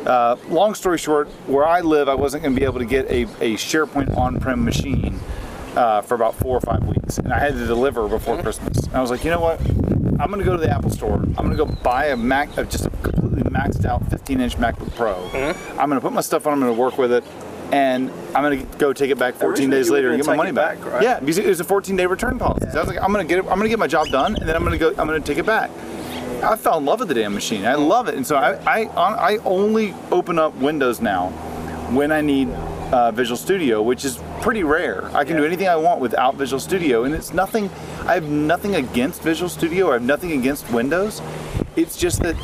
Uh, 0.06 0.36
long 0.48 0.74
story 0.74 0.96
short, 0.96 1.28
where 1.46 1.66
I 1.66 1.80
live, 1.80 2.08
I 2.08 2.14
wasn't 2.14 2.42
going 2.42 2.54
to 2.54 2.60
be 2.60 2.64
able 2.64 2.78
to 2.78 2.84
get 2.86 3.06
a, 3.10 3.22
a 3.42 3.56
SharePoint 3.56 4.16
on-prem 4.16 4.64
machine 4.64 5.18
uh, 5.78 6.02
for 6.02 6.14
about 6.16 6.34
four 6.34 6.56
or 6.56 6.60
five 6.60 6.82
weeks, 6.84 7.18
and 7.18 7.32
I 7.32 7.38
had 7.38 7.54
to 7.54 7.66
deliver 7.66 8.08
before 8.08 8.42
Christmas. 8.42 8.78
And 8.84 8.96
I 8.96 9.00
was 9.00 9.10
like, 9.10 9.24
you 9.24 9.30
know 9.30 9.40
what? 9.40 9.60
I'm 10.20 10.32
to 10.32 10.44
go 10.44 10.56
to 10.56 10.58
the 10.60 10.68
Apple 10.68 10.90
Store. 10.90 11.14
I'm 11.38 11.48
to 11.50 11.56
go 11.56 11.66
buy 11.66 12.06
a 12.06 12.16
Mac, 12.16 12.58
uh, 12.58 12.64
just 12.64 12.86
a 12.86 12.90
completely 12.90 13.48
maxed 13.48 13.84
out 13.84 14.04
15-inch 14.10 14.56
MacBook 14.56 14.94
Pro. 14.96 15.14
I'm 15.78 15.88
going 15.88 15.90
to 15.90 16.00
put 16.00 16.12
my 16.12 16.20
stuff 16.20 16.48
on. 16.48 16.54
I'm 16.54 16.68
to 16.68 16.72
work 16.72 16.98
with 16.98 17.12
it. 17.12 17.24
And 17.70 18.10
I'm 18.34 18.42
gonna 18.42 18.62
go 18.78 18.94
take 18.94 19.10
it 19.10 19.18
back 19.18 19.34
14 19.34 19.68
days 19.68 19.90
later 19.90 20.08
and 20.08 20.16
get 20.16 20.26
my 20.26 20.36
money 20.36 20.52
back. 20.52 20.78
back, 20.80 20.90
right? 20.90 21.02
Yeah, 21.02 21.20
because 21.20 21.36
it 21.36 21.44
was 21.44 21.60
a 21.60 21.64
14 21.64 21.96
day 21.96 22.06
return 22.06 22.38
policy. 22.38 22.66
So 22.70 22.78
I 22.78 22.80
was 22.80 22.88
like, 22.88 22.96
I'm 23.02 23.12
gonna 23.12 23.24
get 23.26 23.40
it, 23.40 23.42
I'm 23.42 23.58
gonna 23.58 23.68
get 23.68 23.78
my 23.78 23.86
job 23.86 24.06
done, 24.06 24.36
and 24.36 24.48
then 24.48 24.56
I'm 24.56 24.64
gonna 24.64 24.78
go. 24.78 24.88
I'm 24.88 25.06
gonna 25.06 25.20
take 25.20 25.36
it 25.36 25.44
back. 25.44 25.70
I 26.42 26.56
fell 26.56 26.78
in 26.78 26.86
love 26.86 27.00
with 27.00 27.08
the 27.08 27.14
damn 27.14 27.34
machine. 27.34 27.66
I 27.66 27.74
love 27.74 28.08
it, 28.08 28.14
and 28.14 28.26
so 28.26 28.36
I 28.36 28.52
I, 28.66 28.84
I 29.34 29.36
only 29.44 29.94
open 30.10 30.38
up 30.38 30.54
Windows 30.54 31.02
now 31.02 31.28
when 31.90 32.10
I 32.10 32.22
need 32.22 32.48
uh, 32.92 33.10
Visual 33.12 33.36
Studio, 33.36 33.82
which 33.82 34.04
is 34.04 34.18
pretty 34.40 34.64
rare. 34.64 35.10
I 35.14 35.24
can 35.24 35.36
do 35.36 35.44
anything 35.44 35.68
I 35.68 35.76
want 35.76 36.00
without 36.00 36.36
Visual 36.36 36.60
Studio, 36.60 37.04
and 37.04 37.14
it's 37.14 37.32
nothing. 37.32 37.70
I 38.06 38.14
have 38.14 38.28
nothing 38.28 38.76
against 38.76 39.22
Visual 39.22 39.48
Studio. 39.48 39.90
I 39.90 39.94
have 39.94 40.02
nothing 40.02 40.32
against 40.32 40.70
Windows. 40.70 41.20
It's 41.76 41.96
just 41.96 42.22
that 42.22 42.36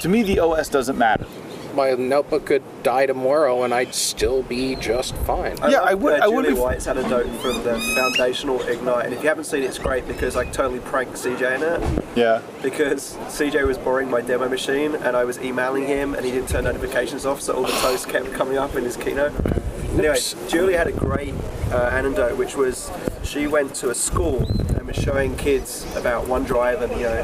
to 0.00 0.08
me 0.08 0.22
the 0.22 0.40
OS 0.40 0.68
doesn't 0.68 0.98
matter. 0.98 1.26
My 1.74 1.92
notebook 1.92 2.46
could 2.46 2.62
die 2.82 3.06
tomorrow 3.06 3.62
and 3.62 3.72
I'd 3.72 3.94
still 3.94 4.42
be 4.42 4.76
just 4.76 5.14
fine. 5.18 5.56
Yeah, 5.58 5.78
love, 5.80 5.88
I 5.88 5.94
would- 5.94 6.20
Uh, 6.20 6.24
I 6.24 6.28
would 6.28 6.44
Julie 6.44 6.54
be- 6.56 6.60
White's 6.60 6.86
anecdote 6.86 7.26
from 7.40 7.62
the 7.64 7.78
foundational 7.94 8.60
Ignite, 8.62 9.06
and 9.06 9.14
if 9.14 9.22
you 9.22 9.28
haven't 9.28 9.44
seen 9.44 9.62
it, 9.62 9.66
it's 9.66 9.78
great 9.78 10.06
because 10.06 10.36
I 10.36 10.44
totally 10.44 10.80
pranked 10.80 11.16
CJ 11.16 11.54
in 11.56 11.62
it. 11.62 11.80
Yeah. 12.14 12.40
because 12.62 13.16
CJ 13.28 13.62
was 13.66 13.78
borrowing 13.78 14.10
my 14.10 14.20
demo 14.20 14.46
machine 14.48 14.94
and 14.96 15.16
I 15.16 15.24
was 15.24 15.38
emailing 15.40 15.86
him 15.86 16.14
and 16.14 16.24
he 16.26 16.30
didn't 16.30 16.48
turn 16.50 16.64
notifications 16.64 17.24
off, 17.24 17.40
so 17.40 17.54
all 17.54 17.62
the 17.62 17.72
toast 17.72 18.06
kept 18.08 18.32
coming 18.34 18.58
up 18.58 18.76
in 18.76 18.84
his 18.84 18.96
keynote. 18.98 19.32
Anyway, 19.96 20.16
Julie 20.48 20.74
had 20.74 20.86
a 20.86 20.92
great 20.92 21.34
uh, 21.72 21.76
anecdote, 21.92 22.36
which 22.36 22.54
was 22.56 22.90
she 23.22 23.46
went 23.46 23.74
to 23.76 23.88
a 23.90 23.94
school 23.94 24.42
and 24.76 24.86
was 24.86 24.96
showing 24.96 25.36
kids 25.36 25.86
about 25.96 26.26
OneDrive 26.26 26.82
and 26.82 26.92
you 26.92 27.04
know 27.04 27.22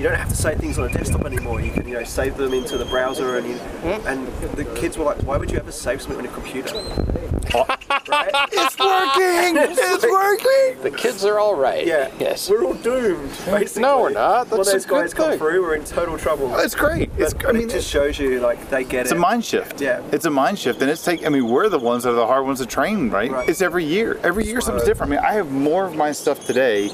you 0.00 0.08
don't 0.08 0.16
have 0.18 0.30
to 0.30 0.34
save 0.34 0.56
things 0.56 0.78
on 0.78 0.88
a 0.88 0.92
desktop 0.92 1.26
anymore. 1.26 1.60
You 1.60 1.70
can 1.70 1.86
you 1.86 1.92
know 1.92 2.04
save 2.04 2.38
them 2.38 2.54
into 2.54 2.78
the 2.78 2.86
browser 2.86 3.36
and 3.36 3.46
you, 3.46 3.56
hmm? 3.56 4.08
and 4.08 4.26
the 4.56 4.64
kids 4.74 4.96
were 4.96 5.04
like, 5.04 5.18
why 5.24 5.36
would 5.36 5.50
you 5.50 5.58
ever 5.58 5.70
save 5.70 6.00
something 6.00 6.20
on 6.20 6.24
a 6.24 6.32
computer? 6.32 6.74
right? 8.08 8.30
It's 8.50 8.78
working. 8.78 9.56
it's 9.76 10.04
working. 10.06 10.82
The 10.82 10.90
kids 10.90 11.22
are 11.26 11.38
all 11.38 11.54
right. 11.54 11.86
Yeah. 11.86 12.10
Yes. 12.18 12.48
We're 12.48 12.64
all 12.64 12.74
doomed. 12.74 13.30
Basically. 13.44 13.82
No, 13.82 14.00
we're 14.00 14.10
not. 14.10 14.48
When 14.48 14.60
That's 14.60 14.70
a 14.70 14.72
those 14.72 14.86
good 14.86 15.00
guys 15.02 15.14
come 15.14 15.30
thing. 15.30 15.38
through, 15.38 15.60
we're 15.60 15.74
in 15.74 15.84
total 15.84 16.16
trouble. 16.16 16.50
Oh, 16.50 16.60
it's 16.60 16.74
great. 16.74 17.10
It's. 17.18 17.34
But 17.34 17.48
I 17.48 17.52
mean, 17.52 17.68
it 17.68 17.72
just 17.72 17.90
shows 17.90 18.18
you 18.18 18.40
like 18.40 18.70
they 18.70 18.84
get 18.84 19.02
It's 19.02 19.10
it. 19.10 19.16
It's 19.16 19.18
a 19.18 19.20
mind 19.20 19.44
shift. 19.44 19.82
Yeah. 19.82 20.02
It's 20.12 20.24
a 20.24 20.30
mind 20.30 20.58
shift, 20.58 20.80
and 20.80 20.90
it's 20.90 21.04
take. 21.04 21.26
I 21.26 21.28
mean, 21.28 21.46
we're 21.46 21.68
the 21.68 21.78
ones 21.78 22.04
that 22.04 22.10
are 22.10 22.14
the 22.14 22.26
hard 22.26 22.46
ones 22.46 22.60
to 22.60 22.66
train, 22.66 23.10
right? 23.10 23.30
Right. 23.30 23.48
It's 23.48 23.60
every 23.60 23.84
year. 23.84 24.18
Every 24.22 24.46
year 24.46 24.62
something's 24.62 24.86
different. 24.86 25.12
I 25.12 25.16
mean, 25.16 25.24
I 25.24 25.32
have 25.32 25.50
more 25.50 25.84
of 25.84 25.94
my 25.94 26.12
stuff 26.12 26.46
today 26.46 26.90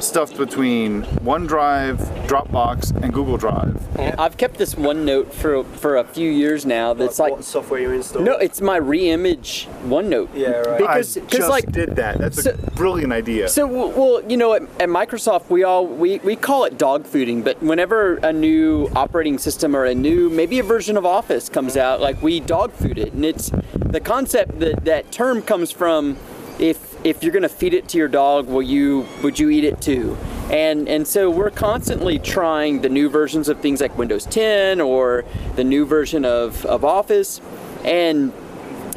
stuffed 0.00 0.36
between 0.36 1.02
OneDrive, 1.22 1.98
Dropbox, 2.26 2.94
and 3.02 3.12
Google 3.12 3.36
Drive. 3.36 3.80
I've 4.18 4.36
kept 4.36 4.58
this 4.58 4.74
OneNote 4.74 5.32
for 5.32 5.64
for 5.64 5.96
a 5.96 6.04
few 6.04 6.30
years 6.30 6.66
now. 6.66 6.94
That's 6.94 7.18
what, 7.18 7.24
like 7.24 7.32
what 7.32 7.44
software 7.44 7.80
you 7.80 7.90
install. 7.92 8.22
no, 8.22 8.32
it's 8.36 8.60
my 8.60 8.78
reimage 8.78 9.66
OneNote. 9.86 10.28
Yeah, 10.34 10.50
right. 10.50 10.78
Because 10.78 11.16
I 11.16 11.20
because 11.20 11.38
just 11.38 11.50
like 11.50 11.70
did 11.72 11.96
that. 11.96 12.18
That's 12.18 12.42
so- 12.42 12.50
a 12.50 12.70
brilliant 12.72 13.12
idea. 13.12 13.48
So 13.48 13.66
well, 13.66 14.22
you 14.28 14.36
know, 14.36 14.54
at, 14.54 14.62
at 14.80 14.88
Microsoft, 14.88 15.50
we 15.50 15.64
all 15.64 15.86
we, 15.86 16.18
we 16.20 16.36
call 16.36 16.64
it 16.64 16.78
dog 16.78 17.04
fooding. 17.04 17.44
But 17.44 17.62
whenever 17.62 18.16
a 18.16 18.32
new 18.32 18.88
operating 18.94 19.38
system 19.38 19.74
or 19.76 19.84
a 19.84 19.94
new 19.94 20.28
maybe 20.30 20.58
a 20.58 20.62
version 20.62 20.96
of 20.96 21.06
Office 21.06 21.48
comes 21.48 21.76
out, 21.76 22.00
like 22.00 22.20
we 22.22 22.40
dog 22.40 22.72
food 22.72 22.98
it, 22.98 23.12
and 23.12 23.24
it's 23.24 23.50
the 23.74 24.00
concept 24.00 24.58
that 24.60 24.84
that 24.84 25.12
term 25.12 25.42
comes 25.42 25.70
from 25.70 26.16
if 26.58 26.93
if 27.04 27.22
you're 27.22 27.32
gonna 27.32 27.48
feed 27.48 27.74
it 27.74 27.86
to 27.90 27.98
your 27.98 28.08
dog, 28.08 28.48
will 28.48 28.62
you 28.62 29.06
would 29.22 29.38
you 29.38 29.50
eat 29.50 29.64
it 29.64 29.80
too? 29.80 30.16
And 30.50 30.88
and 30.88 31.06
so 31.06 31.30
we're 31.30 31.50
constantly 31.50 32.18
trying 32.18 32.80
the 32.80 32.88
new 32.88 33.08
versions 33.08 33.48
of 33.48 33.60
things 33.60 33.80
like 33.80 33.96
Windows 33.96 34.24
10 34.24 34.80
or 34.80 35.24
the 35.56 35.64
new 35.64 35.84
version 35.84 36.24
of, 36.24 36.64
of 36.66 36.84
Office, 36.84 37.40
and 37.84 38.32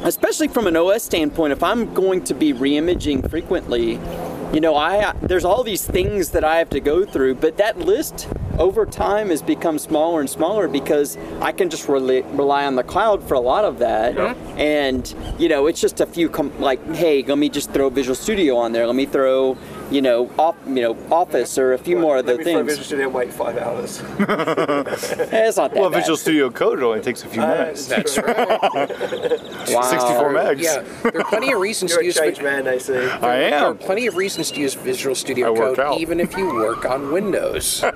especially 0.02 0.48
from 0.48 0.66
an 0.66 0.76
OS 0.76 1.02
standpoint, 1.02 1.52
if 1.52 1.62
I'm 1.62 1.92
going 1.92 2.24
to 2.24 2.34
be 2.34 2.52
reimaging 2.52 3.28
frequently, 3.28 3.98
you 4.52 4.60
know, 4.60 4.74
I 4.76 5.12
there's 5.22 5.44
all 5.44 5.62
these 5.62 5.86
things 5.86 6.30
that 6.30 6.44
I 6.44 6.56
have 6.58 6.70
to 6.70 6.80
go 6.80 7.04
through, 7.04 7.36
but 7.36 7.56
that 7.58 7.78
list 7.78 8.28
over 8.58 8.84
time 8.86 9.28
has 9.30 9.40
become 9.40 9.78
smaller 9.78 10.18
and 10.20 10.28
smaller 10.28 10.66
because 10.66 11.16
I 11.40 11.52
can 11.52 11.70
just 11.70 11.88
rely, 11.88 12.24
rely 12.32 12.64
on 12.64 12.74
the 12.74 12.82
cloud 12.82 13.22
for 13.26 13.34
a 13.34 13.40
lot 13.40 13.64
of 13.64 13.78
that. 13.78 14.16
And 14.58 15.14
you 15.38 15.48
know, 15.48 15.66
it's 15.66 15.80
just 15.80 16.00
a 16.00 16.06
few 16.06 16.28
com- 16.28 16.58
like, 16.60 16.84
hey, 16.94 17.22
let 17.22 17.38
me 17.38 17.48
just 17.48 17.70
throw 17.70 17.88
Visual 17.90 18.16
Studio 18.16 18.56
on 18.56 18.72
there. 18.72 18.86
Let 18.86 18.96
me 18.96 19.06
throw, 19.06 19.56
you 19.90 20.02
know, 20.02 20.30
off, 20.38 20.56
you 20.66 20.82
know, 20.82 20.96
Office 21.10 21.56
or 21.58 21.72
a 21.72 21.78
few 21.78 21.96
more 21.96 22.16
Let 22.16 22.24
other 22.26 22.38
me 22.38 22.44
throw 22.44 22.52
things. 22.54 22.68
Visual 22.78 22.84
Studio 22.84 23.08
wait 23.08 23.32
five 23.32 23.56
hours. 23.58 24.02
It's 25.48 25.56
not 25.56 25.72
that 25.72 25.80
well, 25.80 25.90
bad. 25.90 26.00
Visual 26.00 26.16
Studio 26.16 26.50
Code 26.50 26.78
it 26.80 26.82
only 26.84 27.00
takes 27.00 27.22
a 27.24 27.28
few 27.28 27.40
minutes. 27.40 27.86
That's 27.86 28.18
right. 28.18 28.36
Wow. 29.68 29.82
64 29.82 30.32
megs. 30.32 30.62
Yeah, 30.62 30.82
there 31.02 31.20
are 31.20 31.24
plenty 31.24 31.52
of 31.52 31.60
reasons 31.60 31.90
You're 31.90 31.98
to 32.00 32.04
a 32.04 32.06
use. 32.06 32.16
change 32.18 32.38
Vi- 32.38 32.42
man, 32.44 32.66
AC. 32.66 32.90
I 32.94 32.98
There 32.98 33.58
are 33.64 33.70
am. 33.70 33.78
plenty 33.78 34.06
of 34.06 34.16
reasons 34.16 34.50
to 34.52 34.60
use 34.60 34.72
Visual 34.74 35.14
Studio 35.14 35.52
work 35.52 35.76
Code, 35.76 35.80
out. 35.80 36.00
even 36.00 36.20
if 36.20 36.34
you 36.38 36.46
work 36.54 36.84
on 36.86 37.12
Windows. 37.12 37.84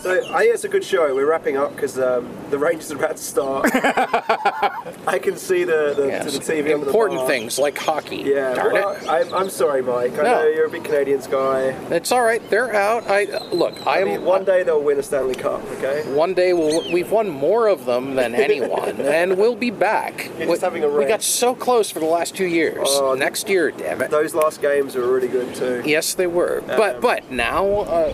So 0.00 0.12
I 0.32 0.42
think 0.42 0.54
it's 0.54 0.64
a 0.64 0.68
good 0.68 0.84
show. 0.84 1.12
We're 1.14 1.28
wrapping 1.28 1.56
up 1.56 1.74
because 1.74 1.98
um, 1.98 2.28
the 2.50 2.58
range 2.58 2.82
is 2.82 2.90
about 2.92 3.16
to 3.16 3.22
start. 3.22 3.68
I 3.74 5.18
can 5.20 5.36
see 5.36 5.64
the, 5.64 5.92
the, 5.96 6.06
Yes. 6.06 6.38
the 6.38 6.40
TV 6.40 6.72
under 6.72 6.84
the 6.84 6.86
Important 6.86 7.20
bar. 7.20 7.26
things 7.28 7.58
like 7.58 7.76
hockey. 7.76 8.18
Yeah, 8.18 8.54
Darn 8.54 8.72
well, 8.74 8.90
it. 8.92 9.08
I, 9.08 9.22
I'm 9.36 9.50
sorry, 9.50 9.82
Mike. 9.82 10.12
I 10.18 10.22
No. 10.30 10.42
know 10.42 10.48
you're 10.48 10.66
a 10.66 10.70
big 10.70 10.84
Canadiens 10.84 11.30
guy. 11.30 11.74
It's 11.94 12.12
all 12.12 12.22
right. 12.22 12.42
They're 12.50 12.74
out. 12.74 13.04
I 13.08 13.24
look. 13.52 13.86
I 13.86 13.96
I 13.96 13.98
am 14.00 14.08
mean, 14.08 14.24
one 14.24 14.44
day 14.44 14.62
they'll 14.62 14.82
win 14.82 14.98
a 14.98 15.02
Stanley 15.02 15.34
Cup. 15.34 15.62
Okay. 15.72 16.02
One 16.12 16.34
day 16.34 16.52
we'll, 16.52 16.90
we've 16.92 17.10
won 17.10 17.28
more 17.28 17.66
of 17.68 17.84
them 17.84 18.14
than 18.14 18.34
anyone, 18.48 19.00
and 19.00 19.36
we'll 19.38 19.56
be 19.56 19.70
back. 19.70 20.30
You're 20.38 20.46
just 20.48 20.62
we, 20.62 20.66
having 20.66 20.84
a 20.84 20.88
we 20.88 21.04
got 21.04 21.22
so 21.22 21.54
close 21.54 21.90
for 21.90 21.98
the 22.00 22.06
last 22.06 22.34
two 22.36 22.46
years. 22.46 22.78
Oh, 22.90 23.14
Next 23.14 23.48
year, 23.48 23.70
damn 23.70 24.00
it. 24.02 24.10
Those 24.10 24.34
last 24.34 24.60
games 24.62 24.94
were 24.94 25.06
really 25.12 25.28
good 25.28 25.54
too. 25.54 25.82
Yes, 25.84 26.14
they 26.14 26.26
were. 26.26 26.62
But 26.66 26.96
Um, 26.96 27.00
but 27.02 27.30
now, 27.30 27.66
uh, 27.66 28.12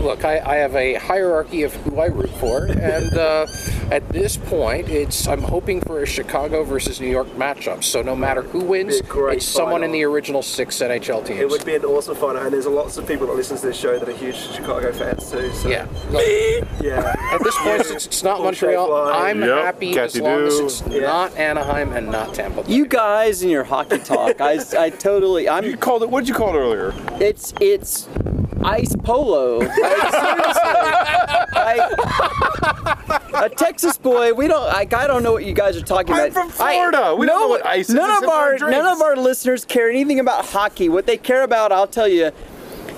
look, 0.00 0.24
I, 0.24 0.40
I 0.40 0.56
have 0.56 0.74
a 0.74 0.94
hierarchy 0.94 1.62
of 1.62 1.74
who 1.74 2.00
I 2.00 2.06
root 2.06 2.30
for, 2.30 2.64
and 2.66 3.12
uh, 3.16 3.46
at 3.90 4.08
this 4.10 4.36
point, 4.36 4.88
it's 4.88 5.26
I'm 5.28 5.42
hoping 5.42 5.80
for 5.80 6.02
a 6.02 6.06
Chicago 6.06 6.64
versus 6.64 7.00
New 7.00 7.08
York 7.10 7.28
matchup. 7.36 7.84
So 7.84 8.02
no 8.02 8.16
matter 8.16 8.42
who 8.42 8.60
wins, 8.60 9.00
Be 9.00 9.06
a 9.06 9.10
great 9.10 9.36
it's 9.38 9.46
someone 9.46 9.82
in 9.84 9.92
the 9.92 10.02
original 10.04 10.42
six 10.42 10.78
NHL 10.80 11.26
teams. 11.26 11.40
It 11.40 11.48
would 11.48 11.64
be 11.64 11.74
an 11.76 11.84
awesome 11.84 12.16
final, 12.16 12.42
and 12.42 12.52
there's 12.52 12.66
lots 12.66 12.96
of 12.96 13.06
people 13.06 13.26
that 13.28 13.34
listen 13.36 13.56
to 13.56 13.66
this 13.66 13.76
show 13.76 13.98
that 13.98 14.08
are 14.08 14.12
huge 14.12 14.36
Chicago 14.36 14.92
fans 14.92 15.30
too. 15.30 15.52
So 15.52 15.68
yeah. 15.68 15.86
Look, 16.10 16.22
yeah. 16.82 17.14
at 17.32 17.42
this 17.42 17.56
point, 17.58 17.80
it's, 17.82 18.06
it's 18.06 18.22
not 18.22 18.36
Full 18.36 18.44
Montreal. 18.46 18.92
I'm 19.10 19.40
Yep, 19.40 19.48
happy 19.64 19.90
as 19.98 20.12
Cathy 20.12 20.20
long 20.20 20.42
as 20.46 20.58
it's 20.58 20.82
Yeah. 20.88 21.00
not 21.02 21.36
Anaheim 21.36 21.92
and 21.92 22.10
not 22.10 22.34
Tampa. 22.34 22.62
Bay. 22.62 22.72
You 22.72 22.86
guys 22.86 23.42
and 23.42 23.50
your 23.50 23.64
hockey 23.64 23.98
talk, 23.98 24.40
I, 24.40 24.58
I 24.78 24.90
totally, 24.90 25.44
You 25.44 25.50
I'm, 25.50 25.76
called 25.76 26.02
it. 26.02 26.10
What 26.10 26.20
did 26.20 26.28
you 26.28 26.34
call 26.34 26.54
it 26.54 26.58
earlier? 26.58 26.92
it's, 27.20 27.52
it's 27.60 28.08
ice 28.64 28.94
polo. 29.02 29.58
Like. 29.60 29.70
Like, 33.32 33.52
a 33.52 33.54
Texas 33.54 33.96
boy, 33.96 34.34
we 34.34 34.48
don't, 34.48 34.64
like, 34.66 34.92
I 34.92 35.06
don't 35.06 35.22
know 35.22 35.32
what 35.32 35.44
you 35.44 35.54
guys 35.54 35.76
are 35.76 35.82
talking 35.82 36.12
about. 36.12 36.26
I'm 36.26 36.32
from 36.32 36.48
Florida. 36.50 37.14
We 37.16 37.26
don't 37.26 37.40
know 37.40 37.48
what 37.48 37.64
ice 37.64 37.88
is 37.88 37.94
None 37.94 38.22
of 38.22 38.28
our 38.28 38.56
our, 38.60 38.70
none 38.70 38.86
of 38.86 39.00
our 39.00 39.16
listeners 39.16 39.64
care 39.64 39.88
anything 39.88 40.20
about 40.20 40.46
hockey. 40.46 40.88
What 40.88 41.06
they 41.06 41.16
care 41.16 41.42
about, 41.42 41.72
I'll 41.72 41.86
tell 41.86 42.08
you. 42.08 42.32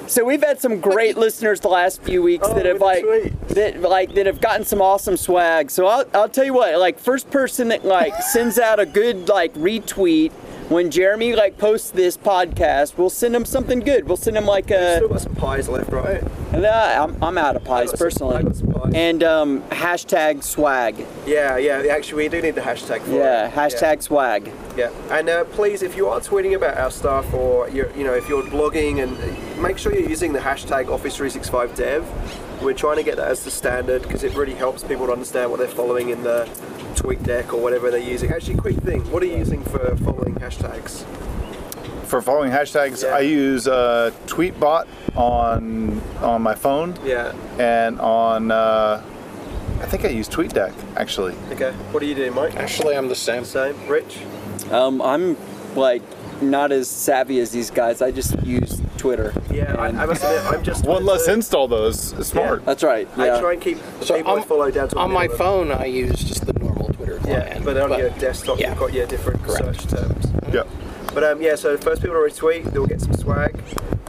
So 0.06 0.24
we've 0.24 0.42
had 0.42 0.60
some 0.60 0.80
great 0.80 1.16
listeners 1.26 1.60
the 1.60 1.68
last 1.68 2.02
few 2.02 2.22
weeks 2.22 2.46
Oh, 2.48 2.54
that 2.54 2.66
have 2.66 2.80
like 2.80 3.04
that 3.48 3.80
like 3.80 4.14
that 4.14 4.26
have 4.26 4.40
gotten 4.40 4.64
some 4.64 4.82
awesome 4.82 5.16
swag. 5.16 5.70
So 5.70 5.86
I'll, 5.86 6.04
I'll 6.12 6.28
tell 6.28 6.44
you 6.44 6.54
what, 6.54 6.76
like 6.78 6.98
first 6.98 7.30
person 7.30 7.68
that 7.68 7.84
like 7.84 8.14
sends 8.22 8.58
out 8.58 8.80
a 8.80 8.86
good 8.86 9.28
like 9.28 9.54
retweet 9.54 10.32
when 10.72 10.90
Jeremy 10.90 11.34
like 11.34 11.58
posts 11.58 11.90
this 11.90 12.16
podcast, 12.16 12.96
we'll 12.98 13.10
send 13.10 13.34
him 13.36 13.44
something 13.44 13.80
good. 13.80 14.06
We'll 14.08 14.16
send 14.16 14.36
him 14.36 14.46
like 14.46 14.70
a 14.70 14.96
Still 14.96 15.08
got 15.08 15.20
some 15.20 15.34
pies 15.36 15.68
left, 15.68 15.90
right? 15.92 16.22
Nah, 16.52 17.04
I'm, 17.04 17.22
I'm 17.22 17.38
out 17.38 17.56
of 17.56 17.64
pies 17.64 17.90
some- 17.90 17.98
personally. 17.98 18.42
Pies. 18.44 18.62
And 18.94 19.22
um, 19.22 19.62
hashtag 19.70 20.42
swag. 20.42 21.06
Yeah, 21.26 21.56
yeah. 21.56 21.84
Actually, 21.90 22.24
we 22.24 22.28
do 22.28 22.42
need 22.42 22.54
the 22.54 22.60
hashtag 22.60 23.00
for 23.02 23.12
Yeah, 23.12 23.46
it. 23.48 23.54
hashtag 23.54 24.02
swag. 24.02 24.50
Yeah, 24.76 24.90
and 25.10 25.28
uh, 25.28 25.44
please, 25.44 25.82
if 25.82 25.96
you 25.96 26.08
are 26.08 26.20
tweeting 26.20 26.54
about 26.56 26.76
our 26.76 26.90
stuff 26.90 27.32
or 27.32 27.68
you're, 27.70 27.90
you 27.96 28.04
know, 28.04 28.14
if 28.14 28.28
you're 28.28 28.42
blogging, 28.42 29.02
and 29.02 29.62
make 29.62 29.78
sure 29.78 29.92
you're 29.94 30.08
using 30.08 30.32
the 30.32 30.40
hashtag 30.40 30.88
Office 30.88 31.16
365 31.16 31.74
Dev. 31.74 32.04
We're 32.62 32.74
trying 32.74 32.96
to 32.96 33.02
get 33.02 33.16
that 33.16 33.28
as 33.28 33.44
the 33.44 33.50
standard 33.50 34.02
because 34.02 34.22
it 34.24 34.34
really 34.34 34.54
helps 34.54 34.84
people 34.84 35.06
to 35.06 35.12
understand 35.12 35.50
what 35.50 35.58
they're 35.58 35.68
following 35.68 36.10
in 36.10 36.22
the 36.22 36.48
tweet 36.94 37.22
deck 37.22 37.52
or 37.52 37.60
whatever 37.60 37.90
they're 37.90 37.98
using. 38.00 38.30
Actually, 38.30 38.56
quick 38.56 38.76
thing: 38.76 39.00
what 39.10 39.22
are 39.22 39.26
you 39.26 39.36
using 39.36 39.62
for 39.64 39.96
following 39.96 40.34
hashtags? 40.36 41.04
For 42.06 42.20
following 42.20 42.52
hashtags, 42.52 43.02
Yeah. 43.02 43.16
I 43.16 43.20
use 43.20 43.66
uh, 43.66 44.12
Tweetbot 44.26 44.86
on 45.16 46.00
on 46.20 46.42
my 46.42 46.54
phone 46.54 46.94
Yeah, 47.04 47.32
and 47.58 47.98
on 48.00 48.50
uh, 48.50 49.02
I 49.80 49.86
think 49.86 50.04
I 50.04 50.08
use 50.08 50.28
TweetDeck 50.28 50.72
actually. 50.96 51.34
Okay. 51.50 51.72
What 51.90 52.02
are 52.02 52.06
you 52.06 52.14
doing, 52.14 52.34
Mike? 52.34 52.54
Actually, 52.56 52.96
I'm 52.96 53.08
the 53.08 53.14
same. 53.16 53.44
Same. 53.44 53.74
Rich? 53.88 54.18
Um, 54.70 55.00
I'm 55.02 55.36
like 55.74 56.02
not 56.42 56.70
as 56.70 56.88
savvy 56.88 57.40
as 57.40 57.50
these 57.50 57.70
guys. 57.70 58.02
I 58.02 58.10
just 58.10 58.40
use 58.44 58.81
Twitter. 59.02 59.34
Yeah, 59.50 59.74
I, 59.76 59.88
I 59.88 60.06
must 60.06 60.22
admit, 60.22 60.44
I'm 60.44 60.62
just. 60.62 60.84
One 60.84 61.04
less 61.04 61.26
install 61.26 61.66
though 61.66 61.86
is, 61.86 62.12
is 62.12 62.28
smart. 62.28 62.64
That's 62.64 62.84
right. 62.84 63.08
I 63.18 63.40
try 63.40 63.54
and 63.54 63.60
keep 63.60 63.78
So 64.00 64.16
people 64.16 64.34
on, 64.34 64.42
follow 64.44 64.70
down 64.70 64.88
to 64.90 64.96
on 64.96 65.10
my 65.10 65.22
minimum. 65.22 65.38
phone, 65.38 65.72
I 65.72 65.86
use 65.86 66.22
just 66.22 66.46
the 66.46 66.52
normal 66.52 66.86
Twitter 66.94 67.14
Yeah, 67.26 67.46
client. 67.46 67.64
but 67.64 67.76
on 67.78 67.98
your 67.98 68.10
desktop, 68.10 68.60
yeah. 68.60 68.70
you've 68.70 68.78
got 68.78 68.92
your 68.92 69.06
different 69.08 69.42
Correct. 69.42 69.80
search 69.80 69.86
terms. 69.88 70.26
Yeah. 70.54 70.62
But 71.12 71.24
um, 71.24 71.42
yeah, 71.42 71.56
so 71.56 71.76
first 71.76 72.00
people 72.00 72.14
to 72.16 72.22
retweet, 72.32 72.72
they'll 72.72 72.86
get 72.86 73.00
some 73.00 73.14
swag. 73.14 73.60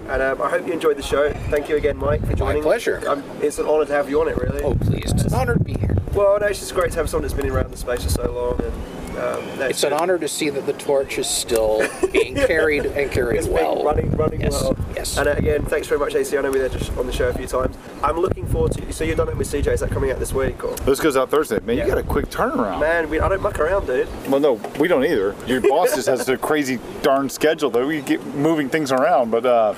And 0.10 0.22
um, 0.22 0.40
I 0.44 0.50
hope 0.50 0.68
you 0.68 0.74
enjoyed 0.74 0.98
the 0.98 1.02
show. 1.02 1.34
Thank 1.50 1.70
you 1.70 1.76
again, 1.76 1.98
Mike, 1.98 2.24
for 2.28 2.36
joining. 2.36 2.62
pleasure. 2.62 3.02
Um, 3.10 3.24
it's 3.42 3.58
an 3.58 3.66
honour 3.66 3.86
to 3.86 3.94
have 3.94 4.10
you 4.12 4.22
on 4.22 4.28
it, 4.28 4.38
really. 4.38 4.62
Oh, 4.62 4.76
please. 4.76 5.12
It's 5.12 5.24
an 5.24 5.34
honor 5.34 5.56
to 5.56 5.64
be 5.64 5.74
here. 5.74 5.96
Well, 6.14 6.40
no, 6.40 6.46
it's 6.46 6.60
just 6.60 6.76
great 6.76 6.92
to 6.92 6.98
have 7.00 7.10
someone 7.10 7.28
that's 7.28 7.34
been 7.34 7.50
around 7.52 7.72
the 7.72 7.78
space 7.78 8.04
for 8.04 8.10
so 8.10 8.32
long. 8.32 8.62
And 8.62 8.74
um, 9.18 9.44
It's 9.62 9.84
an 9.84 9.94
honor 9.94 10.18
to 10.18 10.28
see 10.28 10.50
that 10.50 10.66
the 10.66 10.74
torch 10.74 11.18
is 11.18 11.28
still 11.28 11.88
being 12.12 12.36
carried 12.36 12.86
and 12.86 13.12
carried 13.12 13.38
It's 13.40 13.48
well. 13.48 13.76
been 13.78 13.86
running, 13.86 14.12
running 14.12 14.42
Yes, 14.42 14.62
well. 14.62 14.76
yes. 14.96 15.18
And 15.18 15.28
uh, 15.28 15.32
again, 15.34 15.66
thanks 15.66 15.88
very 15.88 16.00
much, 16.00 16.16
AC. 16.16 16.38
I 16.38 16.42
know 16.42 16.52
we 16.52 16.60
were 16.60 16.70
just 16.70 16.92
on 16.98 17.06
the 17.08 17.14
show 17.14 17.28
a 17.30 17.34
few 17.34 17.48
times. 17.48 17.76
I'm 18.04 18.18
looking 18.18 18.46
forward 18.48 18.74
to. 18.74 18.94
So 18.94 19.04
you've 19.04 19.18
done 19.18 19.30
it 19.30 19.38
with 19.38 19.48
CJ. 19.52 19.68
Is 19.74 19.80
that 19.80 19.92
coming 19.92 20.12
out 20.12 20.20
this 20.20 20.34
week? 20.34 20.64
Or 20.64 20.76
This 20.78 21.00
goes 21.00 21.16
out 21.18 21.30
Thursday. 21.30 21.60
Man, 21.62 21.78
Yeah. 21.78 21.84
you 21.86 21.90
got 21.90 21.98
a 21.98 22.04
quick 22.04 22.30
turnaround. 22.30 22.80
man, 22.80 23.10
we, 23.10 23.20
I 23.20 23.30
don't 23.30 23.42
muck 23.42 23.60
around, 23.60 23.88
dude. 23.88 24.08
Well, 24.30 24.40
no, 24.40 24.54
we 24.80 24.88
don't 24.88 25.04
either. 25.06 25.36
Your 25.48 25.62
boss 25.62 25.96
just 25.96 26.08
has 26.08 26.28
a 26.30 26.38
crazy 26.38 26.80
darn 27.02 27.30
schedule 27.30 27.70
that 27.72 27.86
we 27.86 28.02
get 28.02 28.24
moving 28.36 28.70
things 28.70 28.92
around. 28.92 29.32
But 29.32 29.46
uh, 29.46 29.74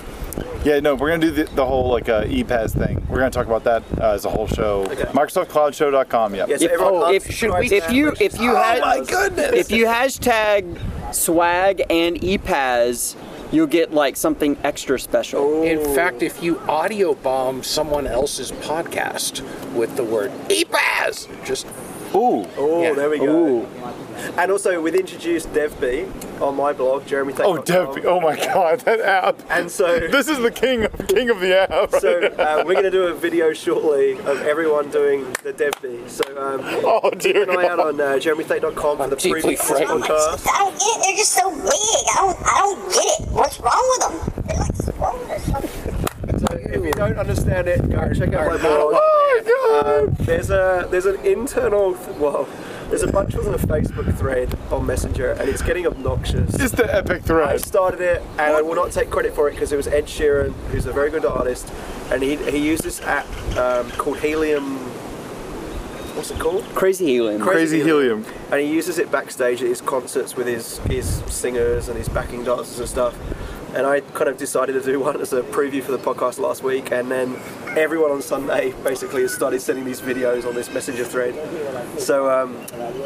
yeah, 0.63 0.79
no, 0.79 0.95
we're 0.95 1.09
gonna 1.09 1.21
do 1.21 1.31
the, 1.31 1.43
the 1.55 1.65
whole 1.65 1.89
like 1.89 2.09
uh, 2.09 2.23
EPAS 2.23 2.71
thing. 2.77 3.05
We're 3.09 3.17
gonna 3.19 3.29
talk 3.31 3.45
about 3.47 3.63
that 3.65 3.83
uh, 3.99 4.11
as 4.13 4.25
a 4.25 4.29
whole 4.29 4.47
show. 4.47 4.83
Okay. 4.91 5.03
MicrosoftCloudshow.com. 5.05 6.35
Yeah. 6.35 6.45
Yeah, 6.47 6.57
so 6.57 6.65
If- 6.65 6.71
everyone 6.71 6.93
oh, 6.95 7.11
if- 7.13 7.31
should 7.31 7.51
we- 7.57 7.71
if 7.71 7.91
you- 7.91 8.13
if 8.19 8.39
you 8.39 8.51
oh 8.51 8.55
had- 8.55 8.81
my 8.81 8.99
goodness, 9.01 9.51
If 9.53 9.71
you 9.71 9.85
hashtag 9.85 10.77
swag 11.13 11.83
and 11.89 12.17
EPAS, 12.21 13.15
you'll 13.51 13.67
get 13.67 13.93
like 13.93 14.17
something 14.17 14.57
extra 14.63 14.99
special. 14.99 15.61
In 15.63 15.93
fact, 15.95 16.21
if 16.23 16.41
you 16.43 16.59
audio 16.67 17.13
bomb 17.13 17.63
someone 17.63 18.07
else's 18.07 18.51
podcast 18.51 19.41
with 19.73 19.95
the 19.95 20.03
word 20.03 20.31
EPAS, 20.49 21.27
just 21.45 21.67
Ooh. 22.15 22.45
Oh, 22.57 22.81
Yeah. 22.81 22.93
there 22.93 23.09
we 23.09 23.19
go. 23.19 23.25
Ooh. 23.25 23.67
And 24.37 24.49
also, 24.51 24.81
we've 24.81 24.95
introduced 24.95 25.51
DevB 25.53 26.41
on 26.41 26.55
my 26.55 26.71
blog, 26.73 27.05
Jeremy. 27.05 27.33
Oh, 27.39 27.57
Dev. 27.61 27.89
Oh 28.05 28.19
my 28.21 28.35
God, 28.37 28.79
that 28.81 28.99
app. 29.01 29.41
And 29.49 29.69
so, 29.69 29.99
This 30.07 30.27
is 30.29 30.39
the 30.39 30.51
king 30.51 30.83
of 30.85 31.07
king 31.07 31.29
of 31.29 31.39
the 31.41 31.59
app. 31.61 31.91
right 31.93 32.01
so 32.01 32.19
uh, 32.21 32.63
we're 32.65 32.73
going 32.73 32.83
to 32.83 32.91
do 32.91 33.07
a 33.07 33.13
video 33.13 33.51
shortly 33.53 34.13
of 34.19 34.41
everyone 34.43 34.89
doing 34.89 35.25
the 35.43 35.53
DevB. 35.53 36.09
So 36.09 36.23
um, 36.41 36.61
oh 36.63 37.09
dear 37.11 37.45
keep 37.45 37.49
an 37.49 37.57
eye 37.57 37.67
out 37.67 37.79
on 37.79 37.99
uh, 37.99 38.05
jeremythake.com 38.15 38.97
for 38.97 39.07
the 39.07 39.15
deeply 39.15 39.41
preview 39.41 39.43
for 39.43 39.51
this 39.53 39.61
frightened. 39.67 40.03
podcast. 40.03 40.47
I 40.51 40.57
don't 40.59 40.79
get 40.79 40.97
it. 40.97 41.03
They're 41.03 41.15
just 41.17 41.31
so 41.33 41.49
big. 41.51 41.65
I 41.65 42.15
don't, 42.17 42.39
I 42.41 42.57
don't 42.59 42.91
get 42.93 43.19
it. 43.19 43.33
What's 43.33 43.59
wrong 43.59 43.95
with 43.99 44.33
them? 44.35 44.43
They're 44.47 44.57
like 44.59 44.75
swollen 44.75 45.31
or 45.31 45.39
something. 45.39 45.64
So 46.55 46.61
if 46.71 46.85
you 46.85 46.91
don't 46.93 47.17
understand 47.19 47.67
it, 47.67 47.81
go 47.89 48.13
check 48.13 48.33
out 48.33 48.47
my 48.47 48.53
Not 48.53 48.61
blog. 48.61 48.93
a- 48.93 49.05
Uh, 49.75 50.05
there's 50.19 50.49
a 50.49 50.87
there's 50.89 51.05
an 51.05 51.19
internal 51.25 51.97
well, 52.17 52.47
there's 52.89 53.03
a 53.03 53.11
bunch 53.11 53.33
of 53.33 53.41
us 53.41 53.47
on 53.47 53.53
a 53.55 53.57
Facebook 53.57 54.17
thread 54.17 54.57
on 54.71 54.85
Messenger, 54.85 55.31
and 55.31 55.49
it's 55.49 55.61
getting 55.61 55.85
obnoxious. 55.85 56.55
It's 56.55 56.71
the 56.71 56.93
epic 56.95 57.23
thread. 57.23 57.49
I 57.49 57.57
started 57.57 57.99
it, 57.99 58.21
and 58.39 58.55
I 58.55 58.61
will 58.61 58.75
not 58.75 58.91
take 58.91 59.09
credit 59.09 59.33
for 59.35 59.49
it 59.49 59.51
because 59.51 59.73
it 59.73 59.75
was 59.75 59.87
Ed 59.87 60.05
Sheeran, 60.05 60.53
who's 60.71 60.85
a 60.85 60.93
very 60.93 61.09
good 61.09 61.25
artist, 61.25 61.69
and 62.09 62.23
he 62.23 62.37
he 62.37 62.59
used 62.59 62.83
this 62.83 63.01
app 63.01 63.27
um, 63.57 63.91
called 63.91 64.19
Helium. 64.19 64.77
What's 66.15 66.31
it 66.31 66.39
called? 66.39 66.63
Crazy 66.73 67.05
helium. 67.07 67.41
Crazy 67.41 67.81
helium. 67.83 68.25
And 68.49 68.61
he 68.61 68.67
uses 68.73 68.97
it 68.99 69.11
backstage 69.11 69.61
at 69.61 69.67
his 69.67 69.81
concerts 69.81 70.37
with 70.37 70.47
his 70.47 70.77
his 70.89 71.21
singers 71.27 71.89
and 71.89 71.97
his 71.97 72.07
backing 72.07 72.45
dancers 72.45 72.79
and 72.79 72.87
stuff. 72.87 73.13
And 73.75 73.85
I 73.85 73.99
kind 73.99 74.29
of 74.29 74.37
decided 74.37 74.73
to 74.73 74.81
do 74.81 74.99
one 75.01 75.19
as 75.19 75.33
a 75.33 75.41
preview 75.41 75.83
for 75.83 75.91
the 75.91 75.97
podcast 75.97 76.39
last 76.39 76.63
week, 76.63 76.91
and 76.93 77.11
then 77.11 77.35
everyone 77.77 78.09
on 78.11 78.21
Sunday 78.21 78.71
basically 78.83 79.21
has 79.23 79.33
started 79.33 79.61
sending 79.61 79.83
these 79.83 79.99
videos 79.99 80.47
on 80.47 80.55
this 80.55 80.73
messenger 80.73 81.03
thread. 81.03 81.35
So, 81.99 82.29
um, 82.29 82.55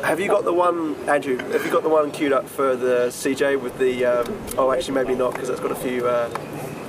have 0.03 0.19
you 0.19 0.27
got 0.27 0.43
the 0.43 0.53
one, 0.53 0.95
Andrew? 1.09 1.37
Have 1.37 1.65
you 1.65 1.71
got 1.71 1.81
the 1.81 1.89
one 1.89 2.11
queued 2.11 2.33
up 2.33 2.47
for 2.47 2.75
the 2.75 3.07
CJ 3.09 3.59
with 3.59 3.79
the? 3.79 4.05
Um, 4.05 4.39
oh, 4.59 4.71
actually, 4.71 4.93
maybe 4.93 5.15
not 5.15 5.33
because 5.33 5.49
it's 5.49 5.59
got 5.59 5.71
a 5.71 5.75
few 5.75 6.07
uh, 6.07 6.29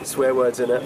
swear 0.05 0.35
words 0.35 0.61
in 0.61 0.71
it. 0.71 0.83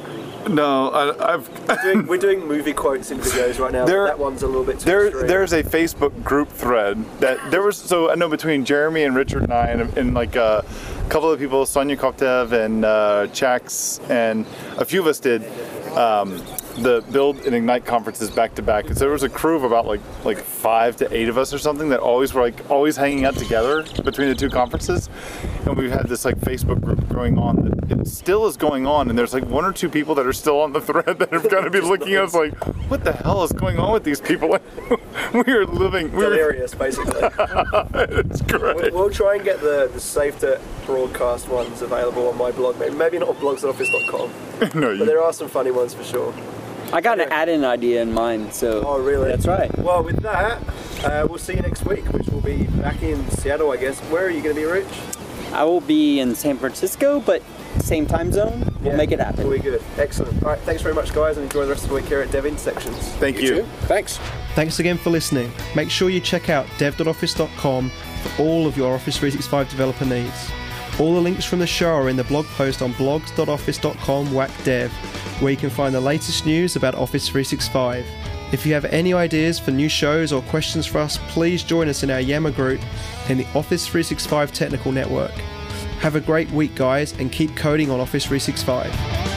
No, 0.49 0.91
I, 0.91 1.35
I've. 1.35 1.83
Doing, 1.83 2.07
we're 2.07 2.19
doing 2.19 2.47
movie 2.47 2.75
quotes 2.75 3.11
in 3.11 3.19
videos 3.19 3.59
right 3.59 3.73
now. 3.73 3.87
There- 3.87 4.05
that 4.05 4.19
one's 4.19 4.43
a 4.43 4.47
little 4.47 4.63
bit 4.65 4.79
too 4.79 4.85
There, 4.85 5.07
extreme. 5.09 5.27
there's 5.27 5.53
a 5.53 5.63
Facebook 5.65 6.23
group 6.23 6.49
thread 6.51 7.03
that 7.19 7.51
there 7.51 7.63
was. 7.63 7.77
So 7.77 8.11
I 8.11 8.15
know 8.15 8.29
between 8.29 8.65
Jeremy 8.65 9.03
and 9.03 9.17
Richard 9.17 9.43
and 9.43 9.53
I, 9.53 9.67
and, 9.69 9.99
and 9.99 10.15
like 10.15 10.37
uh, 10.37 10.63
a 11.05 11.09
couple 11.11 11.31
of 11.31 11.39
people, 11.39 11.67
Sonya 11.67 11.97
Koptyev 11.97 12.53
and 12.53 12.85
uh, 12.85 13.27
Chaks, 13.29 14.01
and 14.09 14.47
a 14.79 14.85
few 14.85 15.01
of 15.01 15.07
us 15.07 15.21
did 15.21 15.43
um, 15.97 16.43
the 16.77 17.05
Build 17.13 17.45
and 17.47 17.55
Ignite 17.55 17.85
conferences 17.85 18.31
back 18.31 18.55
to 18.57 18.63
back. 18.63 18.87
And 18.87 18.97
so 18.97 19.05
there 19.05 19.13
was 19.13 19.23
a 19.23 19.29
crew 19.29 19.57
of 19.57 19.65
about 19.65 19.87
like 19.87 20.01
like 20.25 20.39
five 20.39 20.97
to 20.97 21.17
eight 21.17 21.29
of 21.29 21.39
us 21.39 21.53
or 21.53 21.59
something 21.59 21.89
that 21.91 22.01
always 22.01 22.35
were 22.35 22.43
like 22.43 22.71
always 22.71 22.97
hanging 22.97 23.25
out 23.25 23.37
together 23.37 23.85
between 24.03 24.29
the 24.29 24.35
two 24.35 24.51
conferences. 24.51 25.09
And 25.65 25.77
we've 25.77 25.91
had 25.91 26.09
this 26.09 26.25
like 26.25 26.37
Facebook 26.39 26.81
group 26.81 27.09
going 27.09 27.39
on 27.39 27.65
that 27.65 27.75
it 28.01 28.09
still 28.09 28.47
is 28.47 28.57
going 28.57 28.87
on. 28.87 29.09
And 29.09 29.19
there's 29.19 29.33
like 29.33 29.45
one 29.47 29.65
or 29.65 29.73
two 29.73 29.89
people 29.89 30.15
that 30.17 30.27
are 30.27 30.33
still 30.33 30.61
on 30.61 30.73
the 30.73 30.81
thread 30.81 31.19
that 31.19 31.33
are 31.33 31.41
going 31.41 31.65
to 31.65 31.71
be 31.71 31.81
looking 31.81 32.15
at 32.15 32.25
us 32.25 32.35
like, 32.35 32.55
what 32.89 33.05
the 33.05 33.13
hell 33.13 33.45
is 33.45 33.53
going 33.53 33.79
on 33.79 33.93
with 33.93 34.05
these 34.05 34.21
people? 34.21 34.49
we 35.33 35.53
are 35.53 35.67
living. 35.67 36.13
We're, 36.13 36.31
delirious, 36.31 36.75
basically. 36.75 37.21
it's 37.95 38.43
great. 38.43 38.77
We'll, 38.77 38.93
we'll 38.93 39.11
try 39.11 39.37
and 39.37 39.45
get 39.45 39.61
the, 39.61 39.91
the 39.93 40.01
safe 40.01 40.39
to 40.41 40.61
broadcast 40.87 41.49
ones 41.49 41.83
available 41.83 42.29
on 42.29 42.39
my 42.39 42.51
blog. 42.51 42.79
Maybe, 42.79 42.95
maybe 42.95 43.19
not 43.19 43.29
on 43.29 43.37
blogs.office.com, 43.37 44.71
no, 44.81 44.99
but 44.99 45.07
there 45.07 45.23
are 45.23 45.33
some 45.33 45.49
funny 45.49 45.71
ones 45.71 45.95
for 45.95 46.05
sure. 46.05 46.35
I 46.93 47.01
got 47.01 47.19
an 47.21 47.31
add-in 47.33 47.65
idea 47.65 48.03
in 48.03 48.13
mind, 48.13 48.53
so. 48.55 48.83
Oh, 48.87 48.99
really? 49.01 49.29
That's 49.31 49.47
right. 49.47 49.77
Well, 49.79 50.03
with 50.03 50.21
that, 50.23 50.63
uh, 51.05 51.27
we'll 51.29 51.39
see 51.39 51.55
you 51.55 51.63
next 51.63 51.85
week, 51.85 52.05
which 52.13 52.27
will 52.29 52.41
be 52.41 52.65
back 52.65 53.03
in 53.03 53.29
Seattle, 53.31 53.73
I 53.73 53.77
guess. 53.79 53.99
Where 54.11 54.25
are 54.27 54.31
you 54.31 54.43
going 54.43 54.55
to 54.55 54.61
be, 54.61 54.67
Rich? 54.67 54.87
I 55.53 55.65
will 55.65 55.81
be 55.81 56.21
in 56.21 56.35
San 56.35 56.57
Francisco, 56.57 57.21
but 57.21 57.43
same 57.81 58.07
time 58.07 58.31
zone. 58.33 58.65
We'll 58.81 58.93
Yeah, 58.93 58.97
make 58.97 59.11
it 59.13 59.21
happen. 59.21 59.47
We'll 59.49 59.57
be 59.59 59.63
good. 59.63 59.83
Excellent. 59.99 60.43
All 60.43 60.51
right, 60.51 60.59
thanks 60.61 60.83
very 60.83 60.95
much, 60.95 61.13
guys, 61.15 61.37
and 61.37 61.45
enjoy 61.45 61.65
the 61.65 61.71
rest 61.73 61.85
of 61.85 61.91
the 61.91 61.95
week 61.97 62.07
here 62.07 62.21
at 62.21 62.31
Dev 62.31 62.47
Intersections. 62.47 62.97
thank 63.19 63.41
you. 63.41 63.57
too. 63.57 63.63
Thanks. 63.83 64.19
Thanks 64.55 64.79
again 64.79 64.97
for 64.99 65.11
listening. 65.11 65.51
Make 65.75 65.91
sure 65.91 66.11
you 66.11 66.21
check 66.21 66.49
out 66.51 66.67
dev.office.com 66.79 67.91
for 67.91 68.43
all 68.43 68.67
of 68.67 68.77
your 68.77 68.95
Office 68.95 69.17
365 69.17 69.69
developer 69.69 70.05
needs. 70.05 70.51
All 71.01 71.15
the 71.15 71.21
links 71.21 71.45
from 71.45 71.59
the 71.59 71.67
show 71.67 71.91
are 71.93 72.09
in 72.09 72.17
the 72.17 72.23
blog 72.25 72.47
post 72.47 72.81
on 72.81 72.93
blogs.office.com 72.95 74.33
whack 74.33 74.51
dev, 74.63 74.93
where 75.41 75.51
you 75.51 75.57
can 75.57 75.71
find 75.71 75.95
the 75.95 76.01
latest 76.01 76.47
news 76.47 76.77
about 76.77 76.95
Office 76.95 77.29
365. 77.29 78.07
If 78.53 78.65
you 78.65 78.75
have 78.75 78.85
any 78.87 79.13
ideas 79.13 79.59
for 79.59 79.71
new 79.71 79.89
shows 79.89 80.33
or 80.33 80.43
questions 80.43 80.87
for 80.87 80.99
us, 80.99 81.19
please 81.29 81.63
join 81.63 81.89
us 81.89 82.03
in 82.03 82.11
our 82.11 82.21
Yammer 82.21 82.53
group 82.53 82.81
in 83.29 83.39
the 83.39 83.47
Office 83.55 83.87
365 83.87 84.53
Technical 84.53 84.93
Network. 84.93 85.33
Have 86.01 86.15
a 86.15 86.21
great 86.21 86.51
week, 86.51 86.75
guys, 86.75 87.13
and 87.19 87.33
keep 87.33 87.57
coding 87.57 87.91
on 87.91 87.99
Office 87.99 88.27
365. 88.27 89.34